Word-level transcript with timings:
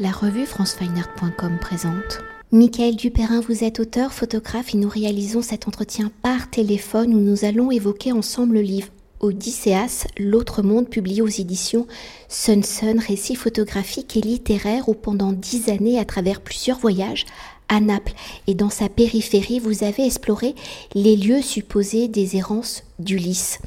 La 0.00 0.12
revue 0.12 0.46
francefineart.com 0.46 1.58
présente. 1.60 2.20
Michael 2.52 2.94
Dupérin, 2.94 3.40
vous 3.40 3.64
êtes 3.64 3.80
auteur, 3.80 4.12
photographe 4.12 4.72
et 4.72 4.78
nous 4.78 4.88
réalisons 4.88 5.42
cet 5.42 5.66
entretien 5.66 6.12
par 6.22 6.48
téléphone 6.50 7.12
où 7.14 7.18
nous 7.18 7.44
allons 7.44 7.72
évoquer 7.72 8.12
ensemble 8.12 8.54
le 8.54 8.60
livre 8.60 8.86
Odysseas, 9.18 10.06
l'autre 10.16 10.62
monde 10.62 10.88
publié 10.88 11.20
aux 11.20 11.26
éditions 11.26 11.88
Sun 12.28 12.62
Sun, 12.62 13.00
récit 13.00 13.34
photographique 13.34 14.16
et 14.16 14.20
littéraire 14.20 14.88
où 14.88 14.94
pendant 14.94 15.32
dix 15.32 15.68
années, 15.68 15.98
à 15.98 16.04
travers 16.04 16.42
plusieurs 16.42 16.78
voyages, 16.78 17.26
à 17.68 17.80
Naples 17.80 18.12
et 18.46 18.54
dans 18.54 18.70
sa 18.70 18.88
périphérie, 18.88 19.58
vous 19.58 19.82
avez 19.82 20.06
exploré 20.06 20.54
les 20.94 21.16
lieux 21.16 21.42
supposés 21.42 22.06
des 22.06 22.36
errances 22.36 22.84
d'Ulysse. 23.00 23.58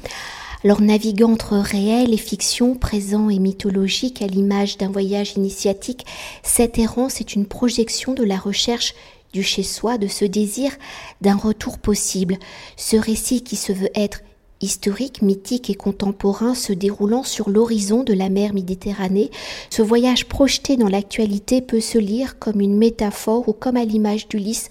Alors 0.64 0.80
naviguant 0.80 1.32
entre 1.32 1.56
réel 1.56 2.14
et 2.14 2.18
fiction, 2.18 2.76
présent 2.76 3.28
et 3.28 3.40
mythologique 3.40 4.22
à 4.22 4.28
l'image 4.28 4.78
d'un 4.78 4.90
voyage 4.90 5.32
initiatique, 5.36 6.06
cette 6.44 6.78
errance 6.78 7.20
est 7.20 7.34
une 7.34 7.46
projection 7.46 8.14
de 8.14 8.22
la 8.22 8.36
recherche 8.36 8.94
du 9.32 9.42
chez-soi, 9.42 9.98
de 9.98 10.06
ce 10.06 10.24
désir 10.24 10.70
d'un 11.20 11.36
retour 11.36 11.78
possible. 11.78 12.38
Ce 12.76 12.96
récit 12.96 13.42
qui 13.42 13.56
se 13.56 13.72
veut 13.72 13.90
être 13.96 14.20
historique, 14.62 15.22
mythique 15.22 15.68
et 15.70 15.74
contemporain 15.74 16.54
se 16.54 16.72
déroulant 16.72 17.24
sur 17.24 17.50
l'horizon 17.50 18.04
de 18.04 18.12
la 18.12 18.28
mer 18.28 18.54
Méditerranée, 18.54 19.30
ce 19.70 19.82
voyage 19.82 20.26
projeté 20.26 20.76
dans 20.76 20.88
l'actualité 20.88 21.60
peut 21.60 21.80
se 21.80 21.98
lire 21.98 22.38
comme 22.38 22.60
une 22.60 22.76
métaphore 22.76 23.48
ou 23.48 23.52
comme 23.52 23.76
à 23.76 23.84
l'image 23.84 24.28
d'Ulysse, 24.28 24.68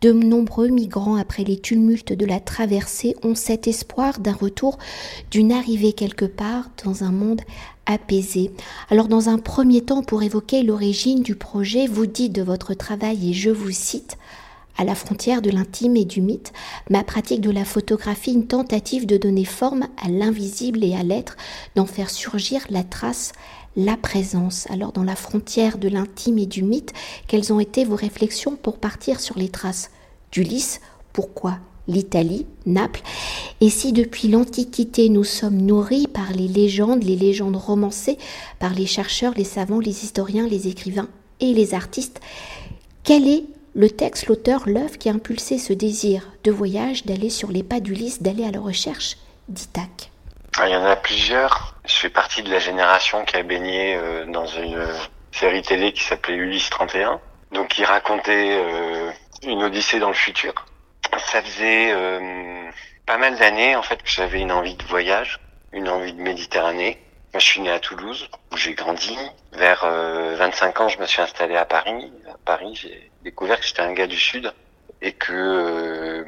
de 0.00 0.12
nombreux 0.12 0.68
migrants 0.68 1.16
après 1.16 1.44
les 1.44 1.58
tumultes 1.58 2.12
de 2.12 2.26
la 2.26 2.40
traversée 2.40 3.16
ont 3.22 3.34
cet 3.34 3.68
espoir 3.68 4.20
d'un 4.20 4.32
retour, 4.32 4.78
d'une 5.30 5.52
arrivée 5.52 5.92
quelque 5.92 6.24
part 6.24 6.70
dans 6.84 7.04
un 7.04 7.12
monde 7.12 7.42
apaisé. 7.86 8.52
Alors 8.90 9.08
dans 9.08 9.28
un 9.28 9.38
premier 9.38 9.80
temps, 9.80 10.02
pour 10.02 10.22
évoquer 10.22 10.62
l'origine 10.62 11.22
du 11.22 11.34
projet, 11.34 11.86
vous 11.86 12.06
dites 12.06 12.32
de 12.32 12.42
votre 12.42 12.74
travail, 12.74 13.30
et 13.30 13.32
je 13.32 13.50
vous 13.50 13.72
cite, 13.72 14.16
à 14.76 14.84
la 14.84 14.94
frontière 14.94 15.42
de 15.42 15.50
l'intime 15.50 15.96
et 15.96 16.04
du 16.04 16.20
mythe, 16.20 16.52
ma 16.90 17.04
pratique 17.04 17.40
de 17.40 17.50
la 17.50 17.64
photographie, 17.64 18.32
une 18.32 18.46
tentative 18.46 19.06
de 19.06 19.16
donner 19.16 19.44
forme 19.44 19.88
à 20.02 20.08
l'invisible 20.08 20.84
et 20.84 20.94
à 20.94 21.02
l'être, 21.02 21.36
d'en 21.76 21.86
faire 21.86 22.10
surgir 22.10 22.64
la 22.70 22.82
trace, 22.82 23.32
la 23.76 23.96
présence. 23.96 24.66
Alors 24.70 24.92
dans 24.92 25.04
la 25.04 25.16
frontière 25.16 25.78
de 25.78 25.88
l'intime 25.88 26.38
et 26.38 26.46
du 26.46 26.62
mythe, 26.62 26.92
quelles 27.26 27.52
ont 27.52 27.60
été 27.60 27.84
vos 27.84 27.96
réflexions 27.96 28.56
pour 28.56 28.78
partir 28.78 29.20
sur 29.20 29.38
les 29.38 29.48
traces 29.48 29.90
d'Ulysse? 30.30 30.80
Pourquoi 31.12 31.58
l'Italie, 31.88 32.46
Naples, 32.64 33.02
et 33.60 33.68
si 33.68 33.92
depuis 33.92 34.28
l'Antiquité 34.28 35.08
nous 35.08 35.24
sommes 35.24 35.60
nourris 35.60 36.06
par 36.06 36.32
les 36.32 36.46
légendes, 36.46 37.02
les 37.02 37.16
légendes 37.16 37.56
romancées, 37.56 38.18
par 38.60 38.72
les 38.72 38.86
chercheurs, 38.86 39.34
les 39.36 39.44
savants, 39.44 39.80
les 39.80 40.04
historiens, 40.04 40.46
les 40.46 40.68
écrivains 40.68 41.08
et 41.40 41.52
les 41.52 41.74
artistes, 41.74 42.20
quel 43.02 43.26
est 43.26 43.44
le 43.74 43.90
texte, 43.90 44.26
l'auteur, 44.26 44.62
l'œuvre 44.66 44.98
qui 44.98 45.08
a 45.08 45.12
impulsé 45.12 45.58
ce 45.58 45.72
désir 45.72 46.28
de 46.44 46.50
voyage, 46.50 47.04
d'aller 47.04 47.30
sur 47.30 47.50
les 47.50 47.62
pas 47.62 47.80
d'Ulysse, 47.80 48.22
d'aller 48.22 48.44
à 48.44 48.50
la 48.50 48.60
recherche 48.60 49.16
d'Ithaque 49.48 50.10
ah, 50.58 50.68
Il 50.68 50.72
y 50.72 50.76
en 50.76 50.84
a 50.84 50.96
plusieurs. 50.96 51.74
Je 51.86 51.94
fais 51.94 52.10
partie 52.10 52.42
de 52.42 52.50
la 52.50 52.58
génération 52.58 53.24
qui 53.24 53.36
a 53.36 53.42
baigné 53.42 53.96
euh, 53.96 54.26
dans 54.26 54.46
une 54.46 54.86
série 55.32 55.62
télé 55.62 55.92
qui 55.92 56.04
s'appelait 56.04 56.34
Ulysse 56.34 56.68
31, 56.70 57.20
donc 57.52 57.68
qui 57.68 57.84
racontait 57.84 58.58
euh, 58.60 59.10
une 59.46 59.62
odyssée 59.62 59.98
dans 59.98 60.08
le 60.08 60.14
futur. 60.14 60.54
Ça 61.18 61.42
faisait 61.42 61.92
euh, 61.92 62.70
pas 63.06 63.16
mal 63.16 63.38
d'années 63.38 63.74
en 63.76 63.82
fait 63.82 64.02
que 64.02 64.08
j'avais 64.08 64.40
une 64.40 64.52
envie 64.52 64.74
de 64.74 64.84
voyage, 64.84 65.40
une 65.72 65.88
envie 65.88 66.12
de 66.12 66.20
Méditerranée. 66.20 66.98
Moi, 67.32 67.40
je 67.40 67.46
suis 67.46 67.60
né 67.62 67.70
à 67.70 67.80
Toulouse, 67.80 68.28
où 68.52 68.58
j'ai 68.58 68.74
grandi. 68.74 69.16
Vers 69.54 69.86
25 69.86 70.80
ans, 70.82 70.88
je 70.88 70.98
me 70.98 71.06
suis 71.06 71.22
installé 71.22 71.56
à 71.56 71.64
Paris. 71.64 72.12
À 72.28 72.36
Paris, 72.44 72.74
j'ai 72.74 73.11
découvert 73.22 73.60
que 73.60 73.66
j'étais 73.66 73.82
un 73.82 73.92
gars 73.92 74.06
du 74.06 74.18
Sud 74.18 74.52
et 75.00 75.12
que, 75.12 75.32
euh, 75.32 76.24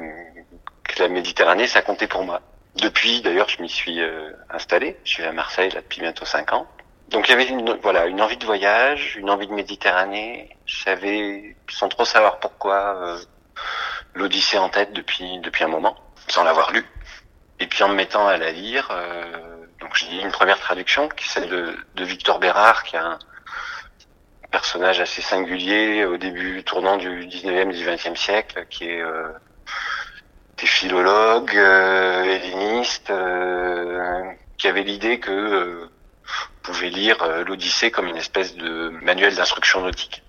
que, 0.83 1.01
la 1.01 1.09
Méditerranée, 1.09 1.67
ça 1.67 1.81
comptait 1.81 2.07
pour 2.07 2.23
moi. 2.23 2.41
Depuis, 2.75 3.21
d'ailleurs, 3.21 3.49
je 3.49 3.61
m'y 3.61 3.69
suis 3.69 4.01
euh, 4.01 4.31
installé. 4.49 4.97
Je 5.03 5.11
suis 5.11 5.23
à 5.23 5.31
Marseille 5.31 5.71
là 5.71 5.81
depuis 5.81 6.01
bientôt 6.01 6.25
cinq 6.25 6.53
ans. 6.53 6.67
Donc 7.09 7.27
il 7.27 7.31
y 7.31 7.33
avait 7.33 7.45
une, 7.47 7.77
voilà 7.83 8.07
une 8.07 8.19
envie 8.19 8.37
de 8.37 8.45
voyage, 8.45 9.15
une 9.17 9.29
envie 9.29 9.47
de 9.47 9.53
Méditerranée. 9.53 10.49
Je 10.65 10.77
savais, 10.77 11.55
sans 11.69 11.87
trop 11.87 12.03
savoir 12.03 12.39
pourquoi, 12.39 12.95
euh, 12.95 13.19
l'Odyssée 14.15 14.57
en 14.57 14.69
tête 14.69 14.91
depuis 14.91 15.39
depuis 15.39 15.63
un 15.63 15.67
moment, 15.67 15.95
sans 16.27 16.43
l'avoir 16.43 16.71
lu. 16.71 16.83
Et 17.59 17.67
puis 17.67 17.83
en 17.83 17.89
me 17.89 17.93
mettant 17.93 18.27
à 18.27 18.37
la 18.37 18.51
lire, 18.51 18.89
donc 19.79 19.95
j'ai 19.95 20.19
une 20.19 20.31
première 20.31 20.59
traduction 20.59 21.07
qui 21.07 21.23
est 21.23 21.29
celle 21.29 21.47
de, 21.47 21.77
de 21.95 22.03
Victor 22.03 22.39
Bérard, 22.39 22.83
qui 22.83 22.97
a 22.97 23.05
un, 23.05 23.19
personnage 24.55 25.01
assez 25.01 25.21
singulier 25.21 26.05
au 26.05 26.15
début 26.15 26.63
tournant 26.63 26.95
du 26.95 27.27
19e 27.27 27.73
du 27.73 27.85
20e 27.85 28.15
siècle, 28.15 28.65
qui 28.69 28.85
est 28.85 29.01
euh, 29.01 29.27
des 30.57 30.65
philologues, 30.65 31.57
euh, 31.57 32.39
euh, 33.09 34.23
qui 34.57 34.67
avait 34.69 34.83
l'idée 34.83 35.19
que 35.19 35.29
euh, 35.29 35.89
pouvait 36.63 36.87
lire 36.87 37.17
l'Odyssée 37.45 37.91
comme 37.91 38.07
une 38.07 38.15
espèce 38.15 38.55
de 38.55 38.91
manuel 39.01 39.35
d'instruction 39.35 39.81
nautique 39.81 40.23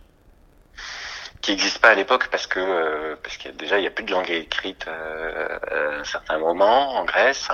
qui 1.40 1.52
n'existe 1.52 1.78
pas 1.78 1.90
à 1.90 1.94
l'époque 1.94 2.26
parce 2.28 2.48
que 2.48 3.14
parce 3.22 3.36
qu'il 3.36 3.52
y 3.52 3.54
a 3.54 3.56
déjà 3.56 3.78
il 3.78 3.84
y 3.84 3.86
a 3.86 3.90
plus 3.90 4.04
de 4.04 4.10
langue 4.10 4.30
écrite 4.30 4.86
à 4.88 6.00
un 6.00 6.04
certain 6.04 6.38
moment 6.38 6.96
en 6.96 7.04
Grèce 7.04 7.48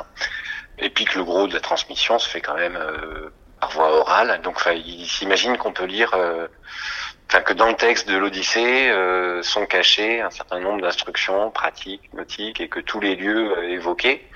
et 0.78 0.88
puis 0.88 1.04
que 1.04 1.18
le 1.18 1.24
gros 1.24 1.46
de 1.46 1.52
la 1.52 1.60
transmission 1.60 2.18
se 2.18 2.28
fait 2.28 2.40
quand 2.40 2.54
même 2.54 2.78
par 3.62 3.70
voie 3.70 3.96
orale. 3.96 4.40
Donc, 4.42 4.60
il 4.74 5.06
s'imagine 5.06 5.56
qu'on 5.56 5.72
peut 5.72 5.84
lire, 5.84 6.10
euh, 6.14 6.48
enfin 7.28 7.42
que 7.42 7.52
dans 7.52 7.68
le 7.68 7.74
texte 7.74 8.08
de 8.08 8.16
l'Odyssée 8.16 8.90
euh, 8.90 9.40
sont 9.44 9.66
cachés 9.66 10.20
un 10.20 10.30
certain 10.30 10.58
nombre 10.58 10.82
d'instructions 10.82 11.50
pratiques, 11.52 12.12
nautiques, 12.12 12.60
et 12.60 12.68
que 12.68 12.80
tous 12.80 12.98
les 12.98 13.14
lieux 13.14 13.56
euh, 13.56 13.70
évoqués 13.70 14.28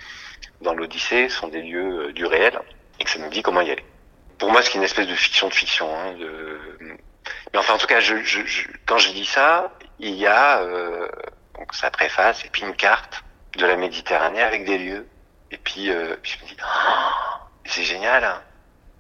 dans 0.60 0.75
l'Odyssée 0.75 1.28
sont 1.28 1.48
des 1.48 1.60
lieux 1.60 2.12
du 2.12 2.25
réel, 2.25 2.56
et 3.00 3.04
que 3.04 3.10
ça 3.10 3.19
nous 3.19 3.28
dit 3.28 3.42
comment 3.42 3.62
y 3.62 3.70
aller. 3.72 3.84
Pour 4.38 4.53
moi, 4.53 4.62
c'est 4.62 4.75
une 4.75 4.84
espèce 4.84 5.09
de 5.09 5.14
fiction 5.14 5.48
de 5.48 5.54
fiction. 5.54 5.88
Hein. 5.93 6.14
Mais 7.53 7.58
enfin, 7.58 7.75
en 7.75 7.78
tout 7.78 7.88
cas, 7.88 7.98
je, 7.98 8.14
quand 8.87 8.98
je 8.98 9.10
dis 9.10 9.25
ça, 9.25 9.72
il 9.98 10.14
y 10.14 10.26
a 10.26 10.62
donc 11.58 11.75
sa 11.75 11.91
préface 11.91 12.44
et 12.44 12.48
puis 12.50 12.62
une 12.62 12.76
carte 12.76 13.25
de 13.56 13.66
la 13.66 13.76
Méditerranée 13.76 14.43
avec 14.43 14.64
des 14.64 14.78
lieux. 14.78 15.06
Et 15.50 15.56
puis, 15.56 15.91
puis 16.22 16.38
je 16.38 16.44
me 16.44 16.48
dis, 16.48 16.56
oh, 16.62 17.38
c'est 17.64 17.82
génial. 17.82 18.22
Hein 18.22 18.43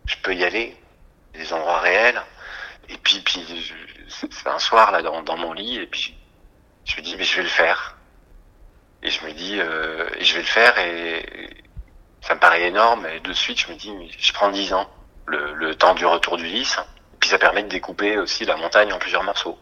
je 0.06 0.16
peux 0.22 0.34
y 0.34 0.44
aller, 0.44 0.76
des 1.34 1.52
endroits 1.52 1.80
réels. 1.80 2.20
Et 2.88 2.96
puis, 2.98 3.20
puis 3.20 3.44
c'est 4.08 4.48
un 4.48 4.58
soir 4.58 4.92
là 4.92 5.02
dans, 5.02 5.22
dans, 5.22 5.36
mon 5.36 5.52
lit, 5.52 5.76
et 5.76 5.86
puis 5.86 6.16
je 6.84 6.96
me 6.96 7.02
dis 7.02 7.16
mais 7.16 7.24
je 7.24 7.36
vais 7.36 7.42
le 7.42 7.48
faire. 7.48 7.96
Et 9.02 9.10
je 9.10 9.24
me 9.24 9.32
dis 9.32 9.58
euh, 9.58 10.08
et 10.16 10.24
je 10.24 10.34
vais 10.34 10.40
le 10.40 10.46
faire 10.46 10.78
et 10.78 11.64
ça 12.22 12.34
me 12.34 12.40
paraît 12.40 12.62
énorme. 12.64 13.06
Et 13.06 13.20
de 13.20 13.32
suite 13.32 13.60
je 13.60 13.72
me 13.72 13.76
dis 13.76 13.92
je 14.18 14.32
prends 14.32 14.50
dix 14.50 14.72
ans, 14.72 14.88
le, 15.26 15.54
le 15.54 15.74
temps 15.74 15.94
du 15.94 16.06
retour 16.06 16.36
du. 16.36 16.46
Et 16.46 16.64
puis 17.20 17.28
ça 17.28 17.38
permet 17.38 17.62
de 17.62 17.68
découper 17.68 18.18
aussi 18.18 18.44
la 18.44 18.56
montagne 18.56 18.92
en 18.92 18.98
plusieurs 18.98 19.24
morceaux. 19.24 19.58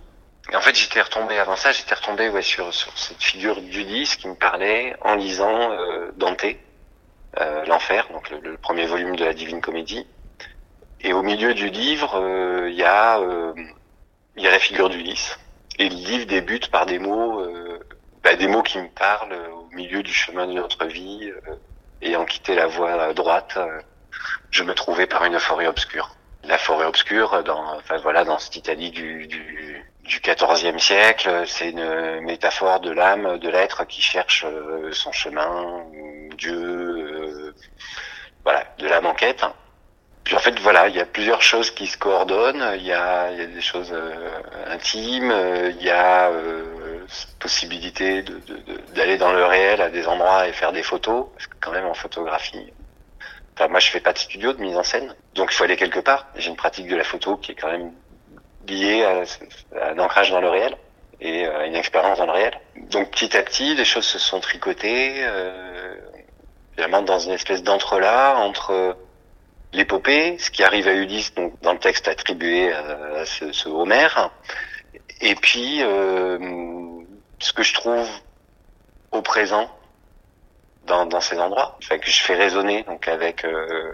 Et 0.52 0.56
en 0.56 0.60
fait, 0.60 0.74
j'étais 0.74 1.00
retombé 1.00 1.38
avant 1.38 1.56
ça, 1.56 1.72
j'étais 1.72 1.94
retombé 1.94 2.28
ouais, 2.28 2.42
sur, 2.42 2.72
sur 2.74 2.96
cette 2.98 3.22
figure 3.22 3.60
d'Ulysse 3.62 4.16
qui 4.16 4.28
me 4.28 4.34
parlait 4.34 4.94
en 5.00 5.14
lisant 5.14 5.72
euh, 5.72 6.10
Dante, 6.16 6.44
euh, 7.40 7.64
l'enfer, 7.64 8.06
donc 8.12 8.30
le, 8.30 8.56
premier 8.58 8.86
volume 8.86 9.16
de 9.16 9.24
la 9.24 9.32
Divine 9.32 9.60
Comédie. 9.60 10.06
Et 11.04 11.12
au 11.12 11.22
milieu 11.22 11.52
du 11.52 11.68
livre, 11.68 12.18
euh, 12.18 12.70
il 12.70 12.76
y 12.76 12.82
a 12.82 13.20
euh, 13.20 13.52
y 14.36 14.46
a 14.46 14.50
la 14.50 14.58
figure 14.58 14.88
d'Ulysse. 14.88 15.38
Et 15.78 15.90
le 15.90 15.94
livre 15.94 16.24
débute 16.24 16.70
par 16.70 16.86
des 16.86 16.98
mots, 16.98 17.40
euh, 17.40 17.78
bah, 18.22 18.36
des 18.36 18.48
mots 18.48 18.62
qui 18.62 18.78
me 18.78 18.88
parlent 18.88 19.36
au 19.52 19.68
milieu 19.74 20.02
du 20.02 20.12
chemin 20.12 20.46
de 20.46 20.52
notre 20.52 20.86
vie. 20.86 21.30
ayant 22.00 22.24
quitté 22.24 22.54
la 22.54 22.66
voie 22.66 23.12
droite, 23.12 23.58
je 24.50 24.64
me 24.64 24.74
trouvais 24.74 25.06
par 25.06 25.24
une 25.24 25.38
forêt 25.38 25.66
obscure. 25.66 26.16
La 26.44 26.56
forêt 26.56 26.86
obscure, 26.86 27.42
dans, 27.44 27.76
enfin 27.76 27.98
voilà, 27.98 28.24
dans 28.24 28.38
cette 28.38 28.56
Italie 28.56 28.90
du, 28.90 29.26
du, 29.26 29.84
du 30.04 30.20
siècle, 30.78 31.44
c'est 31.46 31.70
une 31.70 32.20
métaphore 32.20 32.80
de 32.80 32.90
l'âme, 32.90 33.38
de 33.38 33.48
l'être 33.50 33.84
qui 33.86 34.00
cherche 34.02 34.46
son 34.92 35.12
chemin, 35.12 35.84
Dieu, 36.36 37.54
voilà, 38.42 38.64
de 38.78 38.86
l'âme 38.88 39.06
en 39.06 39.14
quête. 39.14 39.44
Puis 40.24 40.34
en 40.34 40.38
fait, 40.38 40.58
voilà, 40.60 40.88
il 40.88 40.96
y 40.96 41.00
a 41.00 41.04
plusieurs 41.04 41.42
choses 41.42 41.70
qui 41.70 41.86
se 41.86 41.98
coordonnent. 41.98 42.64
Il 42.76 42.84
y 42.84 42.92
a, 42.92 43.30
il 43.30 43.38
y 43.38 43.42
a 43.42 43.46
des 43.46 43.60
choses 43.60 43.92
euh, 43.92 44.40
intimes, 44.68 45.30
euh, 45.30 45.70
il 45.78 45.84
y 45.84 45.90
a 45.90 46.30
euh, 46.30 47.04
possibilité 47.38 48.24
d'aller 48.94 49.18
dans 49.18 49.32
le 49.32 49.44
réel 49.44 49.82
à 49.82 49.90
des 49.90 50.06
endroits 50.08 50.48
et 50.48 50.52
faire 50.52 50.72
des 50.72 50.82
photos. 50.82 51.26
Parce 51.34 51.46
que 51.46 51.56
quand 51.60 51.72
même 51.72 51.84
en 51.84 51.94
photographie, 51.94 52.72
enfin 53.54 53.68
moi 53.68 53.80
je 53.80 53.90
fais 53.90 54.00
pas 54.00 54.14
de 54.14 54.18
studio 54.18 54.54
de 54.54 54.62
mise 54.62 54.76
en 54.76 54.82
scène, 54.82 55.14
donc 55.34 55.50
il 55.52 55.56
faut 55.56 55.64
aller 55.64 55.76
quelque 55.76 56.00
part. 56.00 56.26
J'ai 56.36 56.48
une 56.48 56.56
pratique 56.56 56.88
de 56.88 56.96
la 56.96 57.04
photo 57.04 57.36
qui 57.36 57.52
est 57.52 57.54
quand 57.54 57.70
même 57.70 57.92
liée 58.66 59.04
à, 59.04 59.24
un 59.90 59.98
ancrage 59.98 60.30
dans 60.30 60.40
le 60.40 60.48
réel 60.48 60.74
et 61.20 61.46
à 61.46 61.66
une 61.66 61.74
expérience 61.76 62.18
dans 62.18 62.26
le 62.26 62.32
réel. 62.32 62.58
Donc 62.90 63.10
petit 63.10 63.36
à 63.36 63.42
petit, 63.42 63.74
les 63.74 63.84
choses 63.84 64.06
se 64.06 64.18
sont 64.18 64.40
tricotées, 64.40 65.16
euh, 65.20 65.94
dans 67.06 67.18
une 67.18 67.32
espèce 67.32 67.62
d'entrelac 67.62 68.36
entre 68.36 68.96
l'épopée, 69.74 70.38
ce 70.38 70.50
qui 70.50 70.62
arrive 70.62 70.88
à 70.88 70.94
Ulysse, 70.94 71.34
donc 71.34 71.60
dans 71.60 71.72
le 71.72 71.78
texte 71.78 72.08
attribué 72.08 72.72
à, 72.72 73.26
ce, 73.26 73.52
ce, 73.52 73.68
Homère, 73.68 74.30
et 75.20 75.34
puis 75.34 75.82
euh, 75.82 76.38
ce 77.38 77.52
que 77.52 77.62
je 77.62 77.74
trouve 77.74 78.08
au 79.12 79.22
présent 79.22 79.70
dans, 80.86 81.06
dans 81.06 81.20
ces 81.20 81.38
endroits, 81.38 81.76
enfin, 81.82 81.98
que 81.98 82.10
je 82.10 82.22
fais 82.22 82.34
résonner 82.34 82.82
donc 82.84 83.08
avec 83.08 83.44
euh, 83.44 83.92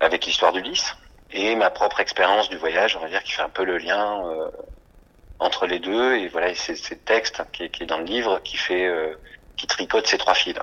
avec 0.00 0.24
l'histoire 0.24 0.52
d'Ulysse 0.52 0.94
et 1.32 1.54
ma 1.54 1.70
propre 1.70 2.00
expérience 2.00 2.48
du 2.48 2.56
voyage, 2.56 2.96
on 2.96 3.00
va 3.00 3.08
dire, 3.08 3.22
qui 3.22 3.32
fait 3.32 3.42
un 3.42 3.48
peu 3.50 3.64
le 3.64 3.78
lien 3.78 4.26
euh, 4.26 4.50
entre 5.38 5.66
les 5.66 5.78
deux. 5.78 6.16
Et 6.16 6.28
voilà, 6.28 6.54
c'est 6.54 6.74
ce 6.74 6.94
texte 6.94 7.42
qui 7.52 7.64
est, 7.64 7.70
qui 7.70 7.84
est, 7.84 7.86
dans 7.86 7.98
le 7.98 8.04
livre 8.04 8.40
qui 8.42 8.56
fait, 8.56 8.86
euh, 8.86 9.14
qui 9.56 9.66
tricote 9.66 10.06
ces 10.06 10.18
trois 10.18 10.34
fils. 10.34 10.56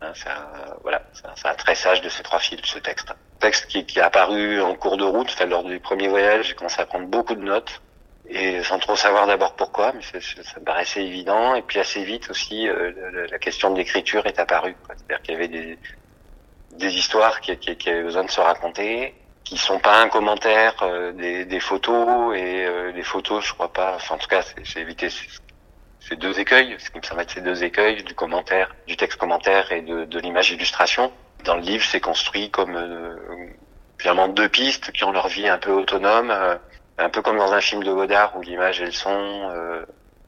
Hein, 0.00 0.12
ça, 0.14 0.78
voilà, 0.82 1.02
c'est 1.12 1.46
un 1.46 1.54
tressage 1.54 2.00
de 2.00 2.08
ces 2.08 2.22
trois 2.22 2.38
fils, 2.38 2.60
ce 2.64 2.78
texte. 2.78 3.12
Texte 3.40 3.66
qui, 3.66 3.84
qui 3.84 3.98
est 3.98 4.02
apparu 4.02 4.60
en 4.60 4.74
cours 4.74 4.96
de 4.96 5.04
route, 5.04 5.28
enfin, 5.30 5.46
lors 5.46 5.64
du 5.64 5.78
premier 5.78 6.08
voyage, 6.08 6.48
j'ai 6.48 6.54
commencé 6.54 6.80
à 6.80 6.86
prendre 6.86 7.06
beaucoup 7.06 7.34
de 7.34 7.42
notes 7.42 7.82
et 8.28 8.62
sans 8.62 8.78
trop 8.78 8.96
savoir 8.96 9.26
d'abord 9.26 9.54
pourquoi, 9.54 9.92
mais 9.92 10.02
ça, 10.02 10.20
ça, 10.20 10.58
me 10.60 10.64
paraissait 10.64 11.04
évident. 11.04 11.54
Et 11.54 11.62
puis 11.62 11.78
assez 11.78 12.02
vite 12.04 12.28
aussi, 12.30 12.68
euh, 12.68 12.92
la, 13.30 13.38
question 13.38 13.70
de 13.70 13.78
l'écriture 13.78 14.26
est 14.26 14.38
apparue. 14.38 14.74
C'est-à-dire 14.88 15.22
qu'il 15.22 15.34
y 15.34 15.36
avait 15.36 15.48
des, 15.48 15.78
des 16.72 16.96
histoires 16.96 17.40
qui, 17.40 17.56
qui, 17.58 17.76
qui 17.76 17.88
avaient 17.88 18.02
besoin 18.02 18.24
de 18.24 18.30
se 18.30 18.40
raconter, 18.40 19.14
qui 19.44 19.56
sont 19.56 19.78
pas 19.78 20.02
un 20.02 20.08
commentaire 20.08 20.74
euh, 20.82 21.12
des, 21.12 21.44
des, 21.44 21.60
photos 21.60 22.36
et 22.36 22.66
euh, 22.66 22.90
les 22.90 23.04
photos, 23.04 23.44
je 23.44 23.52
crois 23.54 23.72
pas. 23.72 23.94
Enfin, 23.94 24.16
en 24.16 24.18
tout 24.18 24.28
cas, 24.28 24.42
j'ai 24.62 24.80
évité 24.80 25.08
ces 26.00 26.16
deux 26.16 26.38
écueils, 26.40 26.76
ce 26.78 26.90
qui 26.90 26.98
me 26.98 27.02
semble 27.02 27.20
être 27.20 27.30
ces 27.30 27.42
deux 27.42 27.62
écueils 27.62 28.02
du 28.02 28.14
commentaire, 28.14 28.74
du 28.88 28.96
texte 28.96 29.18
commentaire 29.18 29.70
et 29.70 29.82
de, 29.82 30.04
de 30.04 30.18
l'image 30.18 30.50
illustration. 30.50 31.12
Dans 31.46 31.54
le 31.54 31.62
livre, 31.62 31.84
c'est 31.84 32.00
construit 32.00 32.50
comme 32.50 32.74
euh, 32.74 33.16
finalement 33.98 34.26
deux 34.26 34.48
pistes 34.48 34.90
qui 34.90 35.04
ont 35.04 35.12
leur 35.12 35.28
vie 35.28 35.48
un 35.48 35.58
peu 35.58 35.70
autonome, 35.70 36.30
euh, 36.32 36.56
un 36.98 37.08
peu 37.08 37.22
comme 37.22 37.38
dans 37.38 37.52
un 37.52 37.60
film 37.60 37.84
de 37.84 37.92
Godard 37.92 38.36
où 38.36 38.42
l'image 38.42 38.80
et 38.80 38.86
le 38.86 38.90
son 38.90 39.10
euh, 39.10 39.84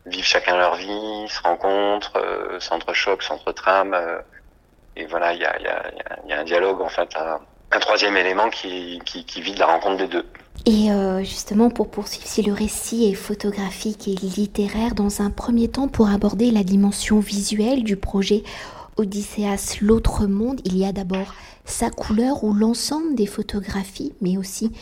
vivent 0.07 0.25
chacun 0.25 0.57
leur 0.57 0.77
vie, 0.77 1.29
se 1.29 1.43
rencontrent, 1.43 2.23
s'entrechoquent, 2.61 3.23
s'entretrament. 3.23 3.97
et 4.97 5.07
voilà, 5.07 5.33
il 5.33 5.41
y 5.41 5.45
a, 5.45 6.39
un 6.41 6.45
dialogue 6.45 6.81
en 6.81 6.89
fait. 6.89 7.11
Un 7.71 7.79
troisième 7.81 8.17
élément 8.17 8.49
qui, 8.49 9.03
qui, 9.05 9.25
qui 9.25 9.43
vide 9.43 9.59
la 9.59 9.67
rencontre 9.67 9.99
des 9.99 10.07
deux. 10.07 10.25
Et 10.65 10.89
justement, 11.25 11.69
pour 11.69 11.91
poursuivre, 11.91 12.27
si 12.27 12.43
le 12.43 12.55
récit 12.55 13.11
est 13.11 13.15
photographique 13.15 14.09
et 14.09 14.15
littéraire, 14.15 14.95
dans 14.95 15.21
un 15.21 15.31
premier 15.31 15.69
temps, 15.69 15.89
pour 15.89 16.09
aborder 16.09 16.51
la 16.51 16.63
dimension 16.63 17.21
visuelle 17.21 17.85
du 17.85 17.97
projet 17.97 18.43
Odysseas 18.99 19.79
L'autre 19.81 20.27
monde, 20.27 20.61
il 20.65 20.77
y 20.77 20.85
a 20.85 20.93
d'abord 20.93 21.35
sa 21.65 21.91
couleur 21.91 22.45
ou 22.45 22.53
l'ensemble 22.53 23.15
des 23.15 23.27
photographies, 23.27 24.13
mais 24.21 24.37
aussi 24.37 24.73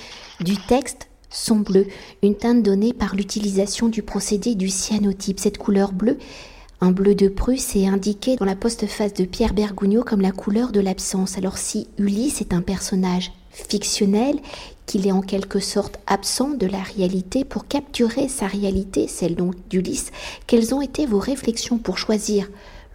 du 0.40 0.56
texte 0.56 1.08
sont 1.30 1.56
bleus, 1.56 1.86
une 2.22 2.36
teinte 2.36 2.62
donnée 2.62 2.92
par 2.92 3.14
l'utilisation 3.14 3.88
du 3.88 4.02
procédé 4.02 4.54
du 4.54 4.68
cyanotype. 4.68 5.38
Cette 5.38 5.58
couleur 5.58 5.92
bleue 5.92 6.18
un 6.82 6.90
bleu 6.90 7.14
de 7.14 7.28
Prusse 7.28 7.74
est 7.74 7.86
indiqué 7.86 8.36
dans 8.36 8.44
la 8.44 8.54
postface 8.54 9.14
de 9.14 9.24
Pierre 9.24 9.54
Bergugno 9.54 10.02
comme 10.02 10.20
la 10.20 10.30
couleur 10.30 10.72
de 10.72 10.80
l'absence. 10.80 11.38
Alors 11.38 11.56
si 11.56 11.88
Ulysse 11.96 12.42
est 12.42 12.52
un 12.52 12.60
personnage 12.60 13.32
fictionnel, 13.50 14.38
qu'il 14.84 15.06
est 15.06 15.12
en 15.12 15.22
quelque 15.22 15.58
sorte 15.58 15.98
absent 16.06 16.50
de 16.50 16.66
la 16.66 16.82
réalité 16.82 17.44
pour 17.44 17.66
capturer 17.66 18.28
sa 18.28 18.46
réalité, 18.46 19.08
celle 19.08 19.34
donc 19.34 19.54
d'Ulysse, 19.70 20.12
quelles 20.46 20.74
ont 20.74 20.82
été 20.82 21.06
vos 21.06 21.18
réflexions 21.18 21.78
pour 21.78 21.96
choisir 21.96 22.46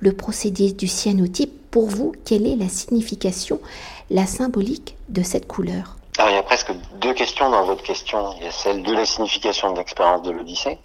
le 0.02 0.12
procédé 0.12 0.74
du 0.74 0.88
cyanotype 0.88 1.72
Pour 1.72 1.88
vous, 1.88 2.14
quelle 2.26 2.46
est 2.46 2.58
la 2.58 2.68
signification, 2.68 3.62
la 4.10 4.26
symbolique 4.26 4.98
de 5.08 5.24
cette 5.24 5.48
couleur? 5.48 5.96
Alors 6.18 6.32
il 6.32 6.36
y 6.36 6.40
a 6.40 6.44
presque 6.44 6.74
deux 7.00 7.14
questions 7.14 7.50
dans 7.50 7.66
votre 7.66 7.84
question. 7.84 8.34
Il 8.38 8.44
y 8.44 8.48
a 8.48 8.52
celle 8.52 8.84
de 8.84 8.92
la 8.92 9.06
signification 9.06 9.72
de 9.72 9.78
l'expérience 9.78 10.24
de 10.24 10.32
l'Odyssée 10.32 10.78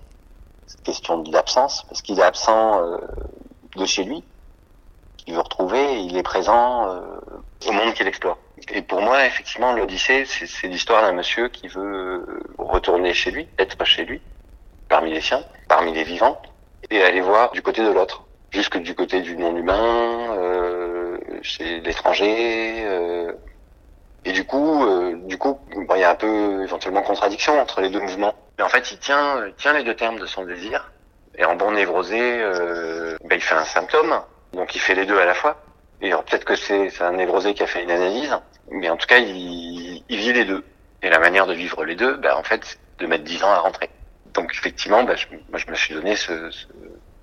question 0.86 1.18
de 1.18 1.32
l'absence, 1.32 1.84
parce 1.88 2.02
qu'il 2.02 2.18
est 2.18 2.22
absent 2.22 2.82
euh, 2.82 2.98
de 3.76 3.84
chez 3.84 4.04
lui, 4.04 4.22
qu'il 5.18 5.34
veut 5.34 5.40
retrouver, 5.40 6.00
il 6.00 6.16
est 6.16 6.22
présent 6.22 6.88
euh, 6.88 7.00
au 7.66 7.72
monde 7.72 7.92
qu'il 7.94 8.06
explore. 8.06 8.38
Et 8.72 8.82
pour 8.82 9.00
moi, 9.00 9.26
effectivement, 9.26 9.72
l'Odyssée, 9.72 10.24
c'est 10.24 10.68
l'histoire 10.68 11.02
d'un 11.02 11.12
monsieur 11.12 11.48
qui 11.48 11.68
veut 11.68 12.42
retourner 12.58 13.12
chez 13.14 13.30
lui, 13.30 13.48
être 13.58 13.84
chez 13.84 14.04
lui, 14.04 14.20
parmi 14.88 15.12
les 15.12 15.20
siens, 15.20 15.44
parmi 15.68 15.92
les 15.92 16.04
vivants, 16.04 16.40
et 16.90 17.02
aller 17.02 17.20
voir 17.20 17.50
du 17.52 17.62
côté 17.62 17.82
de 17.82 17.90
l'autre, 17.90 18.24
jusque 18.56 18.78
du 18.78 18.94
côté 18.94 19.20
du 19.20 19.36
non-humain, 19.36 20.34
euh, 20.38 21.18
chez 21.42 21.80
l'étranger. 21.80 22.84
Euh, 22.86 23.32
et 24.24 24.32
du 24.32 24.44
coup, 24.44 24.84
euh, 24.84 25.14
du 25.26 25.38
coup, 25.38 25.60
il 25.94 26.00
y 26.00 26.04
a 26.04 26.10
un 26.10 26.14
peu 26.14 26.62
éventuellement 26.64 27.02
contradiction 27.02 27.60
entre 27.60 27.80
les 27.80 27.90
deux 27.90 28.00
mouvements. 28.00 28.34
Mais 28.58 28.64
en 28.64 28.68
fait, 28.68 28.90
il 28.90 28.98
tient, 28.98 29.42
tient 29.58 29.74
les 29.74 29.84
deux 29.84 29.94
termes 29.94 30.18
de 30.18 30.26
son 30.26 30.44
désir. 30.44 30.90
Et 31.38 31.44
en 31.44 31.54
bon 31.54 31.72
névrosé, 31.72 32.18
ben, 33.24 33.36
il 33.36 33.42
fait 33.42 33.54
un 33.54 33.64
symptôme. 33.64 34.20
Donc 34.54 34.74
il 34.74 34.80
fait 34.80 34.94
les 34.94 35.04
deux 35.04 35.18
à 35.18 35.26
la 35.26 35.34
fois. 35.34 35.62
Et 36.00 36.10
peut-être 36.10 36.44
que 36.44 36.56
c'est 36.56 37.02
un 37.02 37.12
névrosé 37.12 37.52
qui 37.52 37.62
a 37.62 37.66
fait 37.66 37.82
une 37.82 37.90
analyse. 37.90 38.34
Mais 38.70 38.88
en 38.88 38.96
tout 38.96 39.06
cas, 39.06 39.18
il, 39.18 40.02
il 40.08 40.16
vit 40.16 40.32
les 40.32 40.46
deux. 40.46 40.64
Et 41.02 41.10
la 41.10 41.18
manière 41.18 41.46
de 41.46 41.52
vivre 41.52 41.84
les 41.84 41.94
deux, 41.94 42.16
ben, 42.16 42.34
en 42.34 42.42
fait, 42.42 42.64
c'est 42.64 42.78
de 42.98 43.06
mettre 43.06 43.24
dix 43.24 43.44
ans 43.44 43.50
à 43.50 43.58
rentrer. 43.58 43.90
Donc 44.36 44.52
effectivement, 44.52 45.02
ben, 45.02 45.16
je, 45.16 45.26
moi 45.48 45.58
je 45.58 45.70
me 45.70 45.74
suis 45.74 45.94
donné 45.94 46.14
ce, 46.14 46.50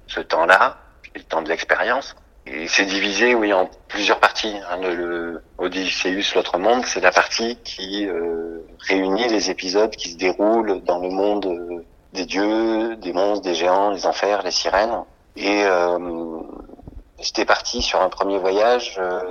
ce, 0.08 0.20
temps-là, 0.20 0.78
temps 1.22 1.42
de 1.42 1.50
l'expérience. 1.50 2.16
Et 2.46 2.68
c'est 2.68 2.86
divisé, 2.86 3.36
oui, 3.36 3.54
en 3.54 3.70
plusieurs 3.88 4.20
parties. 4.20 4.56
Hein, 4.70 4.78
le, 4.82 4.96
le 4.96 5.44
Odysseus, 5.58 6.36
l'autre 6.36 6.58
monde, 6.58 6.86
c'est 6.86 7.00
la 7.00 7.12
partie 7.12 7.58
qui 7.64 8.06
euh, 8.08 8.60
réunit 8.80 9.28
les 9.30 9.50
épisodes 9.50 9.92
qui 9.96 10.12
se 10.12 10.18
déroulent 10.18 10.82
dans 10.84 11.00
le 11.00 11.10
monde 11.10 11.46
euh, 11.46 11.86
des 12.12 12.26
dieux, 12.26 12.96
des 12.98 13.14
monstres, 13.14 13.44
des 13.44 13.56
géants, 13.56 13.92
les 13.92 14.06
enfers, 14.06 14.44
les 14.44 14.52
sirènes. 14.52 15.04
Et 15.36 15.64
euh, 15.64 16.42
j'étais 17.20 17.46
parti 17.46 17.82
sur 17.82 18.02
un 18.02 18.10
premier 18.10 18.38
voyage 18.38 18.96
euh, 19.00 19.22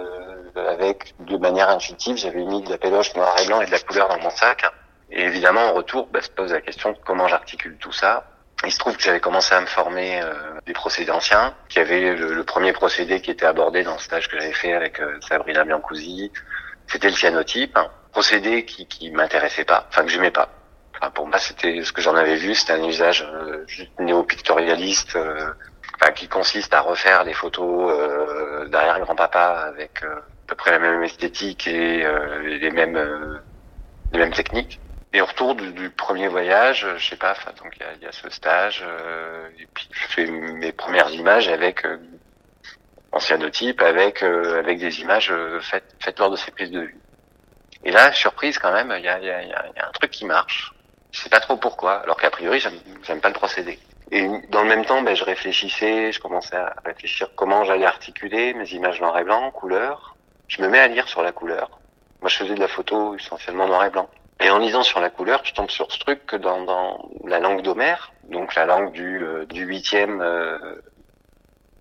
avec, 0.56 1.14
de 1.20 1.36
manière 1.36 1.68
intuitive, 1.68 2.16
j'avais 2.16 2.44
mis 2.44 2.62
de 2.62 2.70
la 2.70 2.78
péloche 2.78 3.14
noir 3.14 3.34
et 3.40 3.46
blanc 3.46 3.60
et 3.60 3.66
de 3.66 3.70
la 3.70 3.78
couleur 3.78 4.08
dans 4.08 4.18
mon 4.20 4.30
sac. 4.30 4.64
Et 5.10 5.22
évidemment, 5.22 5.60
en 5.60 5.74
retour, 5.74 6.08
bah, 6.10 6.22
se 6.22 6.30
pose 6.30 6.52
la 6.52 6.60
question 6.60 6.92
de 6.92 6.96
comment 7.04 7.28
j'articule 7.28 7.76
tout 7.78 7.92
ça? 7.92 8.24
Il 8.64 8.72
se 8.72 8.78
trouve 8.78 8.96
que 8.96 9.02
j'avais 9.02 9.20
commencé 9.20 9.54
à 9.54 9.60
me 9.60 9.66
former 9.66 10.22
euh, 10.22 10.32
des 10.66 10.72
procédés 10.72 11.10
anciens, 11.10 11.54
qui 11.68 11.80
avait 11.80 12.14
le, 12.14 12.34
le, 12.34 12.44
premier 12.44 12.72
procédé 12.72 13.20
qui 13.20 13.30
était 13.30 13.46
abordé 13.46 13.82
dans 13.82 13.94
le 13.94 13.98
stage 13.98 14.28
que 14.28 14.38
j'avais 14.38 14.52
fait 14.52 14.72
avec 14.72 15.00
euh, 15.00 15.18
Sabrina 15.28 15.64
Biancousi, 15.64 16.30
c'était 16.86 17.08
le 17.08 17.14
cyanotype, 17.14 17.76
un 17.76 17.90
procédé 18.12 18.64
qui 18.64 18.86
qui 18.86 19.10
m'intéressait 19.10 19.64
pas, 19.64 19.86
enfin 19.88 20.02
que 20.04 20.10
j'aimais 20.10 20.30
pas. 20.30 20.48
Enfin, 20.94 21.10
pour 21.10 21.26
moi, 21.26 21.38
c'était 21.38 21.82
ce 21.82 21.92
que 21.92 22.00
j'en 22.00 22.14
avais 22.14 22.36
vu, 22.36 22.54
c'était 22.54 22.74
un 22.74 22.84
usage 22.84 23.26
euh, 23.28 23.64
néo-pictorialiste, 23.98 25.16
euh, 25.16 25.52
enfin, 26.00 26.12
qui 26.12 26.28
consiste 26.28 26.72
à 26.74 26.80
refaire 26.80 27.24
les 27.24 27.32
photos 27.32 27.90
euh, 27.90 28.68
derrière 28.68 29.00
grand-papa 29.00 29.64
avec 29.66 30.02
euh, 30.04 30.14
à 30.16 30.48
peu 30.48 30.54
près 30.54 30.70
la 30.70 30.78
même 30.78 31.02
esthétique 31.02 31.66
et 31.66 32.06
les 32.44 32.70
mêmes 32.70 33.40
les 34.12 34.18
mêmes 34.18 34.32
techniques. 34.32 34.78
Et 35.14 35.20
au 35.20 35.26
retour 35.26 35.54
du, 35.54 35.90
premier 35.90 36.28
voyage, 36.28 36.86
je 36.96 37.04
sais 37.10 37.16
pas, 37.16 37.34
donc 37.62 37.74
il 37.76 37.82
y 37.82 37.84
a, 37.84 38.06
y 38.06 38.06
a, 38.06 38.12
ce 38.12 38.30
stage, 38.30 38.82
euh, 38.86 39.46
et 39.58 39.66
puis 39.66 39.86
je 39.92 40.06
fais 40.06 40.26
mes 40.26 40.72
premières 40.72 41.10
images 41.10 41.48
avec 41.48 41.84
euh, 41.84 41.98
en 43.12 43.20
cyanotype, 43.20 43.82
avec 43.82 44.22
euh, 44.22 44.58
avec 44.60 44.78
des 44.78 45.00
images 45.00 45.30
euh, 45.30 45.60
faites 45.60 45.94
faites 46.00 46.18
lors 46.18 46.30
de 46.30 46.36
ces 46.36 46.50
prises 46.50 46.70
de 46.70 46.80
vue. 46.80 46.98
Et 47.84 47.90
là, 47.90 48.10
surprise 48.12 48.58
quand 48.58 48.72
même, 48.72 48.92
il 48.96 49.04
y 49.04 49.08
a, 49.08 49.18
y, 49.18 49.28
a, 49.28 49.42
y 49.42 49.52
a, 49.52 49.88
un 49.88 49.92
truc 49.92 50.10
qui 50.10 50.24
marche. 50.24 50.72
Je 51.10 51.20
sais 51.20 51.28
pas 51.28 51.40
trop 51.40 51.58
pourquoi, 51.58 52.00
alors 52.00 52.16
qu'a 52.16 52.30
priori 52.30 52.58
j'aime 52.60 53.20
pas 53.20 53.28
le 53.28 53.34
procédé. 53.34 53.78
Et 54.10 54.26
dans 54.48 54.62
le 54.62 54.68
même 54.68 54.84
temps, 54.84 55.02
ben, 55.02 55.14
je 55.14 55.24
réfléchissais, 55.24 56.12
je 56.12 56.20
commençais 56.20 56.56
à 56.56 56.74
réfléchir 56.84 57.28
comment 57.34 57.64
j'allais 57.64 57.86
articuler 57.86 58.54
mes 58.54 58.70
images 58.72 59.00
noir 59.00 59.18
et 59.18 59.24
blanc, 59.24 59.50
couleur. 59.50 60.16
Je 60.48 60.62
me 60.62 60.68
mets 60.68 60.78
à 60.78 60.88
lire 60.88 61.08
sur 61.08 61.22
la 61.22 61.32
couleur. 61.32 61.80
Moi, 62.20 62.28
je 62.28 62.36
faisais 62.36 62.54
de 62.54 62.60
la 62.60 62.68
photo 62.68 63.14
essentiellement 63.14 63.66
noir 63.66 63.84
et 63.84 63.90
blanc. 63.90 64.08
Et 64.42 64.50
en 64.50 64.58
lisant 64.58 64.82
sur 64.82 65.00
la 65.00 65.08
couleur, 65.08 65.40
je 65.44 65.54
tombe 65.54 65.70
sur 65.70 65.90
ce 65.92 65.98
truc 66.00 66.26
que 66.26 66.36
dans, 66.36 66.64
dans 66.64 67.08
la 67.24 67.38
langue 67.38 67.62
d'Homère, 67.62 68.12
donc 68.24 68.56
la 68.56 68.66
langue 68.66 68.90
du, 68.92 69.22
euh, 69.22 69.46
du 69.46 69.66
8e, 69.66 70.20
euh, 70.20 70.58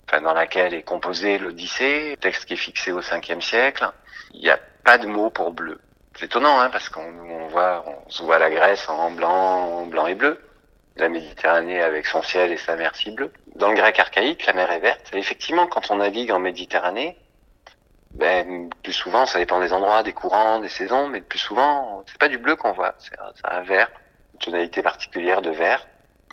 enfin 0.07 0.21
dans 0.21 0.33
laquelle 0.33 0.75
est 0.75 0.83
composé 0.83 1.39
l'Odyssée, 1.39 2.17
texte 2.21 2.45
qui 2.45 2.53
est 2.53 2.57
fixé 2.57 2.91
au 2.91 3.01
5e 3.01 3.41
siècle, 3.41 3.89
il 4.33 4.41
n'y 4.41 4.49
a 4.49 4.59
pas 4.83 4.99
de 4.99 5.07
mot 5.07 5.31
pour 5.31 5.51
bleu. 5.51 5.79
C'est 6.15 6.25
étonnant, 6.25 6.59
hein, 6.59 6.69
parce 6.69 6.89
qu'on 6.89 7.01
on 7.01 7.47
voit, 7.47 7.83
on 7.87 8.09
se 8.09 8.21
voit 8.21 8.37
la 8.37 8.51
Grèce 8.51 8.87
en 8.89 9.09
blanc, 9.09 9.87
blanc 9.87 10.05
et 10.05 10.15
bleu, 10.15 10.39
la 10.97 11.09
Méditerranée 11.09 11.81
avec 11.81 12.05
son 12.05 12.21
ciel 12.21 12.51
et 12.51 12.57
sa 12.57 12.75
mer 12.75 12.95
si 12.95 13.09
bleue. 13.09 13.31
Dans 13.55 13.69
le 13.69 13.75
grec 13.75 13.97
archaïque, 13.97 14.45
la 14.45 14.53
mer 14.53 14.71
est 14.71 14.79
verte. 14.79 15.09
Et 15.13 15.17
effectivement, 15.17 15.65
quand 15.65 15.89
on 15.89 15.95
navigue 15.95 16.31
en 16.31 16.39
Méditerranée, 16.39 17.17
ben, 18.13 18.69
plus 18.83 18.93
souvent, 18.93 19.25
ça 19.25 19.39
dépend 19.39 19.59
des 19.59 19.73
endroits, 19.73 20.03
des 20.03 20.13
courants, 20.13 20.59
des 20.59 20.69
saisons, 20.69 21.07
mais 21.07 21.21
plus 21.21 21.39
souvent, 21.39 22.03
c'est 22.07 22.17
pas 22.17 22.27
du 22.27 22.37
bleu 22.37 22.55
qu'on 22.55 22.73
voit, 22.73 22.95
c'est 22.99 23.15
un 23.45 23.61
vert, 23.61 23.89
une 24.33 24.39
tonalité 24.39 24.81
particulière 24.81 25.41
de 25.41 25.51
vert. 25.51 25.87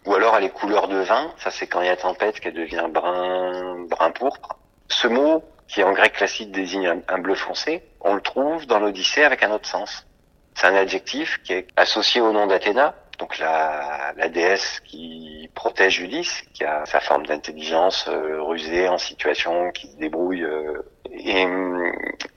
Ou 0.06 0.14
alors 0.14 0.36
elle 0.36 0.44
est 0.44 0.50
couleur 0.50 0.88
de 0.88 0.98
vin, 0.98 1.32
ça 1.38 1.50
c'est 1.50 1.66
quand 1.66 1.80
il 1.80 1.86
y 1.86 1.90
a 1.90 1.96
tempête 1.96 2.40
qu'elle 2.40 2.54
devient 2.54 2.86
brun, 2.88 3.84
brun 3.88 4.10
pourpre. 4.10 4.56
Ce 4.88 5.06
mot, 5.06 5.44
qui 5.66 5.82
en 5.82 5.92
grec 5.92 6.14
classique 6.14 6.50
désigne 6.50 6.86
un, 6.86 7.00
un 7.08 7.18
bleu 7.18 7.34
foncé, 7.34 7.84
on 8.00 8.14
le 8.14 8.20
trouve 8.20 8.66
dans 8.66 8.78
l'Odyssée 8.78 9.24
avec 9.24 9.42
un 9.42 9.50
autre 9.50 9.68
sens. 9.68 10.06
C'est 10.54 10.66
un 10.66 10.74
adjectif 10.74 11.42
qui 11.42 11.52
est 11.52 11.68
associé 11.76 12.20
au 12.20 12.32
nom 12.32 12.46
d'Athéna, 12.46 12.94
donc 13.18 13.38
la, 13.38 14.12
la 14.16 14.28
déesse 14.28 14.80
qui 14.84 15.50
protège 15.54 15.98
Ulysse, 16.00 16.44
qui 16.54 16.64
a 16.64 16.86
sa 16.86 17.00
forme 17.00 17.26
d'intelligence 17.26 18.06
euh, 18.08 18.40
rusée 18.40 18.88
en 18.88 18.96
situation, 18.96 19.72
qui 19.72 19.88
se 19.88 19.96
débrouille. 19.96 20.44
Euh, 20.44 20.82
et, 21.10 21.46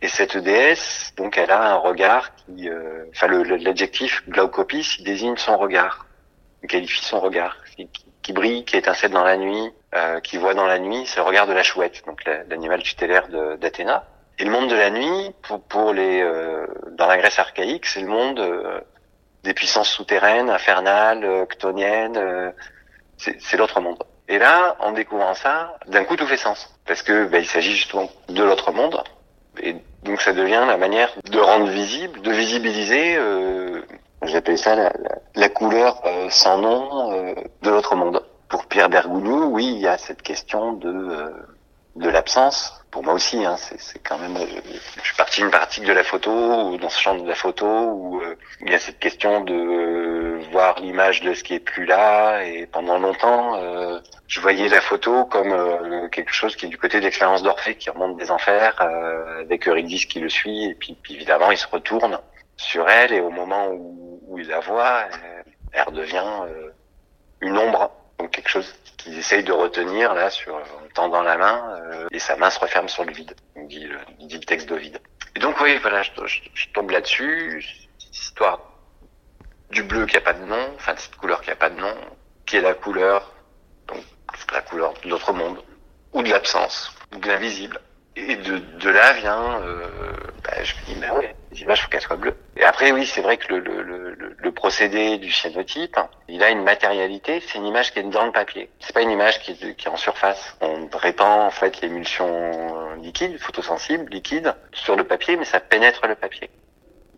et, 0.01 0.07
cette 0.07 0.37
déesse, 0.37 1.13
donc, 1.17 1.37
elle 1.37 1.51
a 1.51 1.73
un 1.73 1.75
regard 1.75 2.33
qui, 2.35 2.67
euh, 2.67 3.05
enfin, 3.11 3.27
l'adjectif 3.27 4.27
glaucopis 4.27 5.03
désigne 5.03 5.37
son 5.37 5.57
regard, 5.57 6.07
il 6.63 6.69
qualifie 6.69 7.05
son 7.05 7.19
regard, 7.19 7.57
qui, 7.75 7.87
qui, 8.23 8.33
brille, 8.33 8.65
qui 8.65 8.77
étincelle 8.77 9.11
dans 9.11 9.23
la 9.23 9.37
nuit, 9.37 9.71
qui 10.23 10.37
voit 10.37 10.53
dans 10.53 10.67
la 10.67 10.79
nuit, 10.79 11.05
c'est 11.05 11.19
le 11.19 11.25
regard 11.25 11.47
de 11.47 11.53
la 11.53 11.63
chouette, 11.63 12.01
donc 12.05 12.23
l'animal 12.23 12.81
tutélaire 12.81 13.27
d'Athéna. 13.57 14.05
Et 14.39 14.45
le 14.45 14.51
monde 14.51 14.69
de 14.69 14.75
la 14.75 14.89
nuit, 14.89 15.31
pour, 15.41 15.61
pour 15.61 15.91
les, 15.91 16.23
dans 16.91 17.07
la 17.07 17.17
Grèce 17.17 17.39
archaïque, 17.39 17.85
c'est 17.85 17.99
le 17.99 18.07
monde 18.07 18.39
des 19.43 19.53
puissances 19.53 19.89
souterraines, 19.89 20.49
infernales, 20.49 21.23
euh, 21.23 21.45
ctoniennes. 21.45 22.17
Euh, 22.17 22.51
c'est 23.17 23.57
l'autre 23.57 23.79
monde. 23.81 24.01
Et 24.27 24.39
là, 24.39 24.75
en 24.79 24.93
découvrant 24.93 25.35
ça, 25.35 25.77
d'un 25.87 26.03
coup, 26.03 26.15
tout 26.15 26.25
fait 26.25 26.37
sens. 26.37 26.73
Parce 26.87 27.03
que 27.03 27.25
bah, 27.25 27.37
il 27.37 27.45
s'agit 27.45 27.75
justement 27.75 28.09
de 28.29 28.43
l'autre 28.43 28.71
monde. 28.71 29.03
Et 29.61 29.75
donc, 30.03 30.21
ça 30.21 30.33
devient 30.33 30.63
la 30.67 30.77
manière 30.77 31.13
de 31.29 31.39
rendre 31.39 31.67
visible, 31.67 32.21
de 32.21 32.31
visibiliser, 32.31 33.15
euh, 33.17 33.81
j'appelle 34.23 34.57
ça 34.57 34.75
la, 34.75 34.91
la, 35.35 35.49
couleur 35.49 36.01
euh, 36.05 36.29
sans 36.29 36.57
nom 36.57 37.35
de 37.61 37.69
l'autre 37.69 37.95
monde. 37.95 38.23
Pour 38.49 38.65
Pierre 38.65 38.89
Bergoulou, 38.89 39.45
oui, 39.45 39.67
il 39.67 39.79
y 39.79 39.87
a 39.87 39.97
cette 39.97 40.23
question 40.23 40.73
de 40.73 41.31
de 41.95 42.09
l'absence. 42.09 42.80
Pour 42.91 43.03
moi 43.03 43.13
aussi, 43.13 43.45
hein, 43.45 43.55
c'est 43.55 43.99
quand 44.03 44.17
même. 44.19 44.35
Euh, 44.35 44.45
je 44.97 45.01
suis 45.01 45.15
parti 45.15 45.39
d'une 45.39 45.49
partie 45.49 45.79
de 45.79 45.93
la 45.93 46.03
photo 46.03 46.29
ou 46.67 46.77
dans 46.77 46.89
ce 46.89 46.99
champ 46.99 47.15
de 47.15 47.25
la 47.25 47.35
photo 47.35 47.65
où 47.65 48.21
euh, 48.21 48.35
il 48.59 48.69
y 48.69 48.75
a 48.75 48.79
cette 48.79 48.99
question 48.99 49.39
de 49.41 49.53
euh, 49.53 50.39
voir 50.51 50.77
l'image 50.81 51.21
de 51.21 51.33
ce 51.33 51.41
qui 51.41 51.53
est 51.53 51.61
plus 51.61 51.85
là. 51.85 52.43
Et 52.43 52.67
pendant 52.67 52.99
longtemps, 52.99 53.57
je 54.27 54.41
voyais 54.41 54.67
la 54.67 54.81
photo 54.81 55.23
comme 55.25 56.09
quelque 56.11 56.33
chose 56.33 56.57
qui 56.57 56.65
est 56.65 56.69
du 56.69 56.77
côté 56.77 56.99
de 56.99 57.05
l'expérience 57.05 57.43
d'Orphée, 57.43 57.75
qui 57.75 57.89
remonte 57.89 58.17
des 58.17 58.29
enfers, 58.29 58.81
avec 59.39 59.67
Eurydice 59.69 60.05
qui 60.05 60.19
le 60.19 60.29
suit. 60.29 60.65
Et 60.65 60.75
puis, 60.75 60.97
puis, 61.01 61.15
évidemment, 61.15 61.49
il 61.51 61.57
se 61.57 61.67
retourne 61.67 62.19
sur 62.57 62.89
elle 62.89 63.13
et 63.13 63.21
au 63.21 63.29
moment 63.29 63.69
où, 63.69 64.19
où 64.27 64.37
il 64.37 64.47
la 64.49 64.59
voit, 64.59 65.05
elle 65.71 65.93
devient 65.93 66.25
une 67.39 67.57
ombre, 67.57 67.91
donc 68.21 68.29
quelque 68.31 68.49
chose 68.49 68.75
qu'il 68.97 69.17
essaye 69.17 69.43
de 69.43 69.51
retenir 69.51 70.13
là 70.13 70.29
sur 70.29 70.55
en 70.55 70.87
tendant 70.93 71.23
la 71.23 71.37
main 71.37 71.75
euh, 71.81 72.07
et 72.11 72.19
sa 72.19 72.35
main 72.35 72.51
se 72.51 72.59
referme 72.59 72.87
sur 72.87 73.03
le 73.03 73.11
vide. 73.11 73.33
Dit, 73.55 73.87
le, 73.87 74.39
texte 74.41 74.69
d'Ovide. 74.69 74.99
Et 75.35 75.39
donc 75.39 75.59
oui, 75.59 75.77
voilà, 75.81 76.03
je, 76.03 76.11
tombe 76.73 76.91
là-dessus. 76.91 77.65
Histoire 78.11 78.59
du 79.71 79.81
bleu 79.81 80.05
qui 80.05 80.17
a 80.17 80.21
pas 80.21 80.33
de 80.33 80.45
nom, 80.45 80.71
enfin 80.75 80.93
de 80.93 80.99
cette 80.99 81.15
couleur 81.15 81.41
qui 81.41 81.49
a 81.49 81.55
pas 81.55 81.71
de 81.71 81.79
nom, 81.79 81.95
qui 82.45 82.57
est 82.57 82.61
la 82.61 82.75
couleur, 82.75 83.33
donc 83.87 84.03
la 84.53 84.61
couleur 84.61 84.93
de 85.03 85.09
l'autre 85.09 85.33
monde, 85.33 85.63
ou 86.13 86.21
de 86.21 86.29
l'absence, 86.29 86.93
ou 87.15 87.17
de 87.17 87.27
l'invisible. 87.27 87.81
Et 88.15 88.35
de, 88.35 88.57
de 88.57 88.89
là 88.89 89.13
vient, 89.13 89.61
euh, 89.61 89.87
bah, 90.43 90.63
je 90.63 90.75
me 90.75 90.85
dis, 90.85 90.95
bah 90.95 91.13
ouais, 91.13 91.33
les 91.51 91.61
images, 91.61 91.81
faut 91.81 91.89
qu'elles 91.89 92.01
soient 92.01 92.15
bleues. 92.15 92.35
Et 92.55 92.63
après, 92.63 92.91
oui, 92.91 93.05
c'est 93.05 93.21
vrai 93.21 93.37
que 93.37 93.53
le, 93.53 93.59
le, 93.59 93.83
le, 93.83 94.35
le, 94.37 94.51
procédé 94.51 95.17
du 95.17 95.31
cyanotype, 95.31 95.97
il 96.27 96.43
a 96.43 96.49
une 96.49 96.63
matérialité, 96.63 97.41
c'est 97.41 97.57
une 97.57 97.65
image 97.65 97.91
qui 97.91 97.99
est 97.99 98.03
dans 98.03 98.25
le 98.25 98.31
papier. 98.31 98.69
C'est 98.79 98.93
pas 98.93 99.01
une 99.01 99.11
image 99.11 99.39
qui 99.41 99.51
est, 99.51 99.87
en 99.87 99.97
surface. 99.97 100.55
On 100.61 100.87
répand, 100.93 101.41
en 101.41 101.49
fait, 101.49 101.81
l'émulsion 101.81 102.95
liquide, 102.95 103.37
photosensible, 103.39 104.09
liquide, 104.11 104.55
sur 104.73 104.95
le 104.95 105.03
papier, 105.03 105.35
mais 105.35 105.45
ça 105.45 105.59
pénètre 105.59 106.07
le 106.07 106.15
papier. 106.15 106.49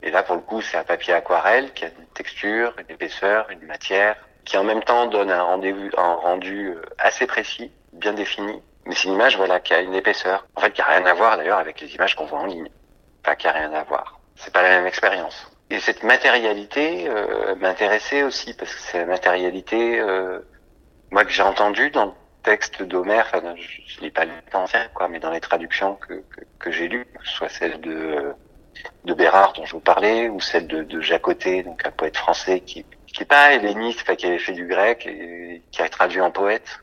Et 0.02 0.12
là, 0.12 0.24
pour 0.24 0.36
le 0.36 0.42
coup, 0.42 0.62
c'est 0.62 0.78
un 0.78 0.84
papier 0.84 1.14
aquarelle 1.14 1.72
qui 1.74 1.86
a 1.86 1.88
une 1.88 2.08
texture, 2.14 2.74
une 2.80 2.94
épaisseur, 2.94 3.50
une 3.52 3.66
matière, 3.66 4.16
qui 4.46 4.58
en 4.58 4.64
même 4.64 4.84
temps 4.84 5.06
donne 5.08 5.32
un 5.32 5.44
rendez-vous, 5.44 5.90
un 5.98 6.14
rendu 6.16 6.70
euh, 6.70 6.82
assez 6.98 7.26
précis, 7.28 7.72
bien 7.94 8.14
défini, 8.14 8.62
mais 8.86 8.96
c'est 8.96 9.08
une 9.08 9.14
image, 9.14 9.38
voilà, 9.38 9.60
qui 9.60 9.74
a 9.74 9.80
une 9.80 9.94
épaisseur. 9.94 10.46
En 10.56 10.62
fait, 10.62 10.72
qui 10.72 10.82
a 10.82 10.86
rien 10.86 11.06
à 11.06 11.14
voir 11.14 11.38
d'ailleurs 11.38 11.60
avec 11.60 11.80
les 11.80 11.94
images 11.96 12.16
qu'on 12.16 12.26
voit 12.26 12.40
en 12.40 12.46
ligne. 12.46 12.70
Enfin, 13.24 13.36
qui 13.36 13.48
a 13.48 13.52
rien 13.52 13.72
à 13.72 13.84
voir. 13.84 14.20
C'est 14.36 14.54
pas 14.54 14.64
la 14.64 14.70
même 14.70 14.88
expérience. 14.88 15.50
Et 15.70 15.80
cette 15.80 16.04
matérialité 16.04 17.08
euh, 17.08 17.56
m'intéressait 17.56 18.24
aussi 18.24 18.54
parce 18.54 18.74
que 18.74 18.82
c'est 18.82 19.00
la 19.00 19.06
matérialité, 19.06 20.00
euh, 20.00 20.40
moi 21.12 21.24
que 21.26 21.32
j'ai 21.32 21.44
entendu 21.44 21.90
dans 21.90 22.06
le 22.06 22.12
texte 22.44 22.84
d'Homère. 22.84 23.28
Enfin, 23.34 23.56
je, 23.56 24.02
lis 24.02 24.12
pas 24.12 24.26
les 24.26 24.32
anciens, 24.54 24.88
quoi, 24.94 25.08
mais 25.08 25.20
dans 25.20 25.32
les 25.32 25.40
traductions 25.40 25.96
que 25.96 26.14
que, 26.14 26.42
que 26.60 26.72
j'ai 26.72 26.88
lues, 26.88 27.06
que 27.06 27.26
ce 27.26 27.34
soit 27.34 27.50
celle 27.50 27.80
de 27.82 27.92
euh, 27.92 28.34
de 29.06 29.14
Bérard 29.14 29.54
dont 29.54 29.66
je 29.66 29.74
vous 29.74 29.80
parlais, 29.80 30.30
ou 30.30 30.40
celle 30.42 30.68
de, 30.68 30.84
de 30.84 31.02
Jacoté, 31.02 31.64
donc 31.64 31.86
un 31.86 31.92
poète 31.92 32.18
français 32.18 32.60
qui 32.60 32.86
qui 33.08 33.22
est 33.24 33.26
pas 33.26 33.54
helléniste, 33.54 34.02
enfin, 34.02 34.16
qui 34.16 34.26
avait 34.26 34.40
fait 34.40 34.54
du 34.54 34.66
grec 34.68 35.06
et 35.06 35.62
qui 35.72 35.82
a 35.82 35.90
traduit 35.90 36.22
en 36.22 36.32
poète 36.32 36.80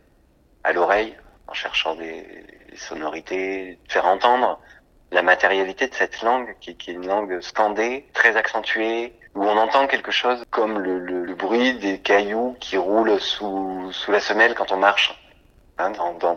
à 0.65 0.73
l'oreille 0.73 1.17
en 1.49 1.55
cherchant 1.55 1.97
des, 1.97 2.25
sonorités, 2.77 3.79
de 3.87 3.93
faire 3.93 4.07
entendre 4.07 4.61
la 5.13 5.23
matérialité 5.23 5.89
de 5.89 5.95
cette 5.95 6.23
langue, 6.23 6.55
qui, 6.61 6.71
est 6.71 6.87
une 6.89 7.07
langue 7.07 7.41
scandée, 7.41 8.07
très 8.13 8.37
accentuée, 8.37 9.13
où 9.35 9.45
on 9.45 9.57
entend 9.57 9.87
quelque 9.87 10.11
chose 10.11 10.43
comme 10.51 10.79
le, 10.79 11.35
bruit 11.35 11.75
des 11.75 11.99
cailloux 11.99 12.57
qui 12.61 12.77
roulent 12.77 13.19
sous, 13.21 13.91
sous 13.93 14.13
la 14.13 14.21
semelle 14.21 14.55
quand 14.55 14.73
on 14.73 14.77
marche, 14.77 15.19
hein, 15.79 15.93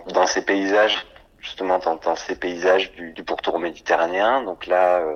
dans, 0.08 0.28
ces 0.28 0.46
paysages, 0.46 1.06
justement 1.40 1.80
dans, 1.80 2.16
ces 2.16 2.36
paysages 2.36 2.92
du, 2.94 3.24
pourtour 3.24 3.60
méditerranéen. 3.60 4.44
Donc 4.44 4.66
là, 4.66 5.00
euh, 5.00 5.16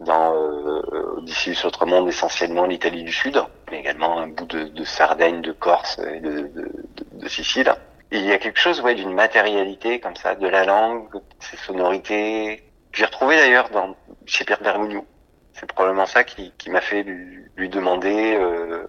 dans 0.00 0.34
euh, 0.34 1.20
d'ici 1.22 1.56
autre 1.64 1.86
monde, 1.86 2.08
essentiellement 2.08 2.66
l'Italie 2.66 3.04
du 3.04 3.12
Sud, 3.12 3.42
mais 3.70 3.80
également 3.80 4.18
un 4.18 4.28
bout 4.28 4.46
de, 4.46 4.84
Sardaigne, 4.84 5.42
de 5.42 5.52
Corse 5.52 5.98
et 5.98 6.20
de 6.20 7.28
Sicile 7.28 7.74
il 8.12 8.26
y 8.26 8.32
a 8.32 8.38
quelque 8.38 8.60
chose 8.60 8.80
ouais, 8.82 8.94
d'une 8.94 9.14
matérialité 9.14 9.98
comme 9.98 10.16
ça, 10.16 10.34
de 10.34 10.46
la 10.46 10.64
langue, 10.64 11.12
de 11.12 11.20
ses 11.40 11.56
sonorités. 11.56 12.62
J'ai 12.92 13.06
retrouvé 13.06 13.36
d'ailleurs 13.36 13.70
dans 13.70 13.96
chez 14.26 14.44
Pierre 14.44 14.62
Bergougnou. 14.62 15.06
C'est 15.54 15.66
probablement 15.66 16.06
ça 16.06 16.22
qui, 16.24 16.52
qui 16.58 16.70
m'a 16.70 16.80
fait 16.80 17.02
lui, 17.02 17.44
lui 17.56 17.68
demander 17.68 18.34
euh, 18.36 18.86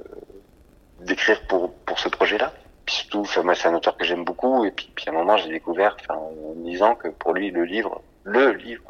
d'écrire 1.00 1.42
pour, 1.48 1.74
pour 1.86 2.00
ce 2.00 2.10
projet-là. 2.10 2.54
Puis 2.86 2.96
surtout, 2.96 3.22
enfin, 3.22 3.44
moi 3.44 3.56
c'est 3.56 3.70
un 3.70 3.76
auteur 3.76 3.96
que 3.96 4.04
j'aime 4.04 4.26
beaucoup 4.26 4.66
et 4.66 4.72
puis, 4.72 4.92
puis 4.94 5.06
à 5.08 5.12
un 5.12 5.16
moment 5.16 5.38
j'ai 5.38 5.50
découvert 5.50 5.96
en 6.10 6.32
disant 6.58 6.96
que 6.96 7.08
pour 7.08 7.34
lui 7.34 7.50
le 7.50 7.64
livre, 7.64 8.02
le 8.24 8.52
livre, 8.52 8.84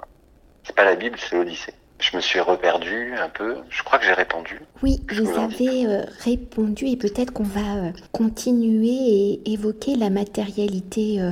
c'est 0.63 0.75
pas 0.75 0.83
la 0.83 0.95
Bible, 0.95 1.17
c'est 1.19 1.35
l'Odyssée 1.35 1.73
je 2.03 2.17
me 2.17 2.21
suis 2.21 2.39
reperdu 2.39 3.13
un 3.15 3.29
peu. 3.29 3.55
Je 3.69 3.81
crois 3.83 3.97
que 3.97 4.05
j'ai 4.05 4.13
répondu. 4.13 4.59
Oui, 4.81 5.01
vous 5.09 5.39
avez 5.39 5.85
euh, 5.85 6.03
répondu 6.19 6.87
et 6.87 6.97
peut-être 6.97 7.31
qu'on 7.31 7.43
va 7.43 7.77
euh, 7.77 7.91
continuer 8.11 8.89
et 8.89 9.51
évoquer 9.53 9.95
la 9.95 10.09
matérialité 10.09 11.21
euh, 11.21 11.31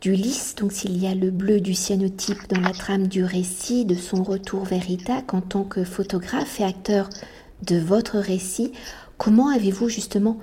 du 0.00 0.12
lys. 0.12 0.56
Donc 0.56 0.72
s'il 0.72 0.96
y 1.00 1.06
a 1.06 1.14
le 1.14 1.30
bleu 1.30 1.60
du 1.60 1.74
cyanotype 1.74 2.48
dans 2.48 2.60
la 2.60 2.72
trame 2.72 3.06
du 3.06 3.22
récit, 3.24 3.84
de 3.84 3.94
son 3.94 4.22
retour 4.24 4.64
vers 4.64 4.90
Ithaque 4.90 5.34
en 5.34 5.40
tant 5.40 5.62
que 5.64 5.84
photographe 5.84 6.60
et 6.60 6.64
acteur 6.64 7.08
de 7.62 7.78
votre 7.78 8.18
récit, 8.18 8.72
comment 9.18 9.50
avez-vous 9.50 9.88
justement 9.88 10.38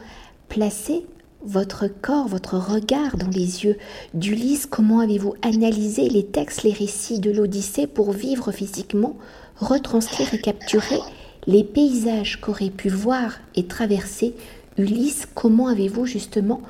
placé 0.47 1.05
votre 1.43 1.87
corps, 1.87 2.27
votre 2.27 2.57
regard 2.57 3.17
dans 3.17 3.29
les 3.29 3.65
yeux 3.65 3.77
d'Ulysse 4.13 4.65
Comment 4.65 4.99
avez-vous 4.99 5.35
analysé 5.41 6.09
les 6.09 6.25
textes, 6.25 6.63
les 6.63 6.73
récits 6.73 7.19
de 7.19 7.29
l'Odyssée 7.29 7.87
pour 7.87 8.13
vivre 8.13 8.51
physiquement 8.51 9.15
retranscrire 9.57 10.33
et 10.33 10.39
capturer 10.39 10.99
les 11.47 11.63
paysages 11.63 12.39
qu'aurait 12.41 12.69
pu 12.69 12.89
voir 12.89 13.31
et 13.55 13.67
traverser 13.67 14.35
Ulysse. 14.77 15.27
Comment 15.33 15.67
avez-vous 15.67 16.05
justement 16.05 16.61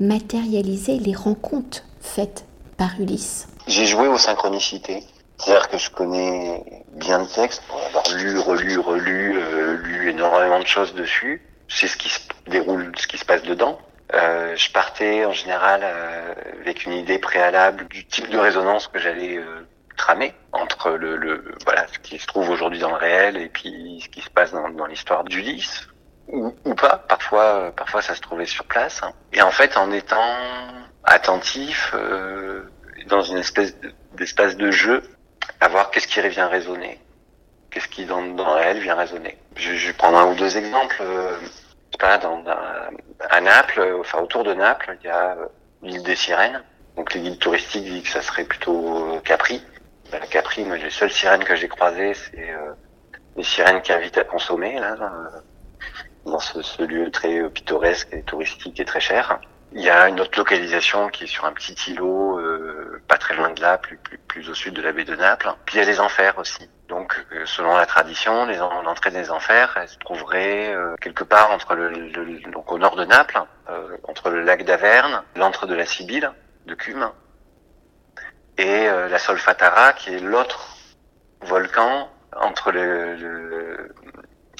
matérialisé 0.00 0.98
les 0.98 1.14
rencontres 1.14 1.84
faites 2.00 2.44
par 2.76 3.00
Ulysse? 3.00 3.48
J'ai 3.66 3.86
joué 3.86 4.08
aux 4.08 4.18
synchronicités. 4.18 5.02
C'est-à-dire 5.38 5.68
que 5.68 5.78
je 5.78 5.90
connais 5.90 6.64
bien 6.94 7.18
le 7.18 7.26
texte 7.26 7.62
pour 7.68 7.80
avoir 7.82 8.04
lu, 8.16 8.38
relu, 8.38 8.78
relu, 8.78 9.38
euh, 9.38 9.76
lu 9.76 10.10
énormément 10.10 10.58
de 10.58 10.66
choses 10.66 10.94
dessus. 10.94 11.42
Sais 11.68 11.88
ce 11.88 11.96
qui 11.96 12.08
se 12.08 12.20
déroule, 12.48 12.92
ce 12.96 13.06
qui 13.06 13.18
se 13.18 13.24
passe 13.24 13.42
dedans. 13.42 13.78
Euh, 14.14 14.54
je 14.56 14.70
partais 14.70 15.24
en 15.24 15.32
général 15.32 15.80
euh, 15.82 16.34
avec 16.62 16.86
une 16.86 16.92
idée 16.92 17.18
préalable 17.18 17.88
du 17.88 18.06
type 18.06 18.30
de 18.30 18.38
résonance 18.38 18.86
que 18.86 18.98
j'allais 18.98 19.36
euh, 19.36 19.66
tramé 19.96 20.34
entre 20.52 20.90
le, 20.90 21.16
le, 21.16 21.54
voilà 21.64 21.86
ce 21.88 21.98
qui 21.98 22.18
se 22.18 22.26
trouve 22.26 22.50
aujourd'hui 22.50 22.78
dans 22.78 22.90
le 22.90 22.96
réel 22.96 23.36
et 23.36 23.48
puis 23.48 24.00
ce 24.02 24.08
qui 24.08 24.20
se 24.20 24.30
passe 24.30 24.52
dans, 24.52 24.68
dans 24.70 24.86
l'histoire 24.86 25.24
d'Ulysse 25.24 25.88
ou, 26.28 26.54
ou 26.64 26.74
pas. 26.74 27.04
Parfois 27.08 27.72
parfois 27.76 28.02
ça 28.02 28.14
se 28.14 28.20
trouvait 28.20 28.46
sur 28.46 28.64
place 28.64 29.00
et 29.32 29.42
en 29.42 29.50
fait 29.50 29.76
en 29.76 29.90
étant 29.92 30.34
attentif 31.04 31.92
euh, 31.94 32.62
dans 33.06 33.22
une 33.22 33.38
espèce 33.38 33.76
d'espace 34.14 34.56
de 34.56 34.70
jeu 34.70 35.02
à 35.60 35.68
voir 35.68 35.90
qu'est-ce 35.90 36.08
qui 36.08 36.20
vient 36.28 36.48
résonner 36.48 37.00
qu'est-ce 37.70 37.88
qui 37.88 38.04
dans, 38.06 38.22
dans 38.22 38.54
le 38.54 38.60
réel 38.60 38.78
vient 38.78 38.94
résonner. 38.94 39.36
Je, 39.56 39.74
je 39.74 39.86
vais 39.88 39.92
prendre 39.92 40.18
un 40.18 40.26
ou 40.26 40.34
deux 40.34 40.56
exemples 40.56 40.96
euh, 41.00 41.36
pas 41.98 42.18
dans 42.18 42.42
à 43.30 43.40
Naples 43.40 43.96
enfin 44.00 44.18
autour 44.20 44.44
de 44.44 44.54
Naples 44.54 44.96
il 45.00 45.06
y 45.06 45.10
a 45.10 45.32
euh, 45.32 45.46
l'île 45.82 46.02
des 46.02 46.16
sirènes. 46.16 46.62
Donc 46.96 47.12
les 47.12 47.20
guides 47.20 47.38
touristiques 47.38 48.04
que 48.04 48.08
ça 48.08 48.22
serait 48.22 48.44
plutôt 48.44 49.14
euh, 49.14 49.20
Capri 49.20 49.62
la 50.12 50.26
Capri, 50.26 50.64
moi, 50.64 50.76
les 50.76 50.90
seules 50.90 51.10
sirènes 51.10 51.44
que 51.44 51.56
j'ai 51.56 51.68
croisées, 51.68 52.14
c'est 52.14 52.50
euh, 52.50 52.72
des 53.36 53.42
sirènes 53.42 53.82
qui 53.82 53.92
invitent 53.92 54.18
à 54.18 54.24
consommer 54.24 54.78
là 54.78 54.96
dans 56.24 56.38
ce, 56.40 56.62
ce 56.62 56.82
lieu 56.82 57.10
très 57.10 57.48
pittoresque 57.50 58.08
et 58.12 58.22
touristique 58.22 58.80
et 58.80 58.84
très 58.84 59.00
cher. 59.00 59.38
Il 59.72 59.82
y 59.82 59.90
a 59.90 60.08
une 60.08 60.20
autre 60.20 60.38
localisation 60.38 61.08
qui 61.08 61.24
est 61.24 61.26
sur 61.26 61.44
un 61.44 61.52
petit 61.52 61.74
îlot, 61.90 62.38
euh, 62.38 63.02
pas 63.08 63.18
très 63.18 63.34
loin 63.34 63.50
de 63.50 63.60
là, 63.60 63.78
plus, 63.78 63.98
plus, 63.98 64.18
plus, 64.18 64.48
au 64.48 64.54
sud 64.54 64.74
de 64.74 64.82
la 64.82 64.92
baie 64.92 65.04
de 65.04 65.14
Naples. 65.14 65.52
Puis 65.66 65.76
il 65.76 65.78
y 65.80 65.82
a 65.82 65.86
les 65.86 66.00
enfers 66.00 66.38
aussi. 66.38 66.70
Donc, 66.88 67.26
euh, 67.32 67.44
selon 67.46 67.76
la 67.76 67.86
tradition, 67.86 68.46
l'entrée 68.82 69.10
des 69.10 69.30
enfers, 69.30 69.76
elle 69.80 69.88
se 69.88 69.98
trouverait 69.98 70.72
euh, 70.72 70.94
quelque 71.00 71.24
part 71.24 71.50
entre 71.50 71.74
le, 71.74 71.90
le, 71.90 72.50
donc 72.52 72.70
au 72.70 72.78
nord 72.78 72.96
de 72.96 73.04
Naples, 73.04 73.42
euh, 73.68 73.96
entre 74.04 74.30
le 74.30 74.42
lac 74.42 74.64
d'Averne, 74.64 75.22
l'antre 75.34 75.66
de 75.66 75.74
la 75.74 75.84
Sibylle, 75.84 76.30
de 76.66 76.74
Cume, 76.74 77.10
et 78.58 78.86
la 78.86 79.18
Solfatara, 79.18 79.92
qui 79.92 80.14
est 80.14 80.20
l'autre 80.20 80.76
volcan 81.42 82.08
entre 82.40 82.72
le, 82.72 83.94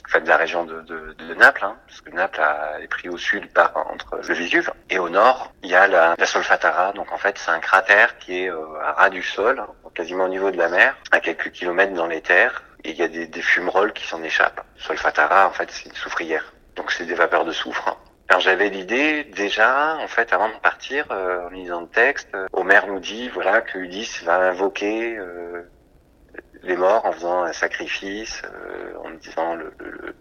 enfin 0.07 0.21
de 0.21 0.29
la 0.29 0.37
région 0.37 0.65
de, 0.65 1.35
Naples, 1.35 1.65
hein, 1.65 1.77
parce 1.87 2.01
que 2.01 2.11
Naples 2.11 2.41
a, 2.41 2.81
est 2.81 2.89
pris 2.89 3.09
au 3.09 3.19
sud 3.19 3.53
par 3.53 3.77
entre 3.77 4.17
le 4.17 4.35
Vésuve, 4.35 4.73
et 4.89 4.99
au 4.99 5.09
nord 5.09 5.53
il 5.63 5.71
y 5.71 5.75
a 5.75 5.87
la, 5.87 6.15
la 6.17 6.27
Solfatara. 6.27 6.93
Donc 6.93 7.13
en 7.13 7.19
fait 7.19 7.39
c'est 7.39 7.51
un 7.51 7.59
cratère 7.59 8.19
qui 8.19 8.45
est 8.45 8.51
euh, 8.51 8.81
à 8.83 8.93
ras 8.93 9.11
du 9.11 9.23
sol, 9.23 9.63
quasiment 9.95 10.25
au 10.25 10.29
niveau 10.29 10.51
de 10.51 10.57
la 10.57 10.69
mer, 10.69 10.97
à 11.11 11.21
quelques 11.21 11.51
kilomètres 11.51 11.95
dans 11.95 12.07
les 12.07 12.23
terres, 12.23 12.63
et 12.85 12.91
il 12.91 12.97
y 12.97 13.03
a 13.03 13.09
des, 13.09 13.27
des 13.27 13.43
fumerolles 13.43 13.93
qui 13.93 14.07
s'en 14.07 14.23
échappent. 14.23 14.65
Solfatara 14.79 15.49
en 15.49 15.53
fait 15.53 15.71
c'est 15.71 15.87
une 15.87 15.95
soufrière, 15.95 16.53
donc 16.77 16.91
c'est 16.93 17.05
des 17.05 17.15
vapeurs 17.15 17.45
de 17.45 17.53
soufre. 17.53 17.99
Alors 18.29 18.41
j'avais 18.41 18.69
l'idée 18.71 19.25
déjà, 19.25 19.97
en 19.97 20.09
fait, 20.09 20.33
avant 20.33 20.49
de 20.49 20.55
partir, 20.55 21.07
euh, 21.11 21.47
en 21.47 21.51
lisant 21.51 21.83
le 21.83 21.87
texte, 21.87 22.29
euh, 22.35 22.47
Homer 22.53 22.81
nous 22.89 22.99
dit 22.99 23.29
voilà 23.29 23.61
que 23.61 23.79
Ulysse 23.79 24.23
va 24.25 24.39
invoquer 24.49 25.17
euh, 25.17 25.63
les 26.63 26.77
morts 26.77 27.07
en 27.07 27.13
faisant 27.13 27.45
un 27.45 27.53
sacrifice, 27.53 28.43
euh, 28.45 28.95
en 29.05 29.11
disant 29.11 29.55
le, 29.55 29.73
le, 29.79 30.15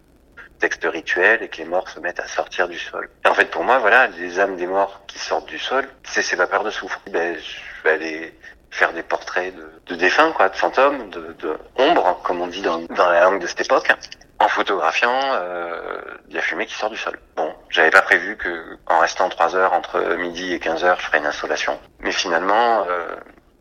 texte 0.59 0.85
rituel 0.85 1.43
et 1.43 1.49
que 1.49 1.57
les 1.57 1.65
morts 1.65 1.89
se 1.89 1.99
mettent 1.99 2.21
à 2.21 2.27
sortir 2.27 2.69
du 2.69 2.79
sol. 2.79 3.09
Et 3.25 3.27
en 3.27 3.33
fait, 3.33 3.51
pour 3.51 3.63
moi, 3.63 3.77
voilà, 3.79 4.07
les 4.07 4.39
âmes 4.39 4.55
des 4.55 4.67
morts 4.67 5.01
qui 5.05 5.19
sortent 5.19 5.49
du 5.49 5.59
sol, 5.59 5.85
c'est 6.03 6.21
ces 6.21 6.37
vapeurs 6.37 6.63
de 6.63 6.69
soufre. 6.69 7.01
Ben, 7.11 7.35
je 7.37 7.83
vais 7.83 7.95
aller 7.95 8.33
faire 8.71 8.93
des 8.93 9.03
portraits 9.03 9.53
de, 9.55 9.69
de 9.87 9.95
défunts, 9.95 10.31
quoi, 10.31 10.49
de 10.49 10.55
fantômes, 10.55 11.09
de, 11.09 11.33
de 11.39 11.57
ombres, 11.77 12.19
comme 12.23 12.41
on 12.41 12.47
dit 12.47 12.61
dans, 12.61 12.79
dans 12.79 13.09
la 13.09 13.23
langue 13.23 13.41
de 13.41 13.47
cette 13.47 13.61
époque, 13.61 13.91
en 14.39 14.47
photographiant 14.47 15.19
euh, 15.33 16.01
de 16.27 16.35
la 16.35 16.41
fumée 16.41 16.65
qui 16.65 16.75
sort 16.75 16.89
du 16.89 16.97
sol. 16.97 17.17
Bon, 17.35 17.53
j'avais 17.69 17.89
pas 17.89 18.01
prévu 18.01 18.37
que 18.37 18.77
en 18.87 18.99
restant 18.99 19.29
trois 19.29 19.55
heures 19.55 19.73
entre 19.73 20.15
midi 20.15 20.53
et 20.53 20.59
15 20.59 20.83
heures, 20.83 20.99
je 20.99 21.05
ferais 21.05 21.17
une 21.19 21.25
installation. 21.25 21.79
Mais 21.99 22.11
finalement, 22.11 22.85
euh, 22.87 23.15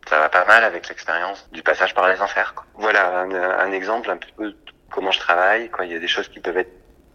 ça 0.07 0.19
va 0.19 0.29
pas 0.29 0.45
mal 0.45 0.63
avec 0.63 0.87
l'expérience 0.87 1.47
du 1.51 1.63
passage 1.63 1.93
par 1.93 2.07
les 2.07 2.21
enfers. 2.21 2.53
Quoi. 2.53 2.65
Voilà 2.75 3.19
un, 3.19 3.31
un, 3.31 3.71
exemple 3.71 4.09
un 4.11 4.17
peu 4.17 4.51
de 4.51 4.57
comment 4.91 5.11
je 5.11 5.19
travaille. 5.19 5.69
Quoi. 5.69 5.85
Il 5.85 5.91
y 5.91 5.95
a 5.95 5.99
des 5.99 6.07
choses 6.07 6.27
qui 6.29 6.39
peuvent 6.39 6.57
être 6.57 6.71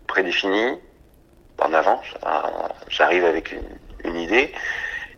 prédéfinies 0.06 0.78
en 1.58 1.72
avant. 1.72 2.02
J'arrive 2.88 3.24
avec 3.24 3.52
une, 3.52 3.78
une, 4.04 4.16
idée. 4.16 4.52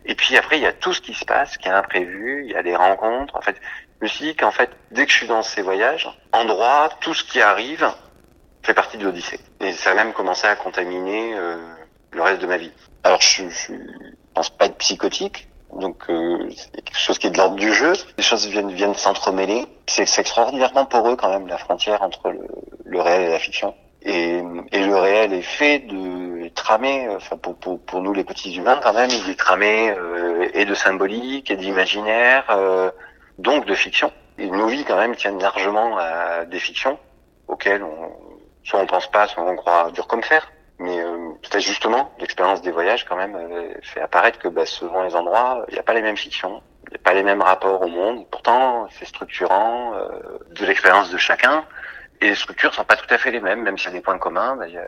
Et 0.05 0.15
puis 0.15 0.37
après, 0.37 0.57
il 0.57 0.63
y 0.63 0.67
a 0.67 0.73
tout 0.73 0.93
ce 0.93 1.01
qui 1.01 1.13
se 1.13 1.25
passe, 1.25 1.57
qui 1.57 1.67
est 1.67 1.71
imprévu. 1.71 2.43
Il 2.45 2.51
y 2.51 2.55
a 2.55 2.63
des 2.63 2.75
rencontres. 2.75 3.35
En 3.35 3.41
fait, 3.41 3.55
je 3.99 4.05
me 4.05 4.07
suis 4.07 4.25
dit 4.25 4.35
qu'en 4.35 4.51
fait, 4.51 4.69
dès 4.91 5.05
que 5.05 5.11
je 5.11 5.17
suis 5.17 5.27
dans 5.27 5.43
ces 5.43 5.61
voyages, 5.61 6.09
en 6.31 6.45
droit, 6.45 6.89
tout 6.99 7.13
ce 7.13 7.23
qui 7.23 7.41
arrive 7.41 7.87
fait 8.63 8.73
partie 8.73 8.97
de 8.97 9.03
l'Odyssée. 9.03 9.39
Et 9.59 9.73
ça 9.73 9.91
a 9.91 9.93
même 9.93 10.13
commencé 10.13 10.47
à 10.47 10.55
contaminer 10.55 11.35
euh, 11.35 11.57
le 12.11 12.21
reste 12.21 12.41
de 12.41 12.47
ma 12.47 12.57
vie. 12.57 12.71
Alors, 13.03 13.21
je, 13.21 13.43
je 13.49 13.73
pense 14.33 14.49
pas 14.49 14.65
être 14.65 14.77
psychotique, 14.77 15.47
donc 15.79 16.03
euh, 16.09 16.49
c'est 16.55 16.83
quelque 16.83 16.97
chose 16.97 17.19
qui 17.19 17.27
est 17.27 17.31
de 17.31 17.37
l'ordre 17.37 17.55
du 17.55 17.73
jeu. 17.73 17.93
Les 18.17 18.23
choses 18.23 18.47
viennent 18.47 18.71
viennent 18.71 18.93
s'entremêler. 18.93 19.65
C'est 19.87 20.03
extraordinairement 20.19 20.85
pour 20.85 21.07
eux 21.09 21.15
quand 21.15 21.29
même 21.29 21.47
la 21.47 21.57
frontière 21.57 22.01
entre 22.01 22.31
le, 22.31 22.47
le 22.85 23.01
réel 23.01 23.23
et 23.23 23.29
la 23.29 23.39
fiction. 23.39 23.73
Et, 24.05 24.41
et, 24.73 24.85
le 24.85 24.97
réel 24.97 25.31
est 25.31 25.41
fait 25.41 25.79
de 25.79 26.49
tramé, 26.49 27.07
enfin 27.09 27.37
pour, 27.37 27.55
pour, 27.55 27.79
pour 27.79 28.01
nous 28.01 28.11
les 28.11 28.25
petits 28.25 28.53
humains 28.53 28.77
quand 28.83 28.93
même, 28.93 29.09
il 29.09 29.29
est 29.29 29.39
tramé 29.39 29.91
euh, 29.91 30.49
et 30.53 30.65
de 30.65 30.73
symbolique 30.73 31.49
et 31.49 31.55
d'imaginaire, 31.55 32.45
euh, 32.49 32.91
donc 33.37 33.65
de 33.65 33.73
fiction. 33.73 34.11
Et 34.37 34.47
nos 34.47 34.67
vies 34.67 34.83
quand 34.83 34.97
même 34.97 35.15
tiennent 35.15 35.39
largement 35.39 35.97
à 35.97 36.43
des 36.43 36.59
fictions 36.59 36.99
auxquelles 37.47 37.83
on, 37.83 38.11
soit 38.63 38.79
on 38.79 38.85
pense 38.85 39.09
pas, 39.09 39.27
soit 39.27 39.43
on 39.43 39.55
croit 39.55 39.91
dur 39.91 40.07
comme 40.07 40.23
fer. 40.23 40.51
Mais 40.79 40.99
euh, 40.99 41.31
justement, 41.59 42.11
l'expérience 42.19 42.61
des 42.61 42.71
voyages 42.71 43.05
quand 43.05 43.15
même 43.15 43.35
euh, 43.35 43.73
fait 43.83 44.01
apparaître 44.01 44.39
que 44.39 44.47
bah, 44.47 44.65
selon 44.65 45.03
les 45.03 45.15
endroits, 45.15 45.65
il 45.69 45.73
n'y 45.73 45.79
a 45.79 45.83
pas 45.83 45.93
les 45.93 46.01
mêmes 46.01 46.17
fictions, 46.17 46.61
il 46.87 46.91
n'y 46.91 46.95
a 46.97 47.03
pas 47.03 47.13
les 47.13 47.23
mêmes 47.23 47.41
rapports 47.41 47.81
au 47.81 47.87
monde. 47.87 48.25
Pourtant, 48.31 48.87
c'est 48.97 49.05
structurant 49.05 49.93
euh, 49.93 50.39
de 50.51 50.65
l'expérience 50.65 51.11
de 51.11 51.17
chacun. 51.17 51.63
Et 52.21 52.27
les 52.27 52.35
structures 52.35 52.73
sont 52.73 52.83
pas 52.83 52.95
tout 52.95 53.11
à 53.13 53.17
fait 53.17 53.31
les 53.31 53.39
mêmes, 53.39 53.61
même 53.61 53.77
s'il 53.77 53.89
y 53.89 53.93
a 53.93 53.97
des 53.97 54.01
points 54.01 54.17
communs. 54.17 54.55
Bah, 54.55 54.67
y 54.67 54.77
a, 54.77 54.85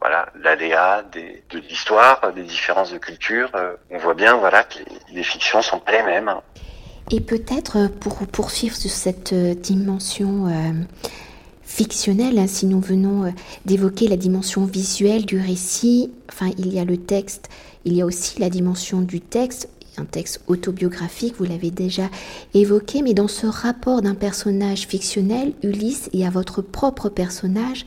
voilà, 0.00 0.26
l'aléa 0.34 1.02
de 1.02 1.58
l'histoire, 1.58 2.32
des 2.32 2.42
différences 2.42 2.92
de 2.92 2.98
culture. 2.98 3.50
Euh, 3.54 3.76
on 3.90 3.98
voit 3.98 4.14
bien, 4.14 4.34
voilà, 4.34 4.64
que 4.64 4.78
les, 4.78 5.14
les 5.14 5.22
fictions 5.22 5.62
sont 5.62 5.78
pas 5.78 5.92
les 5.92 6.02
mêmes. 6.02 6.34
Et 7.10 7.20
peut-être 7.20 7.86
pour 7.86 8.26
poursuivre 8.26 8.76
sur 8.76 8.90
cette 8.90 9.32
dimension 9.32 10.48
fictionnel, 11.64 12.38
hein, 12.38 12.46
si 12.46 12.66
nous 12.66 12.80
venons 12.80 13.24
euh, 13.24 13.30
d'évoquer 13.64 14.08
la 14.08 14.16
dimension 14.16 14.64
visuelle 14.64 15.26
du 15.26 15.38
récit, 15.38 16.10
enfin 16.30 16.50
il 16.58 16.72
y 16.72 16.78
a 16.78 16.84
le 16.84 16.96
texte, 16.96 17.48
il 17.84 17.94
y 17.94 18.02
a 18.02 18.06
aussi 18.06 18.40
la 18.40 18.50
dimension 18.50 19.00
du 19.00 19.20
texte, 19.20 19.68
un 19.96 20.04
texte 20.04 20.40
autobiographique, 20.46 21.34
vous 21.38 21.44
l'avez 21.44 21.70
déjà 21.70 22.10
évoqué, 22.52 23.02
mais 23.02 23.14
dans 23.14 23.28
ce 23.28 23.46
rapport 23.46 24.02
d'un 24.02 24.14
personnage 24.14 24.86
fictionnel, 24.86 25.52
Ulysse, 25.62 26.10
et 26.12 26.26
à 26.26 26.30
votre 26.30 26.62
propre 26.62 27.08
personnage, 27.08 27.86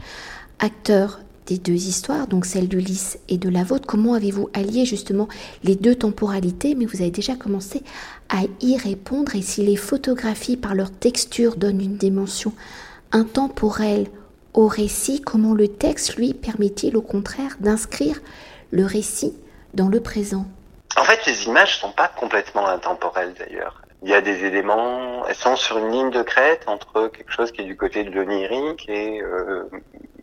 acteur 0.60 1.20
des 1.48 1.58
deux 1.58 1.74
histoires, 1.74 2.28
donc 2.28 2.46
celle 2.46 2.68
d'Ulysse 2.68 3.20
et 3.30 3.38
de 3.38 3.50
la 3.50 3.64
vôtre, 3.64 3.88
comment 3.88 4.14
avez-vous 4.14 4.50
allié 4.54 4.86
justement 4.86 5.28
les 5.64 5.76
deux 5.76 5.96
temporalités? 5.96 6.76
Mais 6.76 6.86
vous 6.86 7.02
avez 7.02 7.12
déjà 7.12 7.36
commencé 7.36 7.84
à 8.30 8.44
y 8.62 8.78
répondre, 8.78 9.36
et 9.36 9.42
si 9.42 9.64
les 9.64 9.78
photographies 9.78 10.58
par 10.58 10.76
leur 10.76 10.92
texture 10.92 11.56
donnent 11.56 11.82
une 11.82 11.98
dimension 11.98 12.54
intemporel 13.12 14.08
au 14.54 14.68
récit, 14.68 15.22
comment 15.22 15.54
le 15.54 15.68
texte, 15.68 16.16
lui, 16.16 16.34
permet-il 16.34 16.98
au 16.98 17.02
contraire 17.02 17.58
d'inscrire 17.60 18.20
le 18.72 18.86
récit 18.86 19.38
dans 19.74 19.88
le 19.88 20.02
présent? 20.02 20.46
En 20.98 21.04
fait, 21.04 21.26
les 21.28 21.46
images 21.46 21.80
sont 21.80 21.92
pas 21.92 22.08
complètement 22.08 22.68
intemporelles 22.68 23.34
d'ailleurs. 23.38 23.82
Il 24.04 24.10
y 24.10 24.14
a 24.14 24.22
des 24.22 24.46
éléments, 24.46 25.26
elles 25.28 25.36
sont 25.36 25.56
sur 25.56 25.78
une 25.78 25.92
ligne 25.92 26.10
de 26.12 26.24
crête 26.24 26.64
entre 26.68 27.08
quelque 27.08 27.32
chose 27.32 27.52
qui 27.52 27.62
est 27.62 27.66
du 27.66 27.78
côté 27.78 28.04
de 28.04 28.12
l'onirique 28.12 28.88
et, 28.90 29.22
euh, 29.22 29.70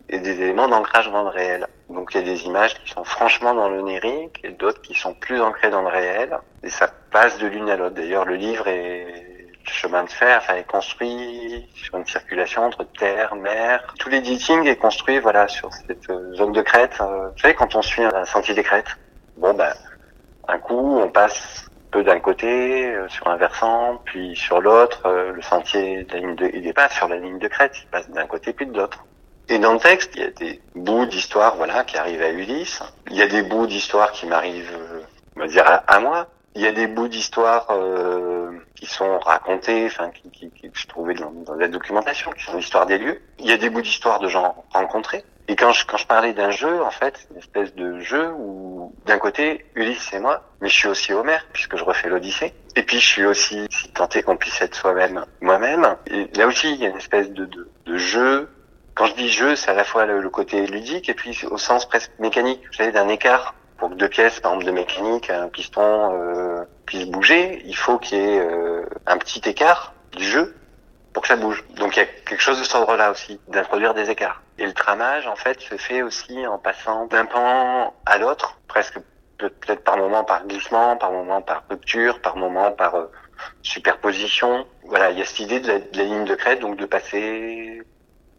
et 0.09 0.19
des 0.19 0.41
éléments 0.41 0.67
d'ancrage 0.67 1.09
dans 1.11 1.23
le 1.23 1.29
réel. 1.29 1.67
Donc 1.89 2.13
il 2.13 2.17
y 2.17 2.19
a 2.21 2.23
des 2.23 2.43
images 2.43 2.73
qui 2.81 2.91
sont 2.91 3.03
franchement 3.03 3.53
dans 3.53 3.69
l'onirique 3.69 4.39
et 4.43 4.51
d'autres 4.51 4.81
qui 4.81 4.95
sont 4.95 5.13
plus 5.13 5.41
ancrées 5.41 5.69
dans 5.69 5.81
le 5.81 5.89
réel. 5.89 6.37
Et 6.63 6.69
ça 6.69 6.89
passe 7.11 7.37
de 7.37 7.47
l'une 7.47 7.69
à 7.69 7.77
l'autre. 7.77 7.95
D'ailleurs, 7.95 8.25
le 8.25 8.35
livre 8.35 8.67
est 8.67 9.24
chemin 9.69 10.03
de 10.03 10.09
fer 10.09 10.39
enfin, 10.41 10.55
est 10.55 10.67
construit 10.67 11.67
sur 11.75 11.97
une 11.97 12.05
circulation 12.05 12.63
entre 12.63 12.83
terre, 12.83 13.35
mer. 13.35 13.93
Tout 13.99 14.09
l'editing 14.09 14.65
est 14.65 14.75
construit 14.75 15.19
voilà 15.19 15.47
sur 15.47 15.71
cette 15.73 16.11
zone 16.33 16.51
de 16.51 16.61
crête. 16.61 16.97
Euh, 17.01 17.29
vous 17.29 17.37
savez, 17.37 17.53
quand 17.53 17.75
on 17.75 17.81
suit 17.81 18.03
un 18.03 18.25
sentier 18.25 18.53
des 18.53 18.63
crêtes, 18.63 18.97
bon 19.37 19.53
ben, 19.53 19.73
un 20.47 20.59
coup, 20.59 20.99
on 20.99 21.09
passe 21.09 21.69
peu 21.91 22.03
d'un 22.03 22.19
côté 22.19 22.93
euh, 22.93 23.07
sur 23.09 23.27
un 23.27 23.37
versant, 23.37 24.01
puis 24.05 24.35
sur 24.35 24.61
l'autre, 24.61 25.01
euh, 25.05 25.31
le 25.31 25.41
sentier 25.41 26.03
de 26.03 26.13
la 26.13 26.19
ligne 26.19 26.35
de, 26.35 26.51
il 26.53 26.73
pas 26.73 26.89
sur 26.89 27.07
la 27.07 27.17
ligne 27.17 27.39
de 27.39 27.47
crête, 27.47 27.73
il 27.81 27.87
passe 27.87 28.09
d'un 28.09 28.27
côté 28.27 28.53
puis 28.53 28.65
de 28.65 28.77
l'autre. 28.77 29.05
Et 29.47 29.59
dans 29.59 29.73
le 29.73 29.79
texte, 29.79 30.11
il 30.15 30.21
y 30.21 30.25
a 30.25 30.31
des 30.31 30.61
bouts 30.73 31.05
d'histoire, 31.05 31.55
voilà, 31.55 31.83
qui 31.83 31.97
arrivent 31.97 32.23
à 32.23 32.31
Ulysse. 32.31 32.81
Il 33.11 33.15
y 33.15 33.21
a 33.21 33.27
des 33.27 33.43
bouts 33.43 33.67
d'histoire 33.67 34.11
qui 34.11 34.25
m'arrivent, 34.25 34.75
va 35.35 35.47
dire, 35.47 35.81
à 35.85 35.99
moi. 35.99 36.27
Il 36.55 36.61
y 36.61 36.67
a 36.67 36.71
des 36.71 36.87
bouts 36.87 37.09
d'histoire 37.09 37.67
euh, 37.69 38.51
qui 38.75 38.85
sont 38.85 39.19
racontés, 39.19 39.85
enfin 39.87 40.09
qui, 40.09 40.29
qui, 40.31 40.49
qui 40.51 40.71
je 40.73 40.87
trouvais 40.87 41.13
dans, 41.13 41.31
dans, 41.31 41.55
la 41.55 41.67
documentation, 41.67 42.31
qui 42.31 42.43
sont 42.43 42.55
l'histoire 42.55 42.85
des 42.85 42.97
lieux. 42.97 43.21
Il 43.39 43.45
y 43.47 43.51
a 43.51 43.57
des 43.57 43.69
bouts 43.69 43.81
d'histoire 43.81 44.19
de 44.19 44.29
gens 44.29 44.63
rencontrés. 44.71 45.23
Et 45.47 45.55
quand 45.55 45.71
je, 45.73 45.85
quand 45.85 45.97
je 45.97 46.07
parlais 46.07 46.33
d'un 46.33 46.49
jeu, 46.49 46.81
en 46.81 46.89
fait, 46.89 47.27
une 47.29 47.37
espèce 47.37 47.75
de 47.75 47.99
jeu 47.99 48.31
où, 48.37 48.95
d'un 49.05 49.19
côté, 49.19 49.65
Ulysse 49.75 50.07
c'est 50.09 50.19
moi, 50.19 50.43
mais 50.61 50.69
je 50.69 50.73
suis 50.73 50.87
aussi 50.87 51.13
Homère, 51.13 51.45
puisque 51.53 51.75
je 51.75 51.83
refais 51.83 52.09
l'Odyssée. 52.09 52.53
Et 52.75 52.83
puis 52.83 52.99
je 52.99 53.05
suis 53.05 53.25
aussi, 53.25 53.67
si 53.69 53.89
tenté 53.89 54.23
qu'on 54.23 54.37
puisse 54.37 54.59
être 54.61 54.75
soi-même, 54.75 55.25
moi-même. 55.41 55.97
Et 56.07 56.27
là 56.35 56.47
aussi, 56.47 56.73
il 56.73 56.81
y 56.81 56.85
a 56.85 56.89
une 56.89 56.97
espèce 56.97 57.29
de, 57.31 57.45
de, 57.45 57.69
de 57.85 57.97
jeu. 57.97 58.49
Quand 58.95 59.05
je 59.05 59.13
dis 59.15 59.29
jeu, 59.29 59.55
c'est 59.55 59.69
à 59.69 59.75
la 59.75 59.83
fois 59.83 60.05
le, 60.05 60.29
côté 60.29 60.65
ludique 60.65 61.09
et 61.09 61.13
puis 61.13 61.37
au 61.51 61.57
sens 61.57 61.85
presque 61.85 62.11
mécanique, 62.17 62.61
vous 62.65 62.73
savez, 62.73 62.91
d'un 62.91 63.09
écart 63.09 63.53
pour 63.77 63.89
que 63.89 63.95
deux 63.95 64.09
pièces, 64.09 64.39
par 64.39 64.53
exemple 64.53 64.71
de 64.71 64.75
mécanique, 64.75 65.29
un 65.29 65.47
piston 65.49 66.13
euh, 66.13 66.63
puisse 66.85 67.05
bouger, 67.05 67.61
il 67.65 67.75
faut 67.75 67.97
qu'il 67.97 68.17
y 68.17 68.21
ait 68.21 68.39
euh, 68.39 68.85
un 69.05 69.17
petit 69.17 69.41
écart 69.47 69.93
du 70.15 70.23
jeu 70.23 70.55
pour 71.13 71.23
que 71.23 71.27
ça 71.29 71.35
bouge. 71.35 71.63
Donc 71.75 71.95
il 71.95 71.99
y 71.99 72.03
a 72.03 72.05
quelque 72.05 72.41
chose 72.41 72.59
de 72.59 72.63
cet 72.63 72.75
ordre-là 72.75 73.11
aussi, 73.11 73.39
d'introduire 73.47 73.93
des 73.93 74.09
écarts. 74.09 74.41
Et 74.57 74.65
le 74.65 74.73
tramage, 74.73 75.27
en 75.27 75.35
fait, 75.35 75.59
se 75.61 75.75
fait 75.75 76.01
aussi 76.01 76.45
en 76.47 76.57
passant 76.57 77.05
d'un 77.07 77.25
pan 77.25 77.93
à 78.05 78.17
l'autre, 78.17 78.59
presque 78.67 78.99
peut-être 79.37 79.83
par 79.83 79.97
moment 79.97 80.23
par 80.23 80.45
glissement, 80.47 80.95
par 80.97 81.11
moment 81.11 81.41
par 81.41 81.63
rupture, 81.69 82.21
par 82.21 82.37
moment 82.37 82.71
par 82.71 82.95
euh, 82.95 83.11
superposition. 83.61 84.65
Voilà, 84.83 85.11
il 85.11 85.19
y 85.19 85.21
a 85.21 85.25
cette 85.25 85.39
idée 85.39 85.59
de 85.59 85.67
la, 85.67 85.79
de 85.79 85.97
la, 85.97 86.03
ligne 86.03 86.25
de 86.25 86.35
crête, 86.35 86.59
donc 86.59 86.77
de 86.77 86.85
passer 86.85 87.81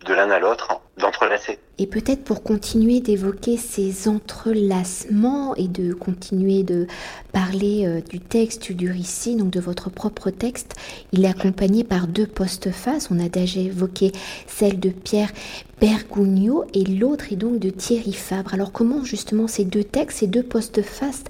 de 0.07 0.15
l'un 0.15 0.31
à 0.31 0.39
l'autre, 0.39 0.81
d'entrelacer. 0.99 1.59
Et 1.79 1.87
peut-être 1.87 2.25
pour 2.25 2.43
continuer 2.43 3.01
d'évoquer 3.01 3.57
ces 3.59 4.09
entrelacements 4.09 5.55
et 5.57 5.69
de 5.69 5.93
continuer 5.93 6.63
de 6.63 6.87
parler 7.33 7.87
euh, 7.87 8.01
du 8.01 8.21
texte, 8.21 8.73
du 8.73 8.91
récit, 8.91 9.37
donc 9.37 9.51
de 9.51 9.61
votre 9.61 9.91
propre 9.91 10.31
texte, 10.31 10.75
il 11.13 11.25
est 11.25 11.29
accompagné 11.29 11.85
par 11.85 12.07
deux 12.07 12.27
postfaces. 12.27 13.09
On 13.11 13.19
a 13.19 13.29
déjà 13.29 13.61
évoqué 13.61 14.13
celle 14.47 14.81
de 14.81 14.89
Pierre 14.89 15.33
Bergugno 15.81 16.65
et 16.73 16.85
l'autre 16.85 17.33
est 17.33 17.37
donc 17.37 17.59
de 17.59 17.69
Thierry 17.69 18.15
Fabre. 18.15 18.55
Alors 18.55 18.73
comment 18.73 19.05
justement 19.05 19.47
ces 19.47 19.65
deux 19.65 19.85
textes, 19.85 20.21
ces 20.21 20.27
deux 20.29 20.43
postfaces 20.43 21.25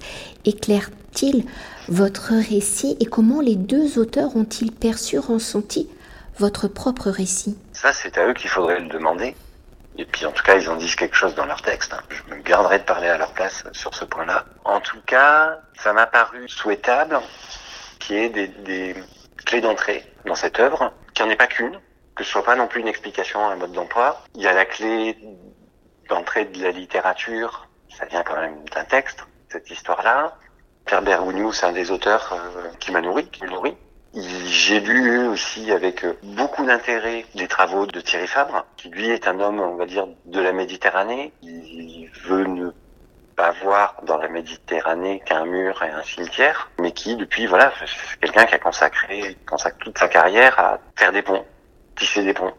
éclairent-ils 0.45 1.43
votre 1.89 2.33
récit 2.33 2.95
et 3.01 3.05
comment 3.05 3.41
les 3.41 3.55
deux 3.55 3.99
auteurs 3.99 4.35
ont-ils 4.37 4.71
perçu, 4.71 5.19
ressenti 5.19 5.89
votre 6.39 6.67
propre 6.67 7.09
récit 7.09 7.57
Ça, 7.73 7.93
c'est 7.93 8.17
à 8.17 8.27
eux 8.27 8.33
qu'il 8.33 8.49
faudrait 8.49 8.79
le 8.79 8.87
demander. 8.87 9.35
Et 9.97 10.05
puis 10.05 10.25
en 10.25 10.31
tout 10.31 10.43
cas, 10.43 10.55
ils 10.55 10.69
en 10.69 10.75
disent 10.75 10.95
quelque 10.95 11.15
chose 11.15 11.33
dans 11.35 11.45
leur 11.45 11.61
texte. 11.61 11.93
Hein. 11.93 12.01
Je 12.09 12.35
me 12.35 12.41
garderai 12.41 12.79
de 12.79 12.83
parler 12.83 13.07
à 13.07 13.17
leur 13.17 13.33
place 13.33 13.63
sur 13.71 13.95
ce 13.95 14.05
point-là. 14.05 14.45
En 14.63 14.79
tout 14.79 15.01
cas, 15.05 15.59
ça 15.79 15.93
m'a 15.93 16.05
paru 16.05 16.47
souhaitable 16.47 17.19
qu'il 17.99 18.17
y 18.17 18.19
ait 18.19 18.29
des, 18.29 18.47
des 18.47 18.95
clés 19.45 19.61
d'entrée 19.61 20.03
dans 20.25 20.35
cette 20.35 20.59
œuvre, 20.59 20.93
qu'il 21.13 21.25
n'y 21.25 21.31
en 21.31 21.33
ait 21.33 21.37
pas 21.37 21.47
qu'une, 21.47 21.79
que 22.15 22.23
ce 22.23 22.29
soit 22.29 22.43
pas 22.43 22.55
non 22.55 22.67
plus 22.67 22.81
une 22.81 22.87
explication 22.87 23.47
à 23.47 23.53
un 23.53 23.55
mode 23.55 23.71
d'emploi. 23.71 24.21
Il 24.35 24.41
y 24.41 24.47
a 24.47 24.53
la 24.53 24.65
clé 24.65 25.17
d'entrée 26.09 26.45
de 26.45 26.61
la 26.61 26.71
littérature, 26.71 27.67
ça 27.89 28.05
vient 28.05 28.23
quand 28.23 28.39
même 28.39 28.63
d'un 28.75 28.83
texte, 28.85 29.25
cette 29.49 29.69
histoire-là. 29.69 30.35
Pierre 30.85 31.01
Bergogneau, 31.01 31.51
c'est 31.51 31.65
un 31.65 31.73
des 31.73 31.91
auteurs 31.91 32.33
euh, 32.33 32.69
qui 32.79 32.91
m'a 32.91 33.01
nourri, 33.01 33.27
qui 33.29 33.43
me 33.43 33.49
nourrit. 33.49 33.75
J'ai 34.19 34.79
lu 34.79 35.27
aussi 35.27 35.71
avec 35.71 36.03
euh, 36.03 36.17
beaucoup 36.23 36.65
d'intérêt 36.65 37.25
les 37.35 37.47
travaux 37.47 37.85
de 37.85 37.99
Thierry 38.01 38.25
Fabre, 38.25 38.65
qui 38.75 38.89
lui 38.89 39.09
est 39.09 39.27
un 39.27 39.39
homme, 39.39 39.59
on 39.59 39.75
va 39.75 39.85
dire, 39.85 40.07
de 40.25 40.39
la 40.39 40.53
Méditerranée. 40.53 41.31
Il 41.43 42.09
veut 42.23 42.45
ne 42.45 42.71
pas 43.35 43.51
voir 43.63 43.95
dans 44.03 44.17
la 44.17 44.27
Méditerranée 44.27 45.21
qu'un 45.23 45.45
mur 45.45 45.83
et 45.83 45.91
un 45.91 46.01
cimetière, 46.01 46.71
mais 46.79 46.93
qui, 46.93 47.15
depuis, 47.15 47.45
voilà, 47.45 47.71
c'est 47.79 48.19
quelqu'un 48.19 48.45
qui 48.45 48.55
a 48.55 48.59
consacré, 48.59 49.37
toute 49.79 49.97
sa 49.99 50.07
carrière 50.07 50.57
à 50.57 50.79
faire 50.95 51.11
des 51.11 51.21
ponts, 51.21 51.45
tisser 51.95 52.23
des 52.23 52.33
ponts, 52.33 52.53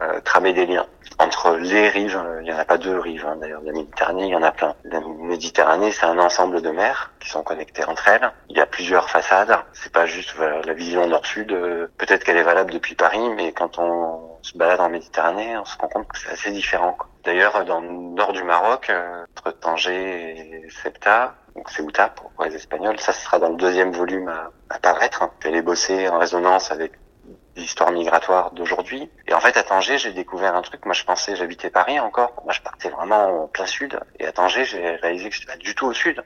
euh, 0.00 0.20
tramer 0.20 0.52
des 0.52 0.66
liens 0.66 0.86
entre 1.18 1.56
les 1.56 1.88
rives. 1.88 2.16
Euh, 2.16 2.40
il 2.40 2.44
n'y 2.44 2.52
en 2.52 2.58
a 2.58 2.64
pas 2.64 2.78
deux 2.78 2.98
rives, 2.98 3.26
hein, 3.26 3.36
d'ailleurs, 3.40 3.62
la 3.64 3.72
Méditerranée, 3.72 4.26
il 4.26 4.30
y 4.30 4.36
en 4.36 4.42
a 4.42 4.52
plein. 4.52 4.76
La 4.84 5.00
Méditerranée, 5.00 5.90
c'est 5.90 6.06
un 6.06 6.18
ensemble 6.18 6.62
de 6.62 6.70
mers 6.70 7.12
qui 7.18 7.28
sont 7.28 7.42
connectées 7.42 7.84
entre 7.84 8.06
elles. 8.06 8.30
Il 8.48 8.56
y 8.56 8.60
a 8.60 8.66
plusieurs 8.66 9.10
façades. 9.10 9.56
C'est 9.72 9.92
pas 9.92 10.06
juste 10.06 10.34
la 10.38 10.72
vision 10.72 11.06
nord-sud. 11.08 11.50
Euh, 11.50 11.88
peut-être 11.98 12.22
qu'elle 12.22 12.36
est 12.36 12.44
valable 12.44 12.72
depuis 12.72 12.94
Paris, 12.94 13.28
mais 13.34 13.52
quand 13.52 13.78
on 13.78 14.38
se 14.42 14.56
balade 14.56 14.80
en 14.80 14.88
Méditerranée, 14.88 15.56
on 15.58 15.64
se 15.64 15.76
rend 15.78 15.88
compte 15.88 16.06
que 16.06 16.18
c'est 16.18 16.30
assez 16.30 16.52
différent. 16.52 16.96
D'ailleurs, 17.24 17.64
dans 17.64 17.80
le 17.80 17.88
nord 17.88 18.32
du 18.32 18.44
Maroc, 18.44 18.92
entre 19.36 19.50
Tanger 19.58 20.62
et 20.64 20.70
Ceuta, 20.70 21.34
donc 21.56 21.68
Ceuta 21.70 22.08
pour, 22.08 22.30
les 22.44 22.54
Espagnols, 22.54 23.00
ça 23.00 23.12
sera 23.12 23.40
dans 23.40 23.48
le 23.48 23.56
deuxième 23.56 23.90
volume 23.90 24.28
à, 24.28 24.50
à 24.70 24.78
paraître. 24.78 25.28
Elle 25.44 25.56
est 25.56 25.62
bossée 25.62 26.08
en 26.08 26.18
résonance 26.18 26.70
avec 26.70 26.92
l'histoire 27.58 27.90
migratoire 27.90 28.52
d'aujourd'hui. 28.52 29.10
Et 29.26 29.34
en 29.34 29.40
fait, 29.40 29.56
à 29.56 29.62
Tanger, 29.62 29.98
j'ai 29.98 30.12
découvert 30.12 30.54
un 30.54 30.62
truc. 30.62 30.84
Moi, 30.84 30.94
je 30.94 31.04
pensais, 31.04 31.36
j'habitais 31.36 31.70
Paris 31.70 32.00
encore. 32.00 32.32
Moi, 32.44 32.52
je 32.52 32.60
partais 32.60 32.88
vraiment 32.88 33.44
au 33.44 33.46
plein 33.48 33.66
sud. 33.66 33.98
Et 34.18 34.26
à 34.26 34.32
Tanger, 34.32 34.64
j'ai 34.64 34.96
réalisé 34.96 35.28
que 35.28 35.34
j'étais 35.34 35.52
pas 35.52 35.56
du 35.56 35.74
tout 35.74 35.86
au 35.86 35.92
sud. 35.92 36.22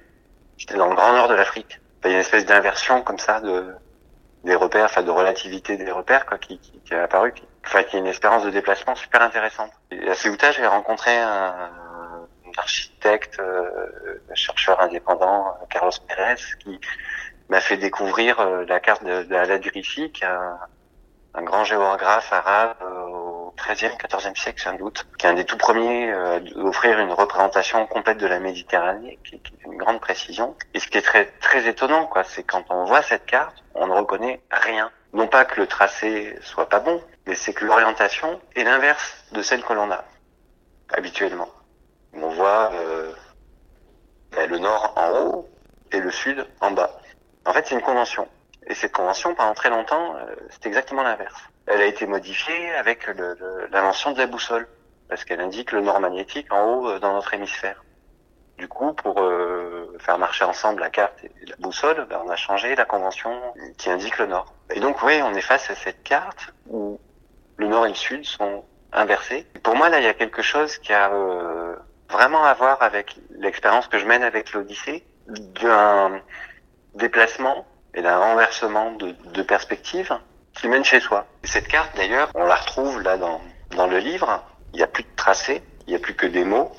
J'étais 0.57 0.77
dans 0.77 0.89
le 0.89 0.95
grand 0.95 1.13
nord 1.13 1.29
de 1.29 1.35
l'Afrique. 1.35 1.81
Il 2.05 2.09
y 2.09 2.11
a 2.13 2.15
une 2.15 2.21
espèce 2.21 2.47
d'inversion 2.47 3.03
comme 3.03 3.19
ça 3.19 3.41
de 3.41 3.75
des 4.45 4.57
repères, 4.57 4.87
enfin 4.87 5.03
de 5.03 5.11
relativité 5.11 5.77
des 5.77 5.93
repères 5.93 6.27
quoi, 6.27 6.37
qui, 6.37 6.59
qui, 6.59 6.81
qui 6.81 6.95
est 6.95 6.99
apparu, 6.99 7.33
qui, 7.33 7.45
enfin 7.65 7.85
qui 7.85 7.97
est 7.97 8.01
une 8.01 8.09
expérience 8.09 8.43
de 8.45 8.51
déplacement 8.51 8.97
super 8.97 9.23
intéressante. 9.23 9.71
Et 9.93 10.09
à 10.09 10.15
Ceuta, 10.15 10.51
j'ai 10.51 10.67
rencontré 10.67 11.17
un, 11.17 11.55
architecte, 12.59 13.39
euh, 13.39 13.89
chercheur 14.35 14.81
indépendant, 14.81 15.55
Carlos 15.71 15.93
Pérez, 16.07 16.35
qui 16.63 16.79
m'a 17.49 17.61
fait 17.61 17.79
découvrir 17.79 18.41
euh, 18.41 18.65
la 18.67 18.79
carte 18.79 19.05
de, 19.05 19.23
de 19.23 19.35
Al-Adrifi, 19.35 20.13
qui 20.13 20.25
a 20.25 20.59
un 21.35 21.43
grand 21.43 21.65
géographe 21.65 22.33
arabe 22.33 22.77
euh, 22.83 23.07
au 23.07 23.55
XIIIe, 23.57 23.93
XIVe 23.97 24.37
siècle 24.37 24.63
sans 24.63 24.75
doute, 24.75 25.07
qui 25.19 25.27
est 25.27 25.31
un 25.31 25.35
des 25.35 25.45
tout 25.45 25.57
premiers 25.57 26.13
euh, 26.13 26.39
à 26.39 26.59
offrir 26.59 26.99
une 26.99 27.13
représentation 27.13 27.87
complète 27.87 28.19
de 28.19 28.27
la 28.27 28.39
Méditerranée, 28.39 29.19
qui, 29.25 29.37
est 29.37 29.65
une 29.65 29.77
grande 29.77 30.01
précision. 30.01 30.57
Et 30.75 30.81
ce 30.81 30.89
qui 30.89 30.99
est 30.99 31.03
très 31.03 31.27
très 31.41 31.67
étonnant, 31.67 32.07
quoi, 32.07 32.25
c'est 32.25 32.43
quand 32.43 32.65
on 32.71 32.85
voit 32.85 33.03
cette 33.03 33.27
carte, 33.27 33.63
on 33.75 33.87
ne 33.87 33.93
reconnaît 33.93 34.41
rien. 34.51 34.91
Non 35.13 35.27
pas 35.27 35.45
que 35.45 35.61
le 35.61 35.67
tracé 35.67 36.37
soit 36.43 36.69
pas 36.69 36.81
bon, 36.81 37.03
mais 37.27 37.35
c'est 37.35 37.53
que 37.53 37.65
l'orientation 37.65 38.41
est 38.57 38.65
l'inverse 38.65 39.25
de 39.33 39.43
celle 39.43 39.63
que 39.63 39.73
l'on 39.73 39.91
a 39.91 40.05
habituellement. 40.93 41.49
On 42.15 42.29
voit 42.29 42.71
euh, 42.75 43.13
ben, 44.33 44.49
le 44.51 44.59
nord 44.59 44.93
en 44.97 45.11
haut 45.11 45.49
et 45.91 46.01
le 46.01 46.11
sud 46.11 46.47
en 46.61 46.71
bas. 46.73 46.99
En 47.45 47.53
fait, 47.53 47.67
c'est 47.67 47.75
une 47.75 47.83
convention. 47.83 48.29
Et 48.67 48.75
cette 48.75 48.93
convention, 48.93 49.35
pendant 49.35 49.55
très 49.55 49.71
longtemps, 49.71 50.17
euh, 50.17 50.35
c'est 50.51 50.67
exactement 50.67 51.03
l'inverse. 51.03 51.41
Elle 51.67 51.81
a 51.81 51.87
été 51.87 52.07
modifiée 52.07 52.73
avec 52.75 53.09
l'invention 53.71 54.13
de 54.13 54.19
la 54.19 54.27
boussole, 54.27 54.69
parce 55.09 55.25
qu'elle 55.25 55.41
indique 55.41 55.73
le 55.73 55.81
nord 55.81 56.01
magnétique 56.01 56.53
en 56.53 56.65
haut 56.65 56.89
euh, 56.89 56.99
dans 56.99 57.13
notre 57.13 57.35
hémisphère. 57.35 57.85
Du 58.59 58.69
coup, 58.69 58.93
pour 58.93 59.21
euh, 59.21 59.97
faire 59.99 60.19
marcher 60.19 60.45
ensemble 60.45 60.81
la 60.81 60.91
carte 60.91 61.25
et 61.25 61.31
la 61.47 61.57
boussole, 61.59 62.07
ben, 62.09 62.21
on 62.25 62.29
a 62.29 62.37
changé 62.37 62.75
la 62.77 62.85
convention 62.85 63.33
qui 63.79 63.91
indique 63.91 64.19
le 64.19 64.27
nord. 64.27 64.53
Et 64.71 64.81
donc, 64.81 65.03
oui, 65.03 65.21
on 65.23 65.35
est 65.35 65.41
face 65.41 65.69
à 65.71 65.75
cette 65.75 66.03
carte 66.03 66.53
où 66.69 67.01
le 67.57 67.67
nord 67.67 67.87
et 67.87 67.91
le 67.91 67.95
sud 67.95 68.25
sont 68.25 68.65
inversés. 68.93 69.47
pour 69.63 69.75
moi, 69.75 69.89
là, 69.89 69.99
il 70.01 70.05
y 70.05 70.09
a 70.09 70.15
quelque 70.15 70.43
chose 70.43 70.79
qui 70.79 70.93
a 70.93 71.13
euh, 71.13 71.75
vraiment 72.11 72.45
à 72.45 72.55
voir 72.55 72.83
avec 72.83 73.17
l'expérience 73.31 73.89
que 73.89 73.99
je 73.99 74.07
mène 74.07 74.23
avec 74.23 74.53
l'Odyssée, 74.53 75.05
d'un 75.27 76.21
déplacement 76.95 77.67
et 77.95 78.03
d'un 78.03 78.19
renversement 78.19 78.93
de, 78.93 79.15
de 79.33 79.43
perspective 79.43 80.17
qui 80.55 80.69
mène 80.69 80.85
chez 80.85 81.01
soi. 81.01 81.27
Et 81.45 81.47
cette 81.47 81.69
carte, 81.69 81.97
d'ailleurs, 81.97 82.31
on 82.35 82.45
la 82.45 82.55
retrouve 82.55 83.01
là 83.03 83.17
dans, 83.17 83.41
dans 83.71 83.87
le 83.87 83.99
livre. 83.99 84.43
Il 84.73 84.77
n'y 84.77 84.83
a 84.83 84.87
plus 84.87 85.03
de 85.03 85.09
tracé, 85.17 85.63
il 85.87 85.91
n'y 85.91 85.97
a 85.97 85.99
plus 85.99 86.15
que 86.15 86.27
des 86.27 86.45
mots. 86.45 86.73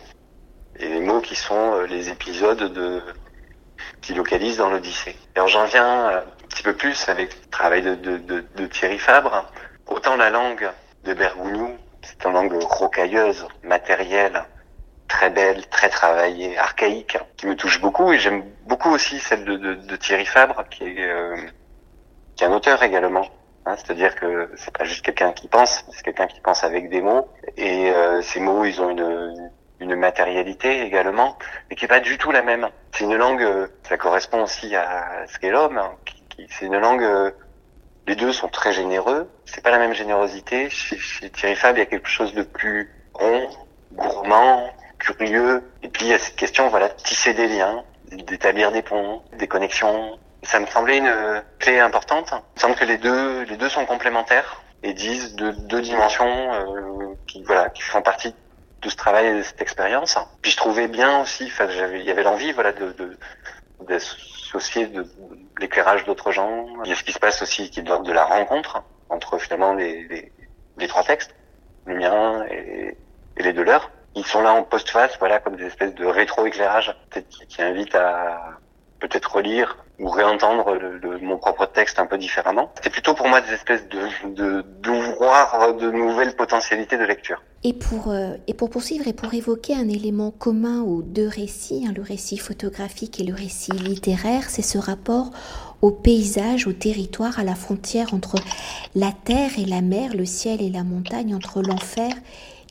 Et 0.78 0.88
les 0.88 1.00
mots 1.00 1.22
qui 1.22 1.36
sont 1.36 1.74
euh, 1.74 1.86
les 1.86 2.10
épisodes 2.10 2.74
de, 2.74 3.02
qui 4.02 4.14
localisent 4.14 4.58
dans 4.58 4.70
l'Odyssée. 4.70 5.16
Alors 5.36 5.48
j'en 5.48 5.66
viens 5.66 6.08
un 6.08 6.24
petit 6.50 6.64
peu 6.64 6.74
plus 6.74 7.08
avec 7.10 7.36
le 7.36 7.50
travail 7.50 7.82
de, 7.82 7.96
de, 7.96 8.18
de, 8.18 8.46
de 8.56 8.66
Thierry 8.66 8.98
Fabre. 8.98 9.52
Autant 9.88 10.16
la 10.16 10.30
langue 10.30 10.70
de 11.04 11.14
Bergogneau, 11.14 11.78
c'est 12.02 12.26
une 12.26 12.34
langue 12.34 12.54
rocailleuse, 12.64 13.48
matérielle, 13.64 14.44
très 15.08 15.30
belle, 15.30 15.68
très 15.68 15.90
travaillée, 15.90 16.58
archaïque, 16.58 17.18
qui 17.38 17.48
me 17.48 17.56
touche 17.56 17.80
beaucoup. 17.82 18.12
Et 18.12 18.20
j'aime 18.20 18.44
beaucoup 18.66 18.90
aussi 18.90 19.20
celle 19.20 19.46
de, 19.46 19.58
de, 19.58 19.76
de 19.76 19.96
Thierry 19.96 20.26
Fabre, 20.26 20.64
qui 20.70 20.84
est, 20.84 21.08
euh, 21.08 21.36
qui 22.36 22.44
est 22.44 22.48
un 22.48 22.54
auteur 22.54 22.82
également. 22.84 23.26
Hein, 23.66 23.76
C'est-à-dire 23.78 24.16
que 24.16 24.52
c'est 24.56 24.76
pas 24.76 24.84
juste 24.84 25.06
quelqu'un 25.06 25.32
qui 25.32 25.48
pense, 25.48 25.86
c'est 25.92 26.04
quelqu'un 26.04 26.28
qui 26.28 26.42
pense 26.42 26.64
avec 26.64 26.90
des 26.90 27.02
mots. 27.02 27.30
Et 27.58 27.90
euh, 27.92 28.22
ces 28.22 28.40
mots, 28.40 28.66
ils 28.66 28.82
ont 28.82 28.90
une, 28.90 29.52
une 29.80 29.96
matérialité 29.96 30.82
également, 30.82 31.38
mais 31.70 31.76
qui 31.76 31.86
est 31.86 31.88
pas 31.88 32.00
du 32.00 32.18
tout 32.18 32.32
la 32.32 32.42
même. 32.42 32.70
C'est 32.92 33.06
une 33.06 33.16
langue, 33.16 33.44
euh, 33.44 33.68
ça 33.84 33.98
correspond 33.98 34.44
aussi 34.44 34.76
à 34.76 35.26
ce 35.28 35.40
qu'est 35.40 35.52
l'homme. 35.52 35.78
Hein, 35.78 35.92
qui, 36.06 36.24
qui, 36.30 36.48
c'est 36.50 36.66
une 36.66 36.78
langue. 36.78 37.04
Euh, 37.04 37.32
les 38.06 38.16
deux 38.18 38.34
sont 38.34 38.50
très 38.50 38.74
généreux. 38.74 39.30
C'est 39.46 39.64
pas 39.64 39.72
la 39.72 39.78
même 39.78 39.94
générosité. 39.94 40.70
Chez, 40.70 40.98
chez 40.98 41.30
Thierry 41.30 41.56
Fabre, 41.56 41.78
il 41.78 41.80
y 41.80 41.84
a 41.84 41.86
quelque 41.86 42.10
chose 42.10 42.34
de 42.34 42.44
plus 42.44 42.92
rond, 43.14 43.48
gourmand, 43.94 44.70
curieux. 45.04 45.64
Et 45.84 45.90
puis 45.90 46.06
il 46.06 46.10
y 46.10 46.14
a 46.14 46.20
cette 46.20 46.36
question, 46.36 46.70
voilà, 46.70 46.90
de 46.90 46.96
tisser 46.96 47.34
des 47.34 47.48
liens, 47.48 47.84
d'établir 48.12 48.72
des 48.72 48.82
ponts, 48.82 49.22
des 49.38 49.48
connexions. 49.48 50.18
Ça 50.44 50.60
me 50.60 50.66
semblait 50.66 50.98
une 50.98 51.44
clé 51.60 51.80
importante. 51.80 52.32
Il 52.32 52.56
me 52.56 52.60
semble 52.62 52.76
que 52.76 52.86
les 52.86 52.98
deux, 52.98 53.44
les 53.44 53.58
deux 53.58 53.70
sont 53.70 53.86
complémentaires 53.86 54.62
et 54.84 54.94
disent 54.94 55.36
deux, 55.36 55.54
deux 55.54 55.82
dimensions 55.82 56.54
euh, 56.54 57.16
qui, 57.28 57.44
voilà, 57.44 57.70
qui 57.70 57.82
font 57.82 58.02
partie 58.02 58.36
de 58.82 58.90
ce 58.90 58.96
travail 58.96 59.28
et 59.28 59.34
de 59.36 59.42
cette 59.42 59.62
expérience. 59.62 60.18
Puis 60.42 60.52
je 60.52 60.58
trouvais 60.58 60.88
bien 60.88 61.22
aussi, 61.22 61.50
il 61.94 62.04
y 62.04 62.12
avait 62.12 62.24
l'envie, 62.24 62.52
voilà, 62.52 62.74
de, 62.74 62.92
de 62.92 63.18
d'associer 63.88 64.88
de, 64.88 65.06
l'éclairage 65.60 66.06
d'autres 66.06 66.32
gens. 66.32 66.68
Il 66.84 66.90
y 66.90 66.94
a 66.94 66.96
ce 66.96 67.04
qui 67.04 67.12
se 67.12 67.20
passe 67.20 67.42
aussi 67.42 67.70
qui 67.70 67.80
est 67.80 67.84
de 67.84 68.12
la 68.12 68.26
rencontre 68.26 68.84
entre 69.10 69.38
finalement 69.38 69.74
les, 69.74 70.08
les, 70.08 70.32
les 70.78 70.88
trois 70.88 71.04
textes, 71.04 71.36
le 71.86 71.96
mien 71.96 72.46
et, 72.50 72.98
et 73.38 73.44
les 73.44 73.54
deux 73.54 73.64
leurs. 73.64 73.92
Ils 74.16 74.26
sont 74.26 74.42
là 74.42 74.54
en 74.54 74.64
post-face, 74.64 75.18
voilà, 75.20 75.40
comme 75.40 75.56
des 75.56 75.66
espèces 75.66 75.96
de 75.96 76.06
rétro-éclairage, 76.06 76.96
qui, 77.12 77.48
qui 77.48 77.62
invitent 77.62 77.96
à 77.96 78.60
peut-être 79.00 79.36
relire 79.36 79.78
ou 80.00 80.10
réentendre 80.10 80.66
mon 81.22 81.38
propre 81.38 81.66
texte 81.68 82.00
un 82.00 82.06
peu 82.06 82.18
différemment. 82.18 82.72
C'était 82.76 82.90
plutôt 82.90 83.14
pour 83.14 83.28
moi 83.28 83.42
des 83.42 83.54
espèces 83.54 83.88
de, 83.90 84.34
de 84.34 84.62
d'ouvroirs 84.82 85.76
de 85.76 85.92
nouvelles 85.92 86.36
potentialités 86.36 86.98
de 86.98 87.04
lecture. 87.04 87.42
Et 87.64 87.74
pour, 87.74 88.10
euh, 88.10 88.36
et 88.48 88.54
pour 88.54 88.70
poursuivre 88.70 89.08
et 89.08 89.14
pour 89.14 89.34
évoquer 89.34 89.76
un 89.76 89.88
élément 89.88 90.32
commun 90.32 90.82
aux 90.82 91.02
deux 91.02 91.28
récits, 91.28 91.86
hein, 91.88 91.94
le 91.96 92.02
récit 92.02 92.38
photographique 92.38 93.20
et 93.20 93.24
le 93.24 93.34
récit 93.34 93.72
littéraire, 93.72 94.50
c'est 94.50 94.62
ce 94.62 94.78
rapport 94.78 95.32
au 95.82 95.92
paysage, 95.92 96.66
au 96.66 96.74
territoire, 96.74 97.40
à 97.40 97.44
la 97.44 97.56
frontière 97.56 98.14
entre 98.14 98.36
la 98.96 99.12
terre 99.12 99.52
et 99.58 99.66
la 99.66 99.82
mer, 99.82 100.16
le 100.16 100.26
ciel 100.26 100.62
et 100.62 100.70
la 100.70 100.84
montagne, 100.84 101.36
entre 101.36 101.62
l'enfer 101.62 102.12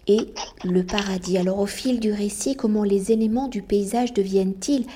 et 0.08 0.32
le 0.64 0.82
paradis. 0.82 1.38
Alors 1.38 1.58
au 1.58 1.66
fil 1.66 2.00
du 2.00 2.12
récit, 2.12 2.56
comment 2.56 2.84
les 2.84 3.12
éléments 3.12 3.48
du 3.48 3.62
paysage 3.62 4.12
deviennent-ils 4.12 4.86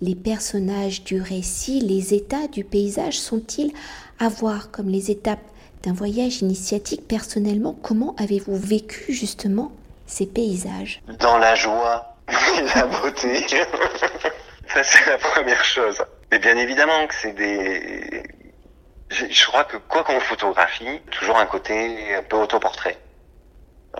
les 0.00 0.14
personnages 0.14 1.02
du 1.04 1.20
récit, 1.20 1.80
les 1.80 2.14
états 2.14 2.46
du 2.48 2.64
paysage 2.64 3.18
sont-ils 3.18 3.72
à 4.20 4.28
voir 4.28 4.70
comme 4.70 4.88
les 4.88 5.10
étapes 5.10 5.40
d'un 5.82 5.92
voyage 5.92 6.42
initiatique 6.42 7.06
Personnellement, 7.08 7.76
comment 7.82 8.14
avez-vous 8.18 8.56
vécu 8.56 9.12
justement 9.12 9.72
ces 10.06 10.26
paysages? 10.26 11.00
Dans 11.20 11.38
la 11.38 11.54
joie 11.54 12.16
et 12.28 12.62
la 12.74 12.86
beauté. 12.86 13.46
Ça, 14.68 14.82
c'est 14.82 15.06
la 15.06 15.18
première 15.18 15.64
chose. 15.64 16.02
Mais 16.30 16.38
bien 16.38 16.56
évidemment 16.56 17.06
que 17.06 17.14
c'est 17.14 17.32
des... 17.32 18.22
Je 19.10 19.46
crois 19.46 19.64
que 19.64 19.76
quoi 19.76 20.02
qu'on 20.02 20.18
photographie, 20.18 21.00
toujours 21.10 21.36
un 21.36 21.46
côté 21.46 22.14
un 22.14 22.22
peu 22.22 22.36
autoportrait. 22.36 22.98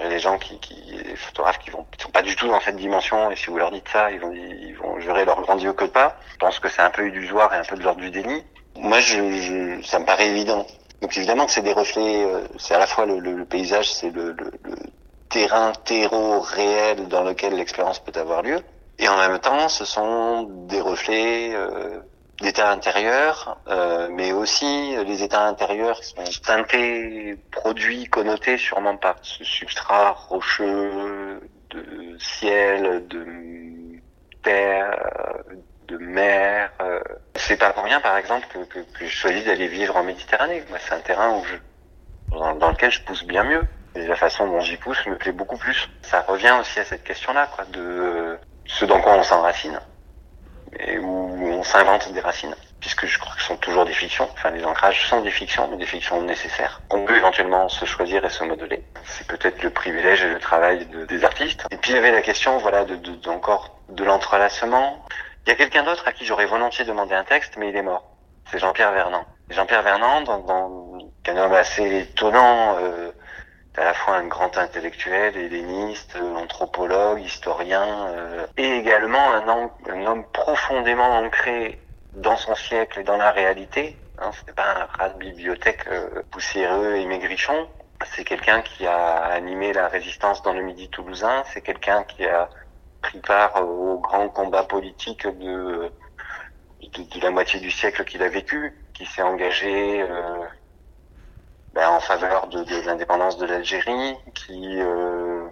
Les 0.02 0.18
gens 0.18 0.38
qui, 0.38 0.58
qui 0.58 0.74
les 1.04 1.16
photographes 1.16 1.58
qui 1.58 1.70
vont, 1.70 1.86
sont 2.00 2.10
pas 2.10 2.22
du 2.22 2.34
tout 2.34 2.48
dans 2.48 2.60
cette 2.60 2.76
dimension, 2.76 3.30
et 3.30 3.36
si 3.36 3.46
vous 3.46 3.58
leur 3.58 3.70
dites 3.70 3.88
ça, 3.88 4.10
ils 4.10 4.20
vont, 4.20 4.32
ils 4.32 4.74
vont 4.74 4.98
jurer 5.00 5.24
leur 5.24 5.40
grandiose 5.40 5.74
que 5.76 5.84
pas. 5.84 6.16
Je 6.32 6.36
pense 6.36 6.58
que 6.58 6.68
c'est 6.68 6.82
un 6.82 6.90
peu 6.90 7.06
illusoire 7.06 7.52
et 7.54 7.58
un 7.58 7.64
peu 7.64 7.76
de 7.76 7.82
l'ordre 7.82 8.00
du 8.00 8.10
déni. 8.10 8.44
Moi, 8.76 8.98
je, 9.00 9.80
ça 9.84 9.98
me 9.98 10.04
paraît 10.04 10.28
évident. 10.28 10.66
Donc 11.00 11.16
évidemment 11.16 11.46
que 11.46 11.52
c'est 11.52 11.62
des 11.62 11.72
reflets, 11.72 12.24
euh, 12.24 12.46
c'est 12.58 12.74
à 12.74 12.78
la 12.78 12.86
fois 12.86 13.06
le, 13.06 13.18
le, 13.18 13.44
paysage, 13.44 13.92
c'est 13.92 14.10
le, 14.10 14.32
le, 14.32 14.50
terrain, 15.28 15.72
terreau 15.84 16.40
réel 16.40 17.08
dans 17.08 17.22
lequel 17.22 17.54
l'expérience 17.54 17.98
peut 17.98 18.18
avoir 18.18 18.42
lieu. 18.42 18.60
Et 18.98 19.08
en 19.08 19.16
même 19.16 19.38
temps, 19.38 19.68
ce 19.68 19.84
sont 19.84 20.44
des 20.68 20.80
reflets 20.80 21.50
euh, 21.54 22.00
d'état 22.40 22.70
intérieur, 22.70 23.58
euh, 23.68 24.08
mais 24.10 24.32
aussi 24.32 24.96
les 25.04 25.22
états 25.22 25.46
intérieurs 25.46 26.00
qui 26.00 26.14
sont 26.14 26.42
teintés, 26.42 27.36
produits, 27.50 28.06
connotés 28.06 28.58
sûrement 28.58 28.96
par 28.96 29.16
ce 29.22 29.44
substrat 29.44 30.10
rocheux 30.12 31.40
de 31.70 32.16
ciel, 32.18 33.06
de 33.08 33.26
terre, 34.42 34.96
de 35.88 35.96
mer. 35.98 36.70
Euh. 36.80 37.00
C'est 37.36 37.56
pas 37.56 37.70
pour 37.72 37.84
rien, 37.84 38.00
par 38.00 38.16
exemple, 38.16 38.46
que, 38.52 38.58
que, 38.64 38.78
que 38.80 39.06
je 39.06 39.14
choisis 39.14 39.44
d'aller 39.44 39.68
vivre 39.68 39.96
en 39.96 40.04
Méditerranée. 40.04 40.62
Moi, 40.68 40.78
c'est 40.80 40.94
un 40.94 41.00
terrain 41.00 41.38
où 41.38 41.44
je, 41.44 41.56
dans, 42.30 42.54
dans, 42.54 42.70
lequel 42.70 42.90
je 42.90 43.02
pousse 43.02 43.24
bien 43.24 43.44
mieux. 43.44 43.62
Et 43.94 44.06
la 44.06 44.16
façon 44.16 44.46
dont 44.48 44.60
j'y 44.60 44.76
pousse 44.76 45.06
me 45.06 45.16
plaît 45.16 45.32
beaucoup 45.32 45.56
plus. 45.56 45.88
Ça 46.02 46.22
revient 46.22 46.56
aussi 46.60 46.80
à 46.80 46.84
cette 46.84 47.04
question-là, 47.04 47.48
quoi, 47.54 47.64
de 47.66 48.38
ce 48.66 48.84
dans 48.84 49.00
quoi 49.00 49.14
on 49.14 49.22
s'enracine 49.22 49.80
et 50.80 50.98
où 50.98 51.06
on 51.06 51.62
s'invente 51.62 52.12
des 52.12 52.20
racines, 52.20 52.54
puisque 52.80 53.06
je 53.06 53.18
crois 53.18 53.34
que 53.34 53.40
ce 53.40 53.48
sont 53.48 53.56
toujours 53.56 53.84
des 53.84 53.92
fictions. 53.92 54.28
Enfin, 54.32 54.50
les 54.50 54.64
ancrages 54.64 55.06
sont 55.08 55.20
des 55.20 55.30
fictions, 55.30 55.68
mais 55.68 55.76
des 55.76 55.86
fictions 55.86 56.20
nécessaires. 56.22 56.80
On 56.90 57.04
peut 57.04 57.16
éventuellement 57.16 57.68
se 57.68 57.84
choisir 57.84 58.24
et 58.24 58.30
se 58.30 58.44
modeler. 58.44 58.82
C'est 59.04 59.26
peut-être 59.26 59.62
le 59.62 59.70
privilège 59.70 60.22
et 60.22 60.28
le 60.28 60.38
travail 60.38 60.86
de, 60.86 61.04
des 61.04 61.24
artistes. 61.24 61.66
Et 61.70 61.76
puis 61.76 61.92
il 61.92 61.94
y 61.94 61.98
avait 61.98 62.12
la 62.12 62.22
question, 62.22 62.58
voilà, 62.58 62.84
de, 62.84 62.96
de, 62.96 63.28
encore 63.28 63.78
de 63.88 64.04
l'entrelacement. 64.04 65.04
Il 65.46 65.50
y 65.50 65.52
a 65.52 65.56
quelqu'un 65.56 65.82
d'autre 65.82 66.06
à 66.06 66.12
qui 66.12 66.24
j'aurais 66.24 66.46
volontiers 66.46 66.84
demandé 66.84 67.14
un 67.14 67.24
texte, 67.24 67.54
mais 67.56 67.68
il 67.68 67.76
est 67.76 67.82
mort. 67.82 68.04
C'est 68.50 68.58
Jean-Pierre 68.58 68.92
Vernant. 68.92 69.24
Jean-Pierre 69.50 69.82
Vernant, 69.82 70.22
dans, 70.22 70.38
dans, 70.38 70.98
un 71.26 71.36
homme 71.36 71.54
assez 71.54 72.00
étonnant, 72.00 72.76
euh, 72.78 73.10
à 73.76 73.84
la 73.84 73.94
fois 73.94 74.16
un 74.16 74.26
grand 74.26 74.56
intellectuel, 74.56 75.36
helléniste, 75.36 76.16
anthropologue, 76.36 77.20
historien, 77.20 78.08
euh, 78.08 78.46
et 78.56 78.78
également 78.78 79.32
un, 79.32 80.06
homme 80.06 80.24
profondément 80.32 81.18
ancré 81.18 81.80
dans 82.14 82.36
son 82.36 82.54
siècle 82.54 83.00
et 83.00 83.04
dans 83.04 83.16
la 83.16 83.32
réalité. 83.32 83.96
Hein, 84.18 84.30
c'est 84.46 84.54
pas 84.54 84.76
un 84.82 84.86
rat 84.96 85.08
de 85.10 85.18
bibliothèque 85.18 85.86
euh, 85.88 86.22
poussiéreux 86.30 86.94
et 86.94 87.06
maigrichon. 87.06 87.68
C'est 88.14 88.24
quelqu'un 88.24 88.60
qui 88.62 88.86
a 88.86 89.16
animé 89.24 89.72
la 89.72 89.88
résistance 89.88 90.42
dans 90.42 90.52
le 90.52 90.62
Midi 90.62 90.88
toulousain. 90.90 91.42
C'est 91.52 91.62
quelqu'un 91.62 92.04
qui 92.04 92.24
a 92.26 92.48
pris 93.02 93.18
part 93.20 93.60
au 93.66 93.98
grand 93.98 94.28
combat 94.28 94.62
politique 94.62 95.26
de, 95.26 95.90
de, 96.80 97.02
de 97.02 97.20
la 97.20 97.30
moitié 97.30 97.58
du 97.60 97.70
siècle 97.70 98.04
qu'il 98.04 98.22
a 98.22 98.28
vécu, 98.28 98.72
qui 98.92 99.04
s'est 99.06 99.22
engagé 99.22 100.02
euh, 100.02 100.44
ben, 101.74 101.88
en 101.88 102.00
faveur 102.00 102.46
de, 102.48 102.62
de 102.62 102.86
l'indépendance 102.86 103.36
de 103.38 103.46
l'Algérie, 103.46 104.16
qui 104.34 104.80
euh, 104.80 105.46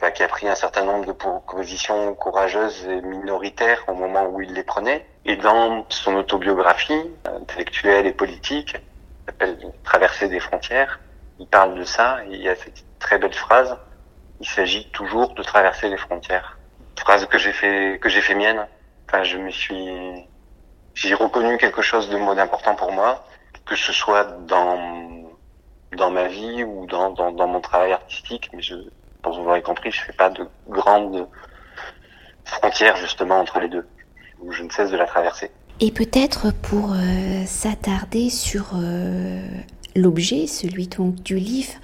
ben, 0.00 0.10
qui 0.10 0.22
a 0.22 0.28
pris 0.28 0.48
un 0.48 0.54
certain 0.54 0.84
nombre 0.84 1.06
de 1.06 1.12
positions 1.12 2.14
courageuses 2.14 2.86
et 2.86 3.00
minoritaires 3.00 3.82
au 3.88 3.94
moment 3.94 4.26
où 4.28 4.40
il 4.40 4.52
les 4.52 4.62
prenait. 4.62 5.06
Et 5.24 5.36
dans 5.36 5.86
son 5.88 6.14
autobiographie 6.16 7.10
intellectuelle 7.24 8.06
et 8.06 8.12
politique, 8.12 8.76
s'appelle 9.26 9.58
Traverser 9.82 10.28
des 10.28 10.40
frontières, 10.40 11.00
il 11.38 11.46
parle 11.46 11.74
de 11.78 11.84
ça 11.84 12.24
et 12.26 12.34
il 12.34 12.42
y 12.42 12.48
a 12.48 12.54
cette 12.54 12.84
très 12.98 13.18
belle 13.18 13.34
phrase 13.34 13.76
il 14.40 14.48
s'agit 14.48 14.88
toujours 14.90 15.34
de 15.34 15.42
traverser 15.42 15.88
les 15.88 15.96
frontières. 15.96 16.58
Phrase 16.98 17.26
que 17.26 17.38
j'ai 17.38 17.52
fait 17.52 17.98
que 18.00 18.08
j'ai 18.08 18.20
fait 18.20 18.34
mienne. 18.34 18.66
Enfin, 19.08 19.22
je 19.22 19.38
me 19.38 19.50
suis 19.50 20.28
j'ai 20.94 21.14
reconnu 21.14 21.58
quelque 21.58 21.82
chose 21.82 22.08
de 22.08 22.16
mot 22.16 22.32
important 22.38 22.74
pour 22.74 22.92
moi, 22.92 23.24
que 23.64 23.76
ce 23.76 23.92
soit 23.92 24.24
dans 24.46 24.76
dans 25.96 26.10
ma 26.10 26.28
vie 26.28 26.64
ou 26.64 26.86
dans, 26.86 27.10
dans, 27.10 27.46
mon 27.46 27.60
travail 27.60 27.92
artistique, 27.92 28.50
mais 28.52 28.62
je, 28.62 28.74
pour 29.22 29.34
vous 29.34 29.44
l'aurez 29.44 29.62
compris, 29.62 29.90
je 29.90 30.02
fais 30.02 30.12
pas 30.12 30.30
de 30.30 30.46
grandes 30.68 31.26
frontières 32.44 32.96
justement 32.96 33.40
entre 33.40 33.60
les 33.60 33.68
deux, 33.68 33.86
je 34.50 34.62
ne 34.62 34.70
cesse 34.70 34.90
de 34.90 34.96
la 34.96 35.06
traverser. 35.06 35.50
Et 35.80 35.90
peut-être 35.90 36.52
pour 36.62 36.92
euh, 36.92 37.44
s'attarder 37.44 38.30
sur 38.30 38.70
euh, 38.74 39.46
l'objet, 39.94 40.46
celui 40.46 40.86
donc 40.88 41.16
du 41.16 41.36
livre, 41.36 41.74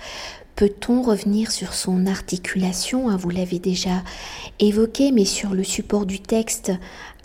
peut-on 0.56 1.02
revenir 1.02 1.50
sur 1.50 1.74
son 1.74 2.06
articulation? 2.06 3.08
Hein, 3.08 3.16
Vous 3.16 3.30
l'avez 3.30 3.58
déjà 3.58 4.02
évoqué, 4.60 5.12
mais 5.12 5.24
sur 5.24 5.54
le 5.54 5.64
support 5.64 6.06
du 6.06 6.20
texte 6.20 6.72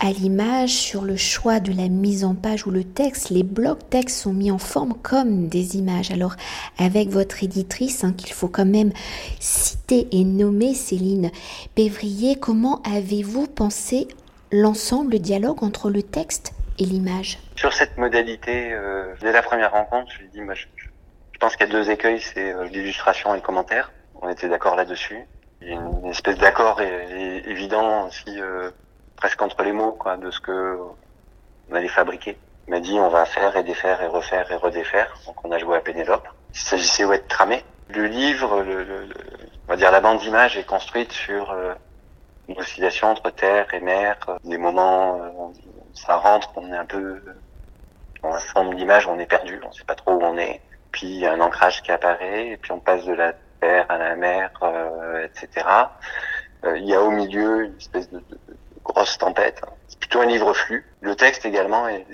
à 0.00 0.12
l'image, 0.12 0.70
sur 0.70 1.02
le 1.02 1.16
choix 1.16 1.60
de 1.60 1.72
la 1.72 1.88
mise 1.88 2.24
en 2.24 2.34
page 2.34 2.66
ou 2.66 2.70
le 2.70 2.84
texte, 2.84 3.30
les 3.30 3.42
blocs 3.42 3.90
textes 3.90 4.18
sont 4.18 4.32
mis 4.32 4.50
en 4.50 4.58
forme 4.58 4.94
comme 5.02 5.48
des 5.48 5.76
images. 5.76 6.10
Alors 6.10 6.36
avec 6.78 7.08
votre 7.08 7.42
éditrice, 7.42 8.04
hein, 8.04 8.14
qu'il 8.16 8.32
faut 8.32 8.48
quand 8.48 8.66
même 8.66 8.92
citer 9.40 10.06
et 10.12 10.24
nommer 10.24 10.74
Céline 10.74 11.30
Pévrier, 11.74 12.36
comment 12.36 12.80
avez-vous 12.82 13.46
pensé 13.48 14.06
l'ensemble, 14.52 15.12
le 15.12 15.18
dialogue 15.18 15.64
entre 15.64 15.90
le 15.90 16.02
texte 16.02 16.52
et 16.78 16.84
l'image? 16.84 17.38
Sur 17.56 17.72
cette 17.72 17.98
modalité, 17.98 18.72
euh, 18.72 19.14
dès 19.20 19.32
la 19.32 19.42
première 19.42 19.72
rencontre, 19.72 20.12
je 20.12 20.20
lui 20.20 20.28
dis, 20.32 20.40
moi, 20.40 20.54
je, 20.54 20.66
je 21.38 21.46
pense 21.46 21.54
qu'il 21.54 21.68
y 21.68 21.70
a 21.70 21.72
deux 21.72 21.88
écueils, 21.88 22.20
c'est 22.20 22.52
euh, 22.52 22.64
l'illustration 22.64 23.32
et 23.32 23.36
le 23.36 23.42
commentaire. 23.42 23.92
On 24.20 24.28
était 24.28 24.48
d'accord 24.48 24.74
là-dessus. 24.74 25.24
Il 25.62 25.68
y 25.68 25.72
a 25.72 25.76
une 25.76 26.06
espèce 26.06 26.36
d'accord 26.36 26.80
évident 26.80 28.08
aussi 28.08 28.40
euh, 28.40 28.72
presque 29.14 29.40
entre 29.40 29.62
les 29.62 29.70
mots 29.70 29.92
quoi, 29.92 30.16
de 30.16 30.32
ce 30.32 30.40
que 30.40 30.76
on 31.70 31.74
allait 31.76 31.86
fabriquer. 31.86 32.36
Il 32.66 32.72
m'a 32.72 32.80
dit 32.80 32.98
on 32.98 33.08
va 33.08 33.24
faire 33.24 33.56
et 33.56 33.62
défaire 33.62 34.02
et 34.02 34.08
refaire 34.08 34.50
et 34.50 34.56
redéfaire. 34.56 35.16
Donc 35.26 35.36
on 35.44 35.52
a 35.52 35.58
joué 35.58 35.76
à 35.76 35.80
Pénélope. 35.80 36.26
Il 36.54 36.58
s'agissait 36.58 37.04
ouais, 37.04 37.18
de 37.18 37.28
tramer. 37.28 37.62
Le 37.88 38.06
livre, 38.06 38.62
le, 38.62 38.82
le, 38.82 39.08
on 39.68 39.70
va 39.70 39.76
dire 39.76 39.92
la 39.92 40.00
bande 40.00 40.18
d'image 40.18 40.58
est 40.58 40.66
construite 40.66 41.12
sur 41.12 41.52
euh, 41.52 41.72
une 42.48 42.58
oscillation 42.58 43.12
entre 43.12 43.30
terre 43.30 43.72
et 43.72 43.80
mer. 43.80 44.16
Des 44.42 44.58
moments, 44.58 45.22
euh, 45.22 45.30
ça 45.94 46.16
rentre, 46.16 46.50
on 46.56 46.72
est 46.72 46.76
un 46.76 46.84
peu 46.84 47.22
dans 48.24 48.34
un 48.34 48.40
forme 48.40 48.74
d'image 48.74 49.06
où 49.06 49.10
on 49.10 49.20
est 49.20 49.26
perdu, 49.26 49.60
on 49.64 49.70
sait 49.70 49.84
pas 49.84 49.94
trop 49.94 50.14
où 50.14 50.22
on 50.24 50.36
est. 50.36 50.60
Puis 50.92 51.26
un 51.26 51.40
ancrage 51.40 51.82
qui 51.82 51.92
apparaît, 51.92 52.48
et 52.48 52.56
puis 52.56 52.72
on 52.72 52.80
passe 52.80 53.04
de 53.04 53.12
la 53.12 53.34
terre 53.60 53.86
à 53.88 53.98
la 53.98 54.16
mer, 54.16 54.50
euh, 54.62 55.26
etc. 55.26 55.66
Euh, 56.64 56.78
il 56.78 56.86
y 56.86 56.94
a 56.94 57.02
au 57.02 57.10
milieu 57.10 57.64
une 57.64 57.76
espèce 57.76 58.10
de, 58.10 58.22
grosse 58.84 59.18
tempête. 59.18 59.60
C'est 59.86 59.98
plutôt 59.98 60.20
un 60.20 60.26
livre 60.26 60.52
flux. 60.54 60.84
Le 61.00 61.14
texte 61.14 61.44
également 61.44 61.88
est, 61.88 62.06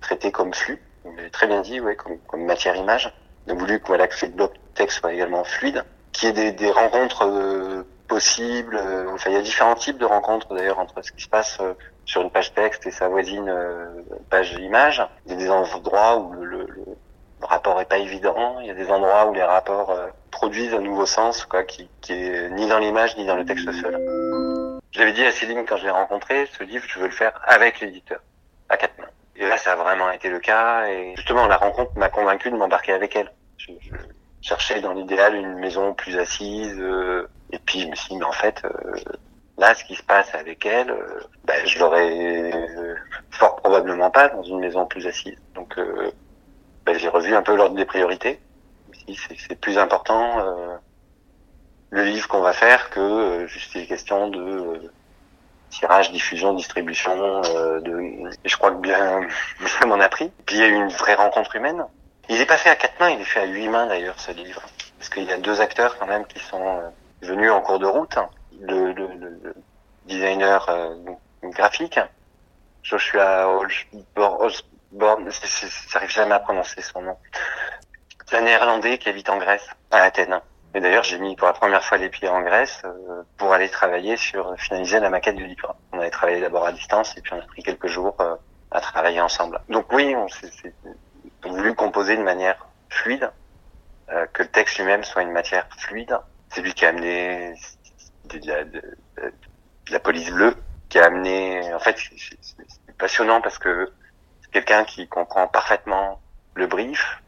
traité 0.00 0.32
comme 0.32 0.52
flux. 0.52 0.80
Vous 1.04 1.12
très 1.30 1.46
bien 1.46 1.60
dit, 1.60 1.80
ouais, 1.80 1.96
comme, 1.96 2.18
comme 2.26 2.44
matière-image. 2.44 3.12
On 3.46 3.52
a 3.52 3.54
voulu 3.54 3.80
que, 3.80 3.86
voilà, 3.86 4.08
que 4.08 4.16
ce 4.16 4.26
bloc 4.26 4.52
texte 4.74 4.98
soit 4.98 5.12
également 5.12 5.44
fluide, 5.44 5.84
qu'il 6.12 6.28
y 6.28 6.30
ait 6.30 6.34
des, 6.34 6.52
des 6.52 6.70
rencontres 6.70 7.24
euh, 7.26 7.82
possibles. 8.08 8.76
Euh, 8.76 9.12
enfin, 9.12 9.30
il 9.30 9.34
y 9.34 9.38
a 9.38 9.42
différents 9.42 9.74
types 9.74 9.98
de 9.98 10.04
rencontres 10.04 10.54
d'ailleurs 10.54 10.78
entre 10.78 11.02
ce 11.02 11.12
qui 11.12 11.22
se 11.22 11.28
passe 11.28 11.58
euh, 11.60 11.74
sur 12.04 12.22
une 12.22 12.30
page 12.30 12.54
texte 12.54 12.86
et 12.86 12.90
sa 12.90 13.08
voisine 13.08 13.52
page 14.30 14.52
image. 14.52 15.04
Il 15.26 15.32
y 15.32 15.34
a 15.34 15.38
des 15.38 15.50
endroits 15.50 16.18
où 16.18 16.32
le, 16.32 16.44
le, 16.44 16.66
le, 17.40 17.46
rapport 17.46 17.80
est 17.80 17.88
pas 17.88 17.98
évident. 17.98 18.58
Il 18.60 18.66
y 18.66 18.70
a 18.70 18.74
des 18.74 18.90
endroits 18.90 19.26
où 19.26 19.34
les 19.34 19.42
rapports 19.42 19.96
produisent 20.30 20.74
un 20.74 20.80
nouveau 20.80 21.06
sens, 21.06 21.44
quoi, 21.44 21.62
qui, 21.64 21.88
qui 22.00 22.12
est 22.12 22.50
ni 22.50 22.68
dans 22.68 22.78
l'image 22.78 23.16
ni 23.16 23.26
dans 23.26 23.36
le 23.36 23.44
texte 23.44 23.70
seul. 23.72 23.96
J'avais 24.92 25.12
dit 25.12 25.24
à 25.24 25.32
Céline 25.32 25.64
quand 25.66 25.76
je 25.76 25.84
l'ai 25.84 25.90
rencontré, 25.90 26.48
ce 26.58 26.64
livre, 26.64 26.84
je 26.88 26.98
veux 26.98 27.06
le 27.06 27.12
faire 27.12 27.38
avec 27.44 27.80
l'éditeur, 27.80 28.20
à 28.68 28.76
quatre 28.76 28.98
mains. 28.98 29.10
Et 29.36 29.46
là, 29.46 29.58
ça 29.58 29.72
a 29.72 29.76
vraiment 29.76 30.10
été 30.10 30.30
le 30.30 30.38
cas. 30.38 30.86
Et 30.88 31.14
justement, 31.16 31.46
la 31.46 31.58
rencontre 31.58 31.92
m'a 31.96 32.08
convaincu 32.08 32.50
de 32.50 32.56
m'embarquer 32.56 32.92
avec 32.92 33.14
elle. 33.14 33.30
Je, 33.58 33.72
je, 33.80 33.92
cherchais 34.40 34.80
dans 34.80 34.92
l'idéal 34.92 35.34
une 35.34 35.56
maison 35.56 35.92
plus 35.92 36.16
assise. 36.18 36.78
Euh, 36.78 37.28
et 37.52 37.58
puis, 37.58 37.80
je 37.80 37.88
me 37.88 37.94
suis 37.94 38.10
dit, 38.10 38.16
mais 38.16 38.24
en 38.24 38.32
fait, 38.32 38.62
euh, 38.64 38.96
là, 39.58 39.74
ce 39.74 39.84
qui 39.84 39.94
se 39.94 40.02
passe 40.02 40.34
avec 40.34 40.64
elle, 40.64 40.90
euh, 40.90 41.20
ben, 41.44 41.66
je 41.66 41.78
l'aurais 41.78 42.52
fort 43.30 43.56
probablement 43.56 44.10
pas 44.10 44.28
dans 44.28 44.42
une 44.42 44.60
maison 44.60 44.86
plus 44.86 45.06
assise. 45.06 45.36
Donc, 45.54 45.76
euh, 45.78 46.10
ben, 46.86 46.96
j'ai 46.96 47.08
revu 47.08 47.34
un 47.34 47.42
peu 47.42 47.56
l'ordre 47.56 47.74
des 47.74 47.84
priorités. 47.84 48.40
C'est 49.48 49.60
plus 49.60 49.76
important 49.76 50.38
euh, 50.38 50.76
le 51.90 52.04
livre 52.04 52.28
qu'on 52.28 52.40
va 52.40 52.52
faire 52.52 52.90
que 52.90 53.00
euh, 53.00 53.46
juste 53.48 53.74
les 53.74 53.86
questions 53.86 54.28
de 54.28 54.40
euh, 54.40 54.92
tirage, 55.70 56.12
diffusion, 56.12 56.54
distribution. 56.54 57.40
de... 57.80 58.30
Et 58.44 58.48
je 58.48 58.56
crois 58.56 58.70
que 58.70 58.76
bien, 58.80 59.20
ça 59.66 59.86
m'en 59.86 59.98
a 59.98 60.08
pris. 60.08 60.30
Puis 60.46 60.56
il 60.56 60.60
y 60.60 60.64
a 60.64 60.68
eu 60.68 60.74
une 60.74 60.88
vraie 60.88 61.14
rencontre 61.14 61.56
humaine. 61.56 61.84
Il 62.28 62.40
est 62.40 62.46
pas 62.46 62.56
fait 62.56 62.70
à 62.70 62.76
quatre 62.76 62.98
mains, 63.00 63.10
il 63.10 63.20
est 63.20 63.24
fait 63.24 63.40
à 63.40 63.46
huit 63.46 63.68
mains 63.68 63.86
d'ailleurs 63.86 64.18
ce 64.18 64.32
livre, 64.32 64.60
parce 64.98 65.08
qu'il 65.10 65.24
y 65.24 65.32
a 65.32 65.38
deux 65.38 65.60
acteurs 65.60 65.96
quand 65.96 66.06
même 66.06 66.26
qui 66.26 66.40
sont 66.40 66.82
venus 67.22 67.52
en 67.52 67.60
cours 67.60 67.78
de 67.78 67.86
route. 67.86 68.16
Le, 68.60 68.92
le, 68.92 69.06
le 69.14 69.54
designer 70.06 70.68
graphique, 71.44 72.00
Joshua 72.82 73.48
Osborne, 74.92 75.28
j'arrive 75.90 76.10
jamais 76.10 76.34
à 76.34 76.38
prononcer 76.38 76.80
son 76.82 77.02
nom. 77.02 77.16
C'est 78.26 78.36
un 78.36 78.42
néerlandais 78.42 78.98
qui 78.98 79.08
habite 79.08 79.28
en 79.28 79.38
Grèce, 79.38 79.68
à 79.90 79.98
Athènes. 79.98 80.40
Et 80.74 80.80
d'ailleurs, 80.80 81.04
j'ai 81.04 81.18
mis 81.18 81.36
pour 81.36 81.46
la 81.46 81.54
première 81.54 81.82
fois 81.82 81.96
les 81.96 82.10
pieds 82.10 82.28
en 82.28 82.42
Grèce 82.42 82.82
euh, 82.84 83.22
pour 83.38 83.52
aller 83.52 83.68
travailler 83.68 84.16
sur 84.16 84.54
finaliser 84.58 85.00
la 85.00 85.08
maquette 85.08 85.36
du 85.36 85.46
livre. 85.46 85.74
On 85.92 85.98
avait 86.00 86.10
travaillé 86.10 86.40
d'abord 86.40 86.66
à 86.66 86.72
distance 86.72 87.16
et 87.16 87.22
puis 87.22 87.32
on 87.32 87.38
a 87.38 87.46
pris 87.46 87.62
quelques 87.62 87.86
jours 87.86 88.14
euh, 88.20 88.34
à 88.70 88.80
travailler 88.80 89.20
ensemble. 89.20 89.60
Donc 89.68 89.90
oui, 89.92 90.14
on 90.14 90.28
s'est 90.28 90.50
voulu 91.42 91.74
composer 91.74 92.16
de 92.16 92.22
manière 92.22 92.66
fluide, 92.90 93.30
euh, 94.10 94.26
que 94.32 94.42
le 94.42 94.48
texte 94.48 94.78
lui-même 94.78 95.02
soit 95.04 95.22
une 95.22 95.32
matière 95.32 95.66
fluide. 95.78 96.18
C'est 96.50 96.60
lui 96.60 96.74
qui 96.74 96.84
a 96.84 96.90
amené 96.90 97.54
de 98.24 98.40
la, 98.46 98.64
de, 98.64 98.82
la 99.90 100.00
police 100.00 100.30
bleue, 100.30 100.56
qui 100.88 100.98
a 100.98 101.06
amené. 101.06 101.72
En 101.72 101.78
fait, 101.78 101.96
c'est 101.96 102.96
passionnant 102.98 103.40
parce 103.40 103.58
que 103.58 103.90
quelqu'un 104.56 104.84
qui 104.84 105.06
comprend 105.06 105.46
parfaitement 105.46 106.18
le 106.54 106.66
brief, 106.66 107.22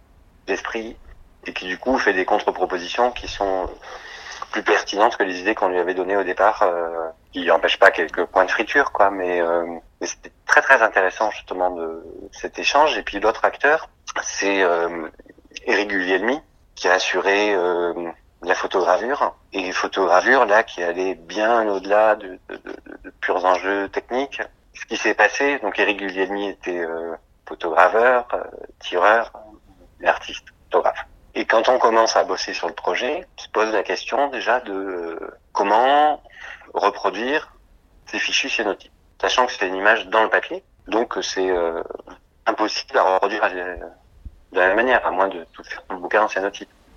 l'esprit, 0.47 0.97
et 1.45 1.53
qui 1.53 1.67
du 1.67 1.77
coup 1.77 1.99
fait 1.99 2.15
des 2.15 2.25
contre-propositions 2.25 3.11
qui 3.11 3.29
sont 3.29 3.69
plus 4.51 4.63
pertinentes 4.63 5.19
que 5.19 5.25
les 5.25 5.41
idées 5.41 5.55
qu'on 5.55 5.69
lui 5.69 5.79
avait 5.79 5.93
données 5.93 6.17
au 6.17 6.25
départ, 6.25 6.63
euh, 6.63 7.11
qui 7.33 7.45
n'empêchent 7.45 7.79
pas 7.79 7.91
quelques 7.91 8.25
points 8.25 8.47
de 8.47 8.51
friture, 8.51 8.93
quoi. 8.93 9.11
Mais, 9.11 9.43
euh, 9.43 9.67
c'était 10.01 10.33
très 10.47 10.63
très 10.63 10.81
intéressant 10.81 11.31
justement 11.31 11.71
de 11.71 12.03
cet 12.33 12.59
échange. 12.59 12.97
Et 12.97 13.03
puis 13.03 13.21
l'autre 13.21 13.45
acteur, 13.45 13.91
c'est 14.23 14.63
euh, 14.63 15.11
Eric 15.67 15.89
Guglielmi, 15.91 16.41
qui 16.77 16.89
a 16.89 16.95
assuré 16.95 17.55
euh, 17.55 17.93
la 18.43 18.55
photogravure 18.55 19.37
et 19.53 19.71
photogravure 19.73 20.47
là 20.47 20.63
qui 20.63 20.83
allait 20.83 21.15
bien 21.15 21.69
au-delà 21.69 22.15
de, 22.15 22.39
de, 22.49 22.57
de, 22.57 22.77
de, 23.05 23.11
purs 23.21 23.45
enjeux 23.45 23.91
techniques. 23.91 24.41
Ce 24.81 24.87
qui 24.87 24.97
s'est 24.97 25.15
passé, 25.15 25.59
donc 25.59 25.79
Eric 25.79 25.99
Guglielmi 25.99 26.49
était 26.49 26.79
euh, 26.79 27.15
photograveur, 27.47 28.27
euh, 28.33 28.45
tireur, 28.81 29.33
artiste, 30.05 30.47
photographe. 30.65 31.05
Et 31.35 31.45
quand 31.45 31.69
on 31.69 31.79
commence 31.79 32.17
à 32.17 32.25
bosser 32.25 32.55
sur 32.55 32.69
le 32.69 32.75
projet, 32.75 33.27
on 33.39 33.43
se 33.43 33.49
pose 33.49 33.73
la 33.73 33.83
question 33.83 34.29
déjà 34.29 34.61
de 34.61 34.73
euh, 34.73 35.39
comment 35.53 36.23
reproduire 36.75 37.53
ces 38.07 38.19
fichus 38.19 38.49
cyanotypes, 38.49 38.93
sachant 39.21 39.47
que 39.47 39.53
c'est 39.53 39.69
une 39.69 39.77
image 39.77 40.07
dans 40.09 40.23
le 40.23 40.31
papier, 40.31 40.65
donc 40.87 41.19
c'est 41.23 41.51
euh, 41.51 41.83
impossible 42.47 42.97
à 42.99 43.15
reproduire 43.15 43.43
de 43.51 44.59
la 44.59 44.69
même 44.69 44.77
manière, 44.77 45.07
à 45.07 45.11
moins 45.11 45.29
de 45.29 45.47
tout 45.53 45.63
faire 45.63 45.83
dans 45.89 45.97
le 45.97 46.01
bouquin 46.01 46.23
en. 46.23 46.29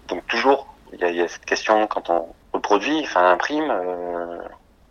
Donc 0.07 0.25
toujours 0.27 0.73
il 0.93 1.05
y 1.05 1.15
y 1.15 1.21
a 1.21 1.27
cette 1.27 1.45
question 1.45 1.87
quand 1.87 2.09
on 2.09 2.33
reproduit, 2.53 3.01
enfin 3.03 3.31
imprime, 3.31 3.69
euh, 3.69 4.39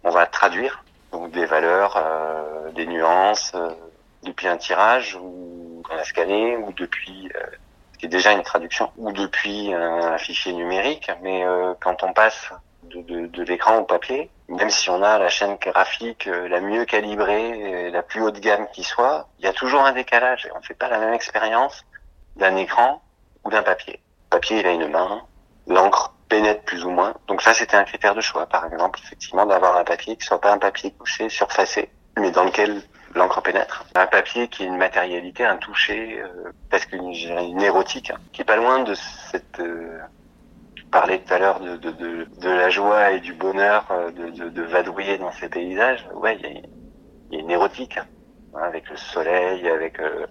on 0.05 0.11
va 0.11 0.27
traduire 0.27 0.85
des 1.31 1.47
valeurs, 1.47 1.97
euh, 1.97 2.71
des 2.73 2.87
nuances 2.87 3.53
euh, 3.55 3.71
depuis 4.23 4.49
un 4.49 4.57
tirage 4.57 5.17
ou 5.17 5.83
qu'on 5.87 5.97
a 5.97 6.05
scanné 6.05 6.57
ou 6.57 6.73
depuis 6.73 7.31
euh, 7.35 7.47
qui 7.99 8.07
est 8.07 8.09
déjà 8.09 8.33
une 8.33 8.43
traduction 8.43 8.91
ou 8.97 9.13
depuis 9.13 9.73
un, 9.75 10.13
un 10.15 10.19
fichier 10.19 10.53
numérique. 10.53 11.11
Mais 11.23 11.45
euh, 11.45 11.75
quand 11.81 12.03
on 12.03 12.13
passe 12.13 12.51
de, 12.85 13.03
de, 13.03 13.27
de 13.27 13.43
l'écran 13.43 13.77
au 13.79 13.85
papier, 13.85 14.31
même 14.49 14.71
si 14.71 14.91
on 14.91 15.03
a 15.03 15.19
la 15.19 15.29
chaîne 15.29 15.57
graphique 15.57 16.27
euh, 16.27 16.49
la 16.49 16.61
mieux 16.61 16.85
calibrée, 16.85 17.91
la 17.91 18.03
plus 18.03 18.23
haute 18.23 18.41
gamme 18.41 18.67
qui 18.73 18.83
soit, 18.83 19.29
il 19.39 19.45
y 19.45 19.49
a 19.49 19.53
toujours 19.53 19.83
un 19.83 19.93
décalage 19.93 20.49
on 20.55 20.59
ne 20.59 20.65
fait 20.65 20.75
pas 20.75 20.89
la 20.89 20.99
même 20.99 21.15
expérience 21.15 21.85
d'un 22.37 22.57
écran 22.57 23.03
ou 23.45 23.51
d'un 23.51 23.63
papier. 23.63 24.01
Le 24.33 24.37
papier, 24.37 24.61
il 24.61 24.67
a 24.67 24.73
une 24.73 24.89
main, 24.89 25.23
l'encre 25.67 26.15
pénètre 26.31 26.63
plus 26.63 26.85
ou 26.85 26.91
moins. 26.91 27.13
Donc 27.29 27.43
ça, 27.43 27.53
c'était 27.53 27.77
un 27.77 27.85
critère 27.85 28.15
de 28.15 28.23
choix, 28.23 28.47
par 28.47 28.65
exemple, 28.73 28.99
effectivement, 29.05 29.45
d'avoir 29.45 29.77
un 29.77 29.85
papier 29.85 30.17
qui 30.17 30.25
soit 30.25 30.41
pas 30.41 30.53
un 30.53 30.59
papier 30.59 30.93
couché, 30.93 31.29
surfacé, 31.29 31.91
mais 32.19 32.31
dans 32.31 32.45
lequel 32.45 32.83
l'encre 33.15 33.43
pénètre. 33.43 33.85
Un 33.95 34.07
papier 34.07 34.49
qui 34.49 34.63
ait 34.63 34.67
une 34.67 34.79
matérialité, 34.79 35.45
un 35.45 35.57
toucher, 35.57 36.23
euh, 36.23 36.53
presque 36.71 36.93
une, 36.93 37.13
une 37.13 37.61
érotique, 37.61 38.11
hein, 38.11 38.21
qui 38.33 38.41
est 38.41 38.45
pas 38.47 38.57
loin 38.57 38.83
de 38.85 38.95
cette... 38.95 39.61
Euh, 39.61 39.99
tu 40.77 40.85
parlais 40.85 41.19
tout 41.19 41.35
à 41.35 41.39
l'heure 41.39 41.61
de, 41.61 41.77
de, 41.77 41.91
de, 41.91 42.25
de, 42.39 42.49
la 42.49 42.71
joie 42.71 43.11
et 43.11 43.21
du 43.21 43.35
bonheur 43.35 43.85
euh, 43.91 44.11
de, 44.13 44.31
de, 44.31 44.49
de 44.49 44.63
vadrouiller 44.63 45.19
dans 45.19 45.33
ces 45.33 45.49
paysages. 45.49 46.07
Ouais, 46.15 46.39
il 46.41 46.47
y 46.49 47.37
y 47.37 47.39
a, 47.39 47.41
une 47.41 47.51
érotique, 47.51 47.99
hein, 47.99 48.07
avec 48.63 48.89
le 48.89 48.97
soleil, 48.97 49.69
avec 49.69 49.99
euh, 49.99 50.27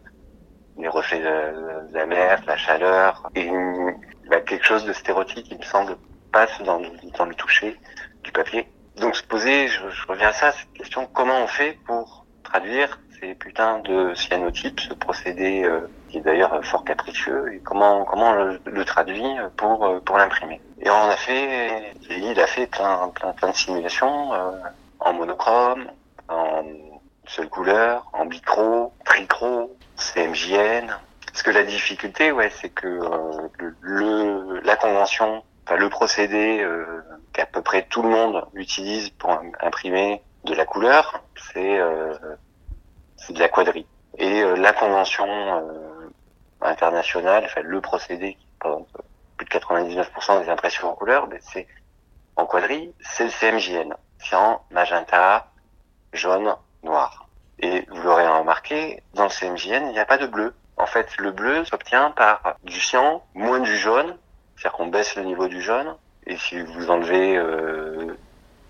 les 0.79 0.87
reflets 0.87 1.19
de, 1.19 1.93
la 1.93 2.05
mer, 2.05 2.41
la 2.47 2.57
chaleur, 2.57 3.29
et 3.35 3.43
une, 3.43 3.95
bah, 4.29 4.39
quelque 4.41 4.65
chose 4.65 4.85
de 4.85 4.93
stéréotype, 4.93 5.45
il 5.51 5.57
me 5.57 5.63
semble, 5.63 5.97
passe 6.31 6.61
dans, 6.61 6.81
dans 7.17 7.25
le 7.25 7.35
toucher 7.35 7.77
du 8.23 8.31
papier. 8.31 8.67
Donc 8.97 9.15
se 9.15 9.23
poser, 9.23 9.67
je, 9.67 9.89
je, 9.89 10.07
reviens 10.07 10.29
à 10.29 10.33
ça, 10.33 10.51
cette 10.51 10.71
question, 10.73 11.07
comment 11.13 11.43
on 11.43 11.47
fait 11.47 11.77
pour 11.85 12.25
traduire 12.43 12.99
ces 13.19 13.35
putains 13.35 13.79
de 13.79 14.13
cyanotypes, 14.13 14.79
ce 14.79 14.93
procédé 14.93 15.63
euh, 15.63 15.81
qui 16.09 16.17
est 16.17 16.21
d'ailleurs 16.21 16.63
fort 16.65 16.83
capricieux, 16.83 17.53
et 17.53 17.59
comment 17.59 18.05
comment 18.05 18.31
on 18.31 18.57
le, 18.63 18.85
traduit 18.85 19.23
pour 19.57 19.85
euh, 19.85 19.99
pour 19.99 20.17
l'imprimer? 20.17 20.61
Et 20.81 20.89
on 20.89 21.09
a 21.09 21.15
fait, 21.15 21.93
il 22.09 22.39
a 22.39 22.47
fait 22.47 22.67
plein 22.67 23.09
plein 23.09 23.33
plein 23.33 23.49
de 23.49 23.55
simulations 23.55 24.33
euh, 24.33 24.51
en 24.99 25.13
monochrome, 25.13 25.87
seule 27.29 27.49
couleur, 27.49 28.09
en 28.13 28.25
bicro, 28.25 28.91
tricro, 29.05 29.75
CMJN, 29.97 30.87
parce 31.27 31.43
que 31.43 31.51
la 31.51 31.63
difficulté, 31.63 32.31
ouais, 32.31 32.49
c'est 32.49 32.69
que 32.69 32.87
euh, 32.87 33.47
le, 33.59 33.75
le, 33.81 34.59
la 34.61 34.75
convention, 34.75 35.43
enfin 35.65 35.77
le 35.77 35.89
procédé 35.89 36.61
euh, 36.61 36.85
qu'à 37.33 37.45
peu 37.45 37.61
près 37.61 37.83
tout 37.83 38.01
le 38.01 38.09
monde 38.09 38.45
utilise 38.55 39.11
pour 39.11 39.31
imprimer 39.61 40.21
de 40.45 40.55
la 40.55 40.65
couleur, 40.65 41.23
c'est 41.53 41.79
euh, 41.79 42.13
c'est 43.15 43.33
de 43.33 43.39
la 43.39 43.49
quadrille. 43.49 43.85
Et 44.17 44.41
euh, 44.41 44.55
la 44.55 44.73
convention 44.73 45.27
euh, 45.27 46.09
internationale, 46.61 47.43
enfin 47.45 47.61
le 47.63 47.79
procédé 47.79 48.33
qui 48.33 48.47
plus 49.37 49.45
de 49.45 49.49
99% 49.51 50.43
des 50.43 50.49
impressions 50.49 50.89
en 50.89 50.95
couleur, 50.95 51.27
ben, 51.27 51.39
c'est 51.41 51.67
en 52.35 52.45
quadrille, 52.45 52.91
c'est 52.99 53.25
le 53.25 53.29
CMJN, 53.29 53.93
cyan, 54.17 54.61
magenta, 54.71 55.47
jaune, 56.11 56.55
noir. 56.83 57.27
Et 57.59 57.85
vous 57.89 58.01
l'aurez 58.01 58.27
remarqué, 58.27 59.03
dans 59.13 59.23
le 59.23 59.29
CMJN, 59.29 59.87
il 59.87 59.91
n'y 59.91 59.99
a 59.99 60.05
pas 60.05 60.17
de 60.17 60.27
bleu. 60.27 60.53
En 60.77 60.85
fait, 60.85 61.17
le 61.17 61.31
bleu 61.31 61.65
s'obtient 61.65 62.11
par 62.11 62.55
du 62.63 62.79
cyan 62.79 63.23
moins 63.33 63.59
du 63.59 63.75
jaune, 63.75 64.15
c'est-à-dire 64.55 64.77
qu'on 64.77 64.87
baisse 64.87 65.15
le 65.15 65.23
niveau 65.23 65.47
du 65.47 65.61
jaune. 65.61 65.95
Et 66.25 66.37
si 66.37 66.61
vous 66.61 66.89
enlevez 66.89 67.35
euh, 67.35 68.17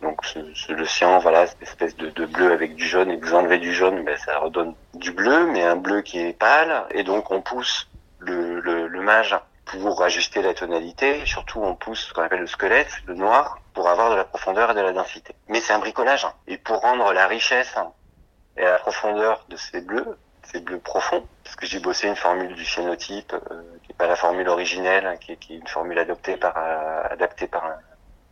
donc 0.01 0.21
le 0.69 0.85
cyan, 0.85 1.19
voilà, 1.19 1.45
cette 1.45 1.61
espèce 1.61 1.95
de, 1.95 2.25
bleu 2.25 2.51
avec 2.51 2.75
du 2.75 2.85
jaune, 2.85 3.11
et 3.11 3.17
vous 3.17 3.35
enlevez 3.35 3.59
du 3.59 3.73
jaune, 3.73 4.03
ben, 4.03 4.17
ça 4.17 4.39
redonne 4.39 4.73
du 4.95 5.11
bleu, 5.11 5.45
mais 5.45 5.63
un 5.63 5.75
bleu 5.75 6.01
qui 6.01 6.19
est 6.19 6.33
pâle. 6.33 6.85
Et 6.91 7.03
donc 7.03 7.29
on 7.31 7.41
pousse 7.41 7.87
le, 8.19 8.59
le, 8.59 8.87
le 8.87 9.01
mage 9.01 9.37
pour 9.65 10.01
ajuster 10.01 10.41
la 10.41 10.53
tonalité. 10.53 11.25
Surtout, 11.25 11.61
on 11.61 11.75
pousse 11.75 12.07
ce 12.07 12.13
qu'on 12.13 12.23
appelle 12.23 12.39
le 12.39 12.47
squelette, 12.47 12.91
le 13.05 13.13
noir, 13.13 13.59
pour 13.73 13.87
avoir 13.87 14.09
de 14.09 14.15
la 14.15 14.25
profondeur 14.25 14.71
et 14.71 14.73
de 14.73 14.81
la 14.81 14.93
densité. 14.93 15.35
Mais 15.47 15.61
c'est 15.61 15.73
un 15.73 15.79
bricolage. 15.79 16.25
Hein. 16.25 16.33
Et 16.47 16.57
pour 16.57 16.81
rendre 16.81 17.13
la 17.13 17.27
richesse 17.27 17.75
et 18.59 18.65
la 18.65 18.77
profondeur 18.77 19.45
de 19.49 19.55
ces 19.55 19.81
bleus, 19.81 20.17
ces 20.43 20.59
bleus 20.59 20.79
profonds, 20.79 21.25
parce 21.43 21.55
que 21.55 21.65
j'ai 21.65 21.79
bossé 21.79 22.07
une 22.07 22.15
formule 22.15 22.53
du 22.53 22.65
cyanotype, 22.65 23.33
euh, 23.33 23.61
qui 23.83 23.89
n'est 23.89 23.95
pas 23.97 24.07
la 24.07 24.15
formule 24.15 24.49
originelle, 24.49 25.05
hein, 25.05 25.15
qui, 25.17 25.31
est, 25.31 25.49
une 25.49 25.67
formule 25.67 25.97
adoptée 25.97 26.35
par, 26.35 26.55
euh, 26.57 27.03
adaptée 27.09 27.47
par 27.47 27.65
un 27.65 27.77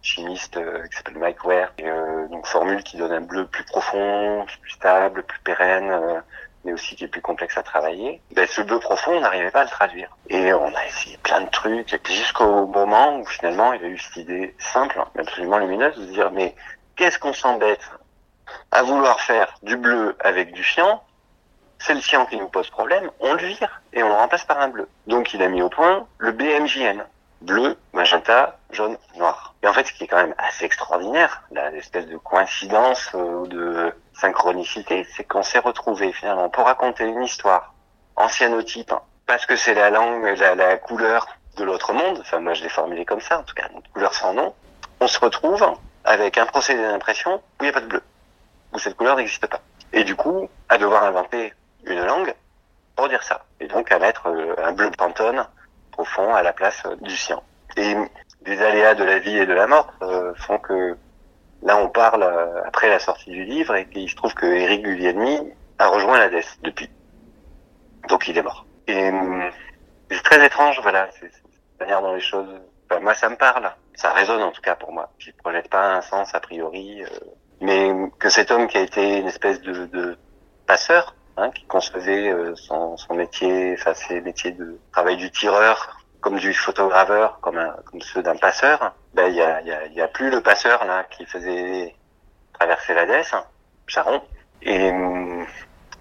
chimiste 0.01 0.57
euh, 0.57 0.85
qui 0.87 0.97
s'appelle 0.97 1.17
Mike 1.17 1.43
Ware. 1.45 1.71
Et, 1.77 1.87
euh, 1.87 2.27
donc 2.27 2.45
formule 2.45 2.83
qui 2.83 2.97
donne 2.97 3.13
un 3.13 3.21
bleu 3.21 3.47
plus 3.47 3.63
profond, 3.63 4.45
plus 4.61 4.71
stable, 4.71 5.23
plus 5.23 5.39
pérenne, 5.39 6.21
mais 6.65 6.73
aussi 6.73 6.95
qui 6.97 7.05
est 7.05 7.07
plus 7.07 7.21
complexe 7.21 7.57
à 7.57 7.63
travailler. 7.63 8.21
Ben, 8.35 8.45
ce 8.47 8.61
bleu 8.61 8.79
profond, 8.79 9.13
on 9.13 9.21
n'arrivait 9.21 9.51
pas 9.51 9.61
à 9.61 9.63
le 9.63 9.69
traduire. 9.69 10.09
Et 10.29 10.51
on 10.51 10.75
a 10.75 10.85
essayé 10.85 11.17
plein 11.23 11.41
de 11.41 11.49
trucs, 11.49 11.97
jusqu'au 12.05 12.67
moment 12.67 13.19
où 13.19 13.25
finalement 13.25 13.71
il 13.71 13.83
a 13.83 13.87
eu 13.87 13.97
cette 13.97 14.17
idée 14.17 14.55
simple, 14.59 15.01
mais 15.15 15.21
absolument 15.21 15.57
lumineuse, 15.57 15.95
de 15.95 16.05
se 16.05 16.11
dire 16.11 16.31
mais 16.31 16.53
qu'est-ce 16.97 17.17
qu'on 17.17 17.33
s'embête 17.33 17.89
à 18.71 18.83
vouloir 18.83 19.19
faire 19.21 19.53
du 19.63 19.77
bleu 19.77 20.15
avec 20.23 20.53
du 20.53 20.63
cyan 20.63 21.01
c'est 21.79 21.93
le 21.93 22.01
cyan 22.01 22.25
qui 22.25 22.37
nous 22.37 22.47
pose 22.47 22.69
problème, 22.69 23.09
on 23.19 23.33
le 23.33 23.45
vire 23.45 23.81
et 23.93 24.03
on 24.03 24.07
le 24.07 24.13
remplace 24.13 24.45
par 24.45 24.59
un 24.59 24.69
bleu. 24.69 24.87
Donc 25.05 25.33
il 25.33 25.41
a 25.43 25.47
mis 25.47 25.61
au 25.61 25.69
point 25.69 26.07
le 26.17 26.31
BMJN. 26.31 27.05
Bleu, 27.41 27.77
magenta, 27.93 28.57
jaune, 28.71 28.97
noir. 29.15 29.53
Et 29.61 29.67
en 29.67 29.73
fait, 29.73 29.85
ce 29.85 29.93
qui 29.93 30.05
est 30.05 30.07
quand 30.07 30.17
même 30.17 30.33
assez 30.39 30.65
extraordinaire, 30.65 31.43
l'espèce 31.71 32.07
de 32.07 32.17
coïncidence 32.17 33.13
ou 33.13 33.45
euh, 33.45 33.47
de 33.47 33.93
synchronicité, 34.13 35.05
c'est 35.15 35.23
qu'on 35.23 35.43
s'est 35.43 35.59
retrouvé 35.59 36.11
finalement 36.13 36.49
pour 36.49 36.65
raconter 36.65 37.03
une 37.03 37.21
histoire 37.21 37.75
en 38.15 38.27
cyanotype 38.27 38.91
parce 39.27 39.45
que 39.45 39.55
c'est 39.55 39.75
la 39.75 39.91
langue, 39.91 40.23
la, 40.39 40.55
la 40.55 40.77
couleur 40.77 41.27
de 41.57 41.63
l'autre 41.63 41.93
monde, 41.93 42.17
enfin 42.21 42.39
moi 42.39 42.53
je 42.53 42.63
l'ai 42.63 42.69
formulé 42.69 43.05
comme 43.05 43.21
ça, 43.21 43.39
en 43.39 43.43
tout 43.43 43.53
cas, 43.53 43.67
une 43.71 43.81
couleur 43.93 44.13
sans 44.13 44.33
nom, 44.33 44.55
on 44.99 45.07
se 45.07 45.19
retrouve 45.19 45.63
avec 46.05 46.37
un 46.37 46.45
procédé 46.45 46.81
d'impression 46.81 47.35
où 47.35 47.63
il 47.63 47.65
n'y 47.65 47.69
a 47.69 47.73
pas 47.73 47.81
de 47.81 47.87
bleu, 47.87 48.01
cette 48.77 48.95
couleur 48.95 49.15
n'existe 49.15 49.47
pas. 49.47 49.61
Et 49.93 50.03
du 50.03 50.15
coup, 50.15 50.49
à 50.69 50.77
devoir 50.77 51.03
inventer 51.03 51.53
une 51.85 52.03
langue 52.03 52.33
pour 52.95 53.07
dire 53.07 53.23
ça. 53.23 53.45
Et 53.59 53.67
donc 53.67 53.91
à 53.91 53.99
mettre 53.99 54.27
euh, 54.27 54.55
un 54.57 54.73
bleu 54.73 54.91
pantone 54.91 55.47
profond 55.91 56.33
à 56.33 56.43
la 56.43 56.51
place 56.51 56.83
euh, 56.85 56.95
du 57.01 57.15
cyan. 57.15 57.41
Et 57.77 57.95
des 58.41 58.61
aléas 58.61 58.95
de 58.95 59.03
la 59.03 59.19
vie 59.19 59.37
et 59.37 59.45
de 59.45 59.53
la 59.53 59.67
mort 59.67 59.93
euh, 60.01 60.33
font 60.35 60.57
que 60.57 60.97
là 61.61 61.77
on 61.77 61.89
parle 61.89 62.23
après 62.65 62.89
la 62.89 62.99
sortie 62.99 63.31
du 63.31 63.43
livre 63.43 63.75
et 63.75 63.87
qu'il 63.87 64.09
se 64.09 64.15
trouve 64.15 64.33
que 64.33 64.45
Eric 64.45 64.83
Guglielmi 64.83 65.53
a 65.79 65.87
rejoint 65.87 66.17
la 66.17 66.29
DES 66.29 66.43
depuis. 66.63 66.89
Donc 68.09 68.27
il 68.27 68.37
est 68.37 68.41
mort. 68.41 68.65
Et 68.87 69.11
c'est 70.09 70.23
très 70.23 70.45
étrange, 70.45 70.79
voilà, 70.81 71.09
c'est 71.19 71.29
la 71.79 71.85
manière 71.85 72.01
dont 72.01 72.13
les 72.13 72.21
choses... 72.21 72.47
moi 73.01 73.13
ça 73.15 73.27
me 73.27 73.35
parle, 73.35 73.69
ça 73.95 74.13
résonne 74.13 74.41
en 74.41 74.51
tout 74.51 74.61
cas 74.61 74.75
pour 74.75 74.93
moi. 74.93 75.11
Je 75.17 75.31
projette 75.31 75.69
pas 75.69 75.95
un 75.95 76.01
sens 76.01 76.33
a 76.33 76.39
priori, 76.39 77.03
mais 77.61 77.91
que 78.19 78.29
cet 78.29 78.51
homme 78.51 78.67
qui 78.67 78.77
a 78.77 78.81
été 78.81 79.19
une 79.19 79.27
espèce 79.27 79.61
de, 79.61 79.85
de 79.87 80.17
passeur, 80.65 81.15
hein, 81.37 81.49
qui 81.51 81.65
concevait 81.65 82.29
euh, 82.29 82.55
son, 82.55 82.97
son, 82.97 83.13
métier, 83.13 83.75
enfin 83.77 83.93
ses 83.93 84.21
métiers 84.21 84.51
de 84.51 84.79
travail 84.91 85.17
du 85.17 85.31
tireur, 85.31 85.97
comme 86.21 86.37
du 86.37 86.53
photograveur, 86.53 87.39
comme, 87.41 87.57
un, 87.57 87.75
comme 87.85 88.01
ceux 88.01 88.21
d'un 88.21 88.35
passeur, 88.35 88.93
ben 89.13 89.27
il 89.27 89.35
y 89.35 89.41
a, 89.41 89.61
y, 89.61 89.71
a, 89.71 89.87
y 89.87 90.01
a, 90.01 90.07
plus 90.07 90.29
le 90.29 90.41
passeur 90.41 90.85
là 90.85 91.05
qui 91.05 91.25
faisait 91.25 91.95
traverser 92.53 92.93
la 92.93 93.05
Desse, 93.05 93.35
Charon. 93.87 94.21
Et 94.63 94.91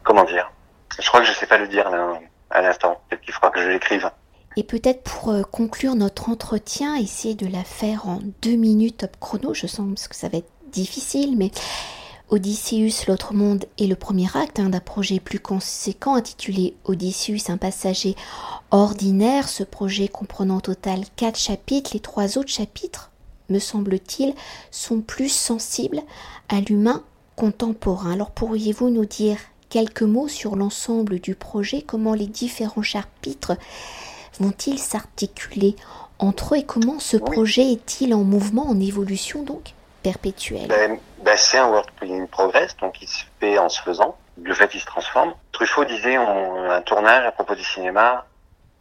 comment 0.03 0.25
dire? 0.25 0.51
Je 0.99 1.07
crois 1.07 1.21
que 1.21 1.27
je 1.27 1.33
sais 1.33 1.47
pas 1.47 1.59
le 1.59 1.69
dire 1.69 1.91
là 1.91 2.19
à 2.51 2.63
l'instant. 2.63 3.01
Peut-être 3.09 3.23
qu'il 3.23 3.35
faudra 3.35 3.51
que 3.51 3.61
je 3.61 3.69
l'écrive. 3.69 4.11
Et 4.57 4.65
peut-être 4.65 5.03
pour 5.03 5.31
euh, 5.31 5.43
conclure 5.43 5.95
notre 5.95 6.31
entretien, 6.31 6.97
essayer 6.97 7.35
de 7.35 7.47
la 7.47 7.63
faire 7.63 8.09
en 8.09 8.21
deux 8.41 8.57
minutes 8.57 8.99
top 8.99 9.19
chrono. 9.21 9.53
Je 9.53 9.67
sens 9.67 10.09
que 10.09 10.17
ça 10.17 10.29
va 10.31 10.39
être 10.39 10.51
difficile, 10.73 11.37
mais 11.37 11.51
Odysseus, 12.29 13.07
l'autre 13.07 13.35
monde 13.35 13.67
est 13.79 13.87
le 13.87 13.95
premier 13.95 14.27
acte 14.35 14.59
hein, 14.59 14.69
d'un 14.69 14.81
projet 14.81 15.21
plus 15.21 15.39
conséquent 15.39 16.17
intitulé 16.17 16.75
Odysseus, 16.85 17.49
un 17.51 17.57
passager 17.57 18.17
ordinaire. 18.73 19.49
Ce 19.49 19.63
projet 19.63 20.09
comprenant 20.09 20.57
au 20.57 20.61
total 20.61 21.05
quatre 21.15 21.39
chapitres, 21.39 21.93
les 21.95 22.01
trois 22.01 22.37
autres 22.37 22.51
chapitres, 22.51 23.13
me 23.49 23.61
semble-t-il, 23.61 24.35
sont 24.73 25.03
plus 25.03 25.29
sensibles 25.29 26.03
à 26.49 26.61
l'humain 26.61 27.05
contemporain. 27.37 28.11
Alors 28.11 28.33
pourriez-vous 28.33 28.91
nous 28.91 29.05
dire 29.07 29.39
quelques 29.69 30.03
mots 30.03 30.27
sur 30.27 30.57
l'ensemble 30.57 31.21
du 31.21 31.37
projet, 31.37 31.83
comment 31.83 32.15
les 32.15 32.27
différents 32.27 32.83
chapitres 32.83 33.57
vont-ils 34.41 34.81
s'articuler 34.81 35.77
entre 36.19 36.55
eux? 36.55 36.59
Et 36.59 36.65
comment 36.65 36.99
ce 36.99 37.17
projet 37.17 37.71
est-il 37.71 38.15
en 38.15 38.25
mouvement, 38.25 38.67
en 38.69 38.81
évolution 38.81 39.45
donc? 39.45 39.76
Ben, 40.69 40.99
ben, 41.23 41.37
c'est 41.37 41.59
un 41.59 41.69
work 41.69 41.91
in 42.03 42.27
progress, 42.27 42.77
donc 42.77 43.01
il 43.03 43.09
se 43.09 43.25
fait 43.41 43.59
en 43.59 43.69
se 43.69 43.81
faisant. 43.81 44.17
Le 44.43 44.55
fait, 44.55 44.75
il 44.75 44.81
se 44.81 44.87
transforme. 44.87 45.35
Truffaut 45.53 45.85
disait 45.85 46.19
on, 46.19 46.71
un 46.71 46.83
tournage 46.83 47.25
à 47.27 47.33
propos 47.33 47.55
du 47.55 47.65
cinéma, 47.65 48.27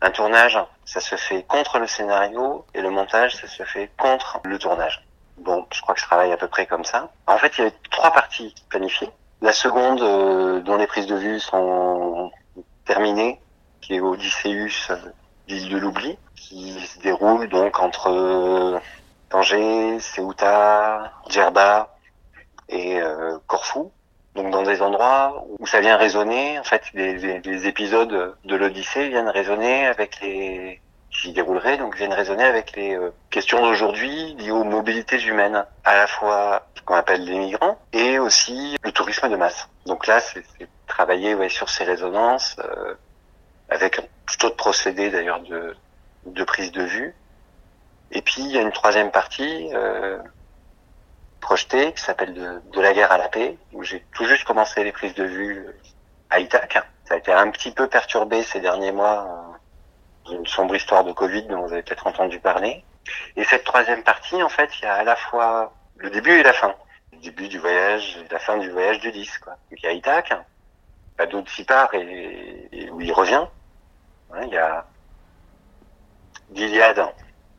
un 0.01 0.11
tournage, 0.11 0.59
ça 0.85 0.99
se 0.99 1.15
fait 1.15 1.43
contre 1.43 1.79
le 1.79 1.87
scénario 1.87 2.65
et 2.73 2.81
le 2.81 2.89
montage, 2.89 3.35
ça 3.35 3.47
se 3.47 3.63
fait 3.63 3.89
contre 3.97 4.39
le 4.43 4.59
tournage. 4.59 5.03
Bon, 5.37 5.65
je 5.73 5.81
crois 5.81 5.95
que 5.95 6.01
je 6.01 6.05
travaille 6.05 6.31
à 6.31 6.37
peu 6.37 6.47
près 6.47 6.65
comme 6.65 6.85
ça. 6.85 7.09
En 7.27 7.37
fait, 7.37 7.57
il 7.57 7.59
y 7.59 7.61
avait 7.61 7.75
trois 7.91 8.11
parties 8.11 8.53
planifiées. 8.69 9.09
La 9.41 9.51
seconde, 9.51 10.01
euh, 10.01 10.59
dont 10.61 10.77
les 10.77 10.87
prises 10.87 11.07
de 11.07 11.15
vue 11.15 11.39
sont 11.39 12.31
terminées, 12.85 13.39
qui 13.81 13.95
est 13.95 13.99
Odysseus, 13.99 14.91
euh, 14.91 14.95
l'île 15.47 15.69
de 15.69 15.77
l'oubli, 15.77 16.17
qui 16.35 16.79
se 16.79 16.99
déroule 16.99 17.49
donc 17.49 17.79
entre 17.79 18.81
Tanger, 19.29 19.99
Ceuta, 19.99 21.11
Djerba 21.29 21.95
et 22.69 22.99
euh, 22.99 23.37
Corfou. 23.47 23.91
Donc 24.35 24.51
dans 24.51 24.63
des 24.63 24.81
endroits 24.81 25.45
où 25.59 25.65
ça 25.65 25.79
vient 25.79 25.95
résonner, 25.95 26.59
en 26.59 26.63
fait, 26.63 26.83
les, 26.93 27.39
les, 27.39 27.67
épisodes 27.67 28.35
de 28.43 28.55
l'Odyssée 28.55 29.07
viennent 29.07 29.29
résonner 29.29 29.85
avec 29.87 30.19
les 30.21 30.81
qui 31.21 31.31
dérouleraient, 31.31 31.77
donc 31.77 31.95
viennent 31.95 32.13
résonner 32.13 32.43
avec 32.43 32.75
les 32.75 32.95
euh, 32.95 33.13
questions 33.29 33.61
d'aujourd'hui 33.61 34.35
liées 34.35 34.51
aux 34.51 34.63
mobilités 34.63 35.21
humaines, 35.23 35.65
à 35.83 35.95
la 35.95 36.07
fois 36.07 36.67
ce 36.75 36.81
qu'on 36.81 36.95
appelle 36.95 37.23
les 37.23 37.37
migrants 37.39 37.79
et 37.93 38.19
aussi 38.19 38.75
le 38.83 38.91
tourisme 38.91 39.29
de 39.29 39.35
masse. 39.35 39.69
Donc 39.85 40.07
là, 40.07 40.19
c'est 40.19 40.43
travailler 40.87 41.33
ouais, 41.35 41.49
sur 41.49 41.69
ces 41.69 41.83
résonances 41.83 42.57
euh, 42.59 42.95
avec 43.69 43.99
un 43.99 44.03
tout 44.27 44.45
autre 44.45 44.55
procédé 44.55 45.09
d'ailleurs 45.09 45.39
de, 45.41 45.75
de 46.25 46.43
prise 46.43 46.71
de 46.71 46.83
vue 46.83 47.15
et 48.11 48.21
puis 48.21 48.41
il 48.41 48.51
y 48.51 48.57
a 48.57 48.61
une 48.61 48.71
troisième 48.71 49.11
partie 49.11 49.69
euh, 49.73 50.19
projetée 51.41 51.93
qui 51.93 52.01
s'appelle 52.01 52.33
de, 52.33 52.61
de, 52.71 52.81
la 52.81 52.93
guerre 52.93 53.11
à 53.11 53.17
la 53.17 53.29
paix, 53.29 53.57
où 53.73 53.83
j'ai 53.83 54.05
tout 54.13 54.25
juste 54.25 54.43
commencé 54.45 54.83
les 54.83 54.91
prises 54.91 55.15
de 55.15 55.23
vue 55.23 55.65
à 56.29 56.39
Ithac. 56.39 56.77
Ça 57.05 57.13
a 57.13 57.17
été 57.17 57.31
un 57.31 57.49
petit 57.51 57.71
peu 57.71 57.87
perturbé 57.87 58.43
ces 58.43 58.59
derniers 58.59 58.91
mois 58.91 59.55
euh, 60.29 60.35
une 60.35 60.47
sombre 60.47 60.75
histoire 60.75 61.03
de 61.03 61.11
Covid 61.11 61.43
dont 61.43 61.61
vous 61.61 61.73
avez 61.73 61.83
peut-être 61.83 62.07
entendu 62.07 62.39
parler. 62.39 62.83
Et 63.35 63.43
cette 63.43 63.63
troisième 63.63 64.03
partie, 64.03 64.41
en 64.41 64.49
fait, 64.49 64.69
il 64.79 64.85
y 64.85 64.87
a 64.87 64.95
à 64.95 65.03
la 65.03 65.15
fois 65.15 65.73
le 65.97 66.09
début 66.09 66.31
et 66.31 66.43
la 66.43 66.53
fin. 66.53 66.73
Le 67.11 67.19
début 67.19 67.47
du 67.47 67.59
voyage 67.59 68.17
la 68.31 68.39
fin 68.39 68.57
du 68.57 68.69
voyage 68.71 68.99
du 68.99 69.11
10. 69.11 69.37
Quoi. 69.39 69.55
Il 69.71 69.83
y 69.83 69.87
a 69.87 69.91
Ithac, 69.91 70.33
bah, 71.17 71.25
d'autres 71.27 71.51
s'y 71.51 71.63
part 71.63 71.93
et, 71.93 72.69
et, 72.71 72.89
où 72.89 73.01
il 73.01 73.13
revient. 73.13 73.45
il 74.41 74.49
y 74.49 74.57
a 74.57 74.85
Gilead 76.53 76.99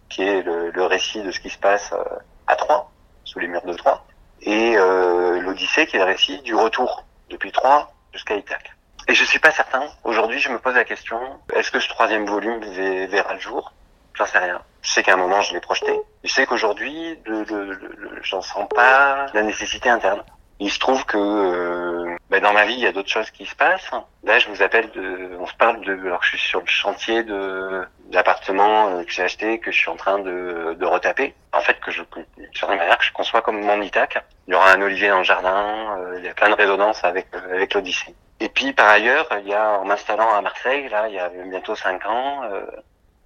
qui 0.08 0.22
est 0.22 0.42
le, 0.42 0.70
le, 0.70 0.84
récit 0.84 1.22
de 1.22 1.30
ce 1.30 1.40
qui 1.40 1.50
se 1.50 1.58
passe 1.58 1.92
euh, 1.92 2.04
à 2.46 2.56
Troyes, 2.56 2.88
sous 3.24 3.38
les 3.38 3.48
murs 3.48 3.64
de 3.64 3.74
Troyes, 3.74 4.04
et 4.42 4.76
euh, 4.76 5.40
l'Odyssée, 5.40 5.86
qui 5.86 5.96
est 5.96 5.98
le 5.98 6.04
récit 6.04 6.40
du 6.42 6.54
retour 6.54 7.04
depuis 7.30 7.52
Troyes 7.52 7.90
jusqu'à 8.12 8.36
Ithaque. 8.36 8.72
Et 9.08 9.14
je 9.14 9.24
suis 9.24 9.38
pas 9.38 9.52
certain. 9.52 9.84
Aujourd'hui, 10.04 10.40
je 10.40 10.50
me 10.50 10.58
pose 10.58 10.74
la 10.74 10.84
question 10.84 11.18
est-ce 11.54 11.70
que 11.70 11.78
ce 11.78 11.88
troisième 11.88 12.26
volume 12.26 12.60
verra 13.06 13.34
le 13.34 13.40
jour? 13.40 13.72
J'en 14.14 14.26
sais 14.26 14.38
rien. 14.38 14.60
Je 14.82 14.90
sais 14.90 15.02
qu'à 15.02 15.14
un 15.14 15.16
moment, 15.16 15.42
je 15.42 15.52
l'ai 15.52 15.60
projeté. 15.60 15.92
Je 16.24 16.32
sais 16.32 16.46
qu'aujourd'hui, 16.46 17.18
j'en 18.22 18.40
sens 18.40 18.68
pas 18.74 19.26
la 19.32 19.42
nécessité 19.42 19.88
interne. 19.88 20.22
Il 20.58 20.70
se 20.70 20.78
trouve 20.78 21.04
que 21.04 21.18
euh, 21.18 22.16
ben 22.30 22.42
dans 22.42 22.52
ma 22.52 22.64
vie, 22.64 22.74
il 22.74 22.80
y 22.80 22.86
a 22.86 22.92
d'autres 22.92 23.10
choses 23.10 23.30
qui 23.30 23.44
se 23.44 23.54
passent. 23.54 23.90
Là, 24.24 24.38
je 24.38 24.48
vous 24.48 24.62
appelle 24.62 24.90
de, 24.92 25.36
on 25.38 25.46
se 25.46 25.54
parle 25.54 25.84
de, 25.84 25.92
alors 26.06 26.22
je 26.22 26.30
suis 26.30 26.48
sur 26.48 26.60
le 26.60 26.66
chantier 26.66 27.22
de 27.24 27.86
l'appartement 28.12 28.88
euh, 28.88 29.04
que 29.04 29.10
j'ai 29.10 29.22
acheté, 29.22 29.58
que 29.58 29.70
je 29.70 29.78
suis 29.78 29.90
en 29.90 29.96
train 29.96 30.18
de, 30.18 30.76
de 30.78 30.86
retaper. 30.86 31.34
En 31.52 31.60
fait, 31.60 31.78
que 31.80 31.90
je, 31.90 32.02
d'une 32.14 32.54
certaine 32.54 32.78
manière, 32.78 32.98
que 32.98 33.04
je 33.04 33.12
conçois 33.12 33.42
comme 33.42 33.60
mon 33.60 33.80
Ithac. 33.82 34.22
Il 34.46 34.52
y 34.52 34.54
aura 34.54 34.72
un 34.72 34.82
olivier 34.82 35.08
dans 35.08 35.18
le 35.18 35.24
jardin. 35.24 35.98
Euh, 35.98 36.18
il 36.18 36.24
y 36.24 36.28
a 36.28 36.34
plein 36.34 36.50
de 36.50 36.54
résonances 36.54 37.02
avec 37.04 37.26
euh, 37.34 37.56
avec 37.56 37.74
l'Odyssée. 37.74 38.14
Et 38.40 38.48
puis, 38.48 38.72
par 38.72 38.88
ailleurs, 38.88 39.28
il 39.40 39.48
y 39.48 39.54
a, 39.54 39.78
en 39.78 39.84
m'installant 39.84 40.34
à 40.34 40.42
Marseille, 40.42 40.88
là, 40.88 41.08
il 41.08 41.14
y 41.14 41.18
a 41.18 41.28
bientôt 41.28 41.74
cinq 41.74 42.04
ans, 42.06 42.42
euh, 42.44 42.66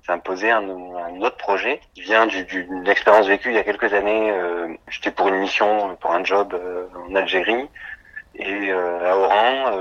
imposé 0.09 0.51
un, 0.51 0.69
un, 0.69 1.21
autre 1.21 1.37
projet 1.37 1.81
qui 1.95 2.03
vient 2.03 2.27
d'une 2.27 2.89
expérience 2.89 3.29
vécue 3.29 3.51
il 3.51 3.55
y 3.55 3.59
a 3.59 3.65
quelques 3.65 3.93
années. 3.93 4.31
Euh, 4.33 4.75
J'étais 4.89 5.13
pour 5.13 5.29
une 5.29 5.37
mission, 5.37 5.97
pour 6.01 6.11
un 6.13 6.25
job 6.25 6.53
euh, 6.55 6.87
en 7.09 7.15
Algérie 7.15 7.69
et 8.35 8.73
à 8.73 9.17
Oran, 9.17 9.73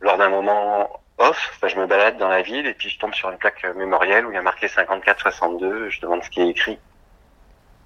lors 0.00 0.18
d'un 0.18 0.28
moment 0.28 0.99
off, 1.20 1.58
bah, 1.62 1.68
je 1.68 1.76
me 1.76 1.86
balade 1.86 2.18
dans 2.18 2.28
la 2.28 2.42
ville 2.42 2.66
et 2.66 2.74
puis 2.74 2.88
je 2.88 2.98
tombe 2.98 3.14
sur 3.14 3.30
une 3.30 3.38
plaque 3.38 3.64
mémorielle 3.76 4.26
où 4.26 4.32
il 4.32 4.34
y 4.34 4.38
a 4.38 4.42
marqué 4.42 4.66
54-62. 4.66 5.90
Je 5.90 6.00
demande 6.00 6.24
ce 6.24 6.30
qui 6.30 6.40
est 6.40 6.48
écrit. 6.48 6.78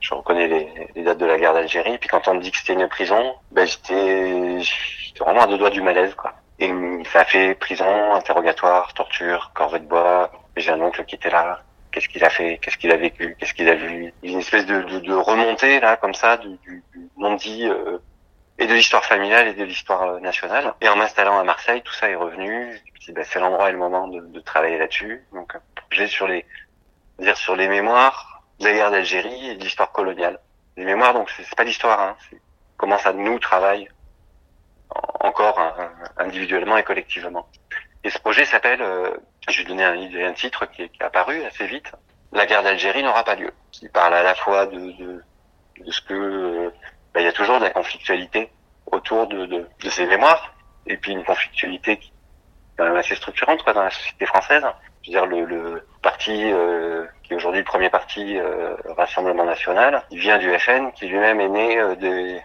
Je 0.00 0.14
reconnais 0.14 0.48
les, 0.94 1.02
dates 1.02 1.18
de 1.18 1.26
la 1.26 1.38
guerre 1.38 1.54
d'Algérie. 1.54 1.98
Puis 1.98 2.08
quand 2.08 2.28
on 2.28 2.34
me 2.34 2.40
dit 2.40 2.50
que 2.50 2.58
c'était 2.58 2.74
une 2.74 2.88
prison, 2.88 3.34
bah, 3.50 3.64
j'étais 3.64 4.58
vraiment 5.18 5.42
à 5.42 5.46
deux 5.46 5.58
doigts 5.58 5.70
du 5.70 5.82
malaise, 5.82 6.14
quoi. 6.14 6.34
Et 6.58 6.70
ça 7.12 7.20
a 7.20 7.24
fait 7.24 7.54
prison, 7.56 8.14
interrogatoire, 8.14 8.94
torture, 8.94 9.50
corvée 9.54 9.80
de 9.80 9.86
bois, 9.86 10.30
j'ai 10.56 10.70
un 10.70 10.80
oncle 10.80 11.04
qui 11.04 11.16
était 11.16 11.30
là. 11.30 11.62
Qu'est-ce 11.90 12.08
qu'il 12.08 12.24
a 12.24 12.30
fait? 12.30 12.58
Qu'est-ce 12.60 12.76
qu'il 12.76 12.90
a 12.92 12.96
vécu? 12.96 13.36
Qu'est-ce 13.38 13.54
qu'il 13.54 13.68
a 13.68 13.74
vu? 13.74 14.12
Une 14.22 14.38
espèce 14.38 14.66
de, 14.66 14.82
de, 14.82 14.98
de, 15.00 15.14
remontée 15.14 15.80
là, 15.80 15.96
comme 15.96 16.14
ça, 16.14 16.36
du, 16.36 16.48
du, 16.64 16.82
du 16.92 17.08
non-dit 17.16 17.68
euh, 17.68 17.98
et 18.58 18.66
de 18.66 18.74
l'histoire 18.74 19.04
familiale 19.04 19.48
et 19.48 19.54
de 19.54 19.64
l'histoire 19.64 20.02
euh, 20.02 20.20
nationale. 20.20 20.74
Et 20.80 20.88
en 20.88 20.96
m'installant 20.96 21.38
à 21.38 21.44
Marseille, 21.44 21.82
tout 21.82 21.92
ça 21.92 22.08
est 22.08 22.14
revenu. 22.14 22.80
Bah, 23.10 23.22
c'est 23.24 23.38
l'endroit 23.38 23.68
et 23.68 23.72
le 23.72 23.78
moment 23.78 24.08
de, 24.08 24.20
de 24.20 24.40
travailler 24.40 24.78
là-dessus. 24.78 25.22
Donc, 25.32 25.52
j'ai 25.90 26.06
sur 26.06 26.26
les, 26.26 26.46
dire 27.18 27.36
sur 27.36 27.56
les 27.56 27.68
mémoires 27.68 28.42
de 28.60 28.66
la 28.66 28.72
guerre 28.72 28.90
d'Algérie 28.90 29.50
et 29.50 29.56
de 29.56 29.62
l'histoire 29.62 29.92
coloniale. 29.92 30.38
Les 30.76 30.84
mémoires, 30.84 31.12
donc 31.14 31.30
c'est 31.30 31.54
pas 31.54 31.64
l'histoire, 31.64 32.00
hein, 32.00 32.16
c'est 32.30 32.40
comment 32.76 32.98
ça 32.98 33.12
nous 33.12 33.38
travaille 33.38 33.88
encore 35.20 35.58
hein, 35.58 35.90
individuellement 36.16 36.76
et 36.76 36.82
collectivement. 36.82 37.48
Et 38.02 38.10
ce 38.10 38.18
projet 38.18 38.44
s'appelle, 38.44 38.82
euh, 38.82 39.16
je 39.48 39.58
vais 39.58 39.64
donner 39.64 39.84
un, 39.84 40.32
titre 40.32 40.66
qui 40.66 40.82
est, 40.82 40.88
qui 40.88 41.00
est, 41.00 41.04
apparu 41.04 41.42
assez 41.44 41.66
vite, 41.66 41.90
La 42.32 42.46
guerre 42.46 42.62
d'Algérie 42.62 43.02
n'aura 43.02 43.24
pas 43.24 43.34
lieu. 43.34 43.52
Il 43.82 43.90
parle 43.90 44.14
à 44.14 44.22
la 44.22 44.34
fois 44.34 44.66
de, 44.66 44.78
de, 44.92 45.24
de 45.80 45.90
ce 45.90 46.00
que 46.02 46.14
euh, 46.14 46.70
ben, 47.14 47.20
il 47.20 47.24
y 47.24 47.28
a 47.28 47.32
toujours 47.32 47.58
de 47.60 47.64
la 47.64 47.70
conflictualité 47.70 48.50
autour 48.86 49.28
de, 49.28 49.46
de, 49.46 49.68
de, 49.82 49.88
ces 49.88 50.06
mémoires, 50.06 50.52
et 50.86 50.96
puis 50.96 51.12
une 51.12 51.24
conflictualité 51.24 51.96
qui, 51.96 52.12
quand 52.76 52.84
même 52.84 52.96
assez 52.96 53.14
structurante 53.14 53.62
quoi, 53.62 53.72
dans 53.72 53.84
la 53.84 53.90
société 53.90 54.26
française. 54.26 54.64
Je 55.02 55.10
veux 55.10 55.18
dire, 55.18 55.26
le, 55.26 55.44
le 55.44 55.86
parti 56.02 56.50
euh, 56.52 57.06
qui 57.22 57.32
est 57.32 57.36
aujourd'hui 57.36 57.60
le 57.60 57.66
premier 57.66 57.90
parti 57.90 58.38
euh, 58.38 58.74
Rassemblement 58.96 59.44
National, 59.44 60.02
il 60.10 60.18
vient 60.18 60.38
du 60.38 60.50
FN, 60.58 60.90
qui 60.92 61.06
lui-même 61.06 61.40
est 61.40 61.48
né 61.48 61.78
euh, 61.78 61.94
des, 61.94 62.40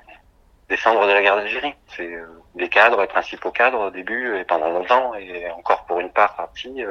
des 0.67 0.77
cendres 0.77 1.07
de 1.07 1.13
la 1.13 1.21
guerre 1.21 1.37
d'Algérie. 1.37 1.73
C'est 1.87 2.13
euh, 2.13 2.27
les 2.55 2.69
cadres, 2.69 3.01
les 3.01 3.07
principaux 3.07 3.51
cadres 3.51 3.87
au 3.87 3.89
début 3.89 4.37
et 4.37 4.43
pendant 4.43 4.69
longtemps, 4.69 5.15
et 5.15 5.49
encore 5.51 5.85
pour 5.85 5.99
une 5.99 6.11
part 6.11 6.35
partie, 6.35 6.83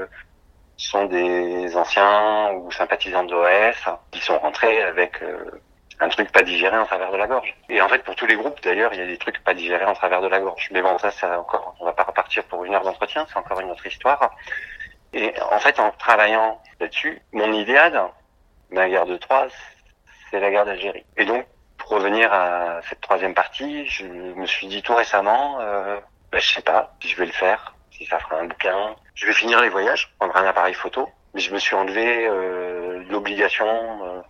sont 0.77 1.07
des 1.07 1.77
anciens 1.77 2.53
ou 2.55 2.71
sympathisants 2.73 3.25
de 3.25 3.33
l'OS 3.33 3.95
qui 4.11 4.21
sont 4.21 4.39
rentrés 4.39 4.81
avec 4.83 5.21
un 6.01 6.09
truc 6.09 6.31
pas 6.33 6.43
digéré 6.43 6.77
en 6.77 6.87
travers 6.87 7.11
de 7.11 7.17
la 7.17 7.27
gorge. 7.27 7.55
Et 7.69 7.81
en 7.81 7.89
fait, 7.89 8.05
pour 8.05 8.15
tous 8.15 8.27
les 8.27 8.37
groupes, 8.37 8.61
d'ailleurs, 8.63 8.93
il 8.95 9.01
y 9.01 9.03
a 9.03 9.07
des 9.07 9.19
trucs 9.19 9.43
pas 9.43 9.55
digérés 9.55 9.85
en 9.85 9.95
travers 9.95 10.21
de 10.21 10.29
la 10.29 10.41
gorge. 10.41 10.69
Mais 10.73 10.83
bon, 10.83 10.97
ça, 10.99 11.11
c'est 11.11 11.27
encore, 11.27 11.75
on 11.81 11.85
va 11.85 11.93
pas 11.93 12.05
repartir 12.05 12.45
pour 12.45 12.65
une 12.65 12.75
heure 12.75 12.85
d'entretien, 12.85 13.27
c'est 13.29 13.39
encore 13.39 13.61
une 13.61 13.71
autre 13.71 13.87
histoire. 13.87 14.31
Et 15.13 15.33
en 15.51 15.59
fait, 15.59 15.81
en 15.81 15.91
travaillant 15.93 16.61
là-dessus, 16.81 17.21
mon 17.33 17.53
idéal 17.53 18.11
la 18.71 18.89
guerre 18.89 19.07
de 19.07 19.17
Troie, 19.17 19.49
c'est 20.31 20.41
la 20.41 20.51
guerre 20.51 20.67
d'Algérie. 20.67 21.05
Et 21.17 21.25
donc, 21.25 21.47
pour 21.79 21.91
revenir 21.91 22.33
à 22.33 22.81
cette 22.89 23.01
troisième 23.01 23.35
partie, 23.35 23.87
je 23.87 24.05
me 24.05 24.47
suis 24.47 24.67
dit 24.67 24.83
tout 24.83 24.95
récemment, 24.95 25.59
euh, 25.61 25.99
ben, 26.31 26.41
je 26.41 26.55
sais 26.55 26.63
pas 26.63 26.95
si 27.01 27.09
je 27.09 27.17
vais 27.17 27.27
le 27.27 27.33
faire, 27.33 27.75
si 27.91 28.05
ça 28.07 28.19
fera 28.19 28.37
un 28.37 28.45
bouquin. 28.45 28.95
Je 29.15 29.27
vais 29.27 29.33
finir 29.33 29.61
les 29.61 29.69
voyages, 29.69 30.13
prendre 30.19 30.37
un 30.37 30.45
appareil 30.45 30.75
photo, 30.75 31.09
mais 31.35 31.41
je 31.41 31.53
me 31.53 31.59
suis 31.59 31.75
enlevé 31.75 32.27
euh, 32.27 33.03
l'obligation 33.09 33.67
euh, 33.67 34.21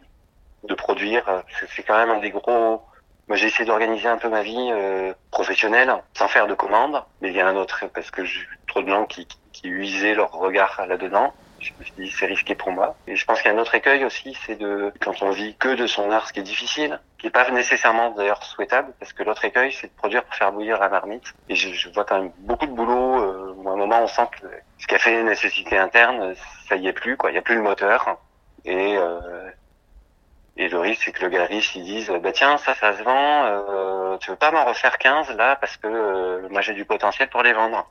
de 0.64 0.74
produire. 0.74 1.28
Euh, 1.28 1.40
c'est 1.74 1.82
quand 1.82 1.96
même 1.96 2.10
un 2.10 2.20
des 2.20 2.30
gros. 2.30 2.82
Moi, 3.28 3.36
j'ai 3.36 3.48
essayé 3.48 3.66
d'organiser 3.66 4.08
un 4.08 4.16
peu 4.16 4.28
ma 4.28 4.42
vie 4.42 4.70
euh, 4.72 5.12
professionnelle 5.30 5.94
sans 6.14 6.28
faire 6.28 6.46
de 6.46 6.54
commandes, 6.54 7.02
mais 7.20 7.28
il 7.28 7.36
y 7.36 7.40
a 7.40 7.46
un 7.46 7.56
autre 7.56 7.84
parce 7.92 8.10
que 8.10 8.24
j'ai 8.24 8.40
trop 8.66 8.80
de 8.82 8.88
gens 8.88 9.04
qui, 9.04 9.28
qui 9.52 9.68
usaient 9.68 10.14
leur 10.14 10.32
regard 10.32 10.86
là-dedans. 10.86 11.34
Je 11.60 11.72
me 11.78 11.84
suis 11.84 11.92
dit 11.98 12.10
c'est 12.10 12.26
risqué 12.26 12.54
pour 12.54 12.70
moi. 12.70 12.96
Et 13.06 13.16
je 13.16 13.24
pense 13.26 13.42
qu'il 13.42 13.50
y 13.50 13.54
a 13.54 13.56
un 13.56 13.60
autre 13.60 13.74
écueil 13.74 14.04
aussi, 14.04 14.36
c'est 14.46 14.56
de 14.56 14.92
quand 15.00 15.22
on 15.22 15.30
vit 15.30 15.56
que 15.56 15.74
de 15.74 15.86
son 15.86 16.10
art, 16.10 16.28
ce 16.28 16.32
qui 16.32 16.40
est 16.40 16.44
difficile, 16.44 17.00
qui 17.18 17.26
est 17.26 17.30
pas 17.30 17.50
nécessairement 17.50 18.10
d'ailleurs 18.12 18.42
souhaitable, 18.44 18.94
parce 19.00 19.12
que 19.12 19.24
l'autre 19.24 19.44
écueil, 19.44 19.72
c'est 19.72 19.88
de 19.88 19.92
produire 19.92 20.24
pour 20.24 20.34
faire 20.34 20.52
bouillir 20.52 20.78
la 20.78 20.88
marmite. 20.88 21.34
Et 21.48 21.56
je, 21.56 21.72
je 21.72 21.88
vois 21.90 22.04
quand 22.04 22.20
même 22.20 22.32
beaucoup 22.38 22.66
de 22.66 22.72
boulot. 22.72 23.20
Euh, 23.20 23.54
à 23.66 23.70
un 23.72 23.76
moment, 23.76 24.02
on 24.02 24.06
sent 24.06 24.28
que 24.40 24.46
ce 24.78 24.86
qui 24.86 24.94
a 24.94 24.98
fait 24.98 25.22
nécessité 25.22 25.76
interne, 25.76 26.34
ça 26.68 26.76
y 26.76 26.86
est 26.86 26.92
plus, 26.92 27.16
quoi. 27.16 27.30
Il 27.30 27.34
y 27.34 27.38
a 27.38 27.42
plus 27.42 27.56
le 27.56 27.62
moteur. 27.62 28.18
Et 28.64 28.96
euh, 28.96 29.50
et 30.58 30.68
le 30.68 30.80
risque, 30.80 31.02
c'est 31.04 31.12
que 31.12 31.22
le 31.22 31.30
galeriste, 31.30 31.76
il 31.76 31.84
dise, 31.84 32.10
bah 32.20 32.32
tiens, 32.32 32.58
ça, 32.58 32.74
ça 32.74 32.96
se 32.96 33.02
vend, 33.04 33.44
euh, 33.44 34.16
tu 34.18 34.30
veux 34.30 34.36
pas 34.36 34.50
m'en 34.50 34.64
refaire 34.64 34.98
15 34.98 35.30
là, 35.36 35.54
parce 35.56 35.76
que 35.76 35.86
euh, 35.86 36.48
moi 36.50 36.60
j'ai 36.62 36.74
du 36.74 36.84
potentiel 36.84 37.28
pour 37.30 37.42
les 37.44 37.52
vendre. 37.52 37.88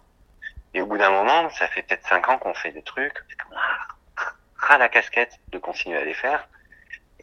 Et 0.74 0.82
au 0.82 0.86
bout 0.86 0.98
d'un 0.98 1.10
moment, 1.10 1.50
ça 1.52 1.68
fait 1.70 1.82
peut-être 1.82 2.06
5 2.06 2.28
ans 2.28 2.38
qu'on 2.38 2.54
fait 2.54 2.72
des 2.72 2.82
trucs, 2.82 3.14
qu'on 4.60 4.74
a 4.74 4.78
la 4.78 4.90
casquette 4.90 5.40
de 5.48 5.58
continuer 5.60 5.98
à 5.98 6.04
les 6.04 6.14
faire, 6.14 6.50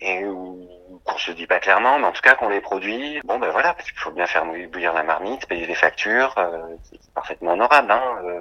et 0.00 0.22
qu'on 0.22 1.18
se 1.18 1.30
dit 1.32 1.46
pas 1.46 1.60
clairement, 1.60 1.98
mais 1.98 2.06
en 2.06 2.12
tout 2.12 2.22
cas 2.22 2.34
qu'on 2.36 2.48
les 2.48 2.62
produit. 2.62 3.20
Bon 3.24 3.38
ben 3.38 3.50
voilà, 3.50 3.74
parce 3.74 3.90
qu'il 3.90 4.00
faut 4.00 4.10
bien 4.10 4.26
faire 4.26 4.46
bouillir 4.46 4.94
la 4.94 5.02
marmite, 5.02 5.46
payer 5.46 5.66
les 5.66 5.74
factures, 5.74 6.34
euh, 6.38 6.76
c'est 6.84 7.12
parfaitement 7.12 7.52
honorable. 7.52 7.90
Hein, 7.90 8.16
euh, 8.24 8.40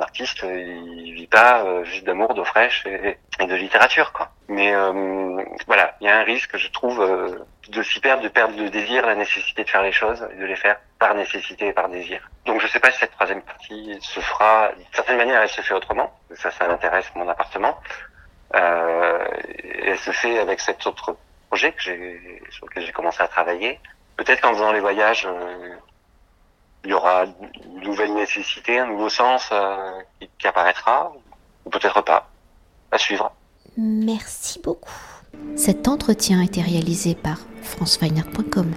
un 0.00 0.02
artiste, 0.02 0.42
il 0.42 1.14
vit 1.14 1.26
pas 1.26 1.62
euh, 1.64 1.84
juste 1.84 2.04
d'amour, 2.04 2.32
d'eau 2.34 2.44
fraîche 2.44 2.86
et, 2.86 3.18
de 3.46 3.54
littérature, 3.54 4.12
quoi. 4.12 4.30
Mais 4.48 4.74
euh, 4.74 5.42
voilà, 5.66 5.94
il 6.00 6.06
y 6.06 6.10
a 6.10 6.18
un 6.18 6.22
risque, 6.22 6.56
je 6.56 6.68
trouve, 6.70 7.00
euh, 7.00 7.44
de 7.68 7.82
s'y 7.82 8.00
perdre, 8.00 8.22
de 8.22 8.28
perdre 8.28 8.58
le 8.58 8.70
désir, 8.70 9.06
la 9.06 9.14
nécessité 9.14 9.62
de 9.64 9.70
faire 9.70 9.82
les 9.82 9.92
choses, 9.92 10.26
et 10.34 10.40
de 10.40 10.46
les 10.46 10.56
faire 10.56 10.80
par 10.98 11.14
nécessité 11.14 11.68
et 11.68 11.72
par 11.72 11.88
désir. 11.88 12.28
Donc 12.46 12.60
je 12.60 12.66
sais 12.66 12.80
pas 12.80 12.90
si 12.90 12.98
cette 12.98 13.12
troisième 13.12 13.42
partie 13.42 13.96
se 14.00 14.20
fera, 14.20 14.70
d'une 14.76 14.92
certaine 14.92 15.18
manière, 15.18 15.42
elle 15.42 15.48
se 15.48 15.60
fait 15.60 15.74
autrement. 15.74 16.12
Ça, 16.34 16.50
ça 16.50 16.66
m'intéresse, 16.66 17.10
mon 17.14 17.28
appartement. 17.28 17.78
Euh, 18.54 19.24
elle 19.84 19.98
se 19.98 20.10
fait 20.10 20.38
avec 20.38 20.60
cet 20.60 20.86
autre 20.86 21.16
projet 21.48 21.72
que 21.72 21.82
j'ai, 21.82 22.42
sur 22.50 22.66
lequel 22.66 22.86
j'ai 22.86 22.92
commencé 22.92 23.22
à 23.22 23.28
travailler. 23.28 23.78
Peut-être 24.16 24.40
qu'en 24.40 24.52
faisant 24.52 24.72
les 24.72 24.80
voyages, 24.80 25.26
il 26.84 26.90
y 26.90 26.92
aura 26.92 27.24
une 27.24 27.82
nouvelle 27.82 28.14
nécessité, 28.14 28.78
un 28.78 28.86
nouveau 28.86 29.08
sens 29.08 29.48
euh, 29.52 29.76
qui, 30.38 30.46
apparaîtra, 30.46 31.12
ou 31.64 31.70
peut-être 31.70 32.02
pas. 32.02 32.28
À 32.92 32.98
suivre. 32.98 33.30
Merci 33.76 34.60
beaucoup. 34.64 34.90
Cet 35.54 35.86
entretien 35.86 36.40
a 36.40 36.44
été 36.44 36.60
réalisé 36.60 37.14
par 37.14 37.38
franceweiner.com. 37.62 38.74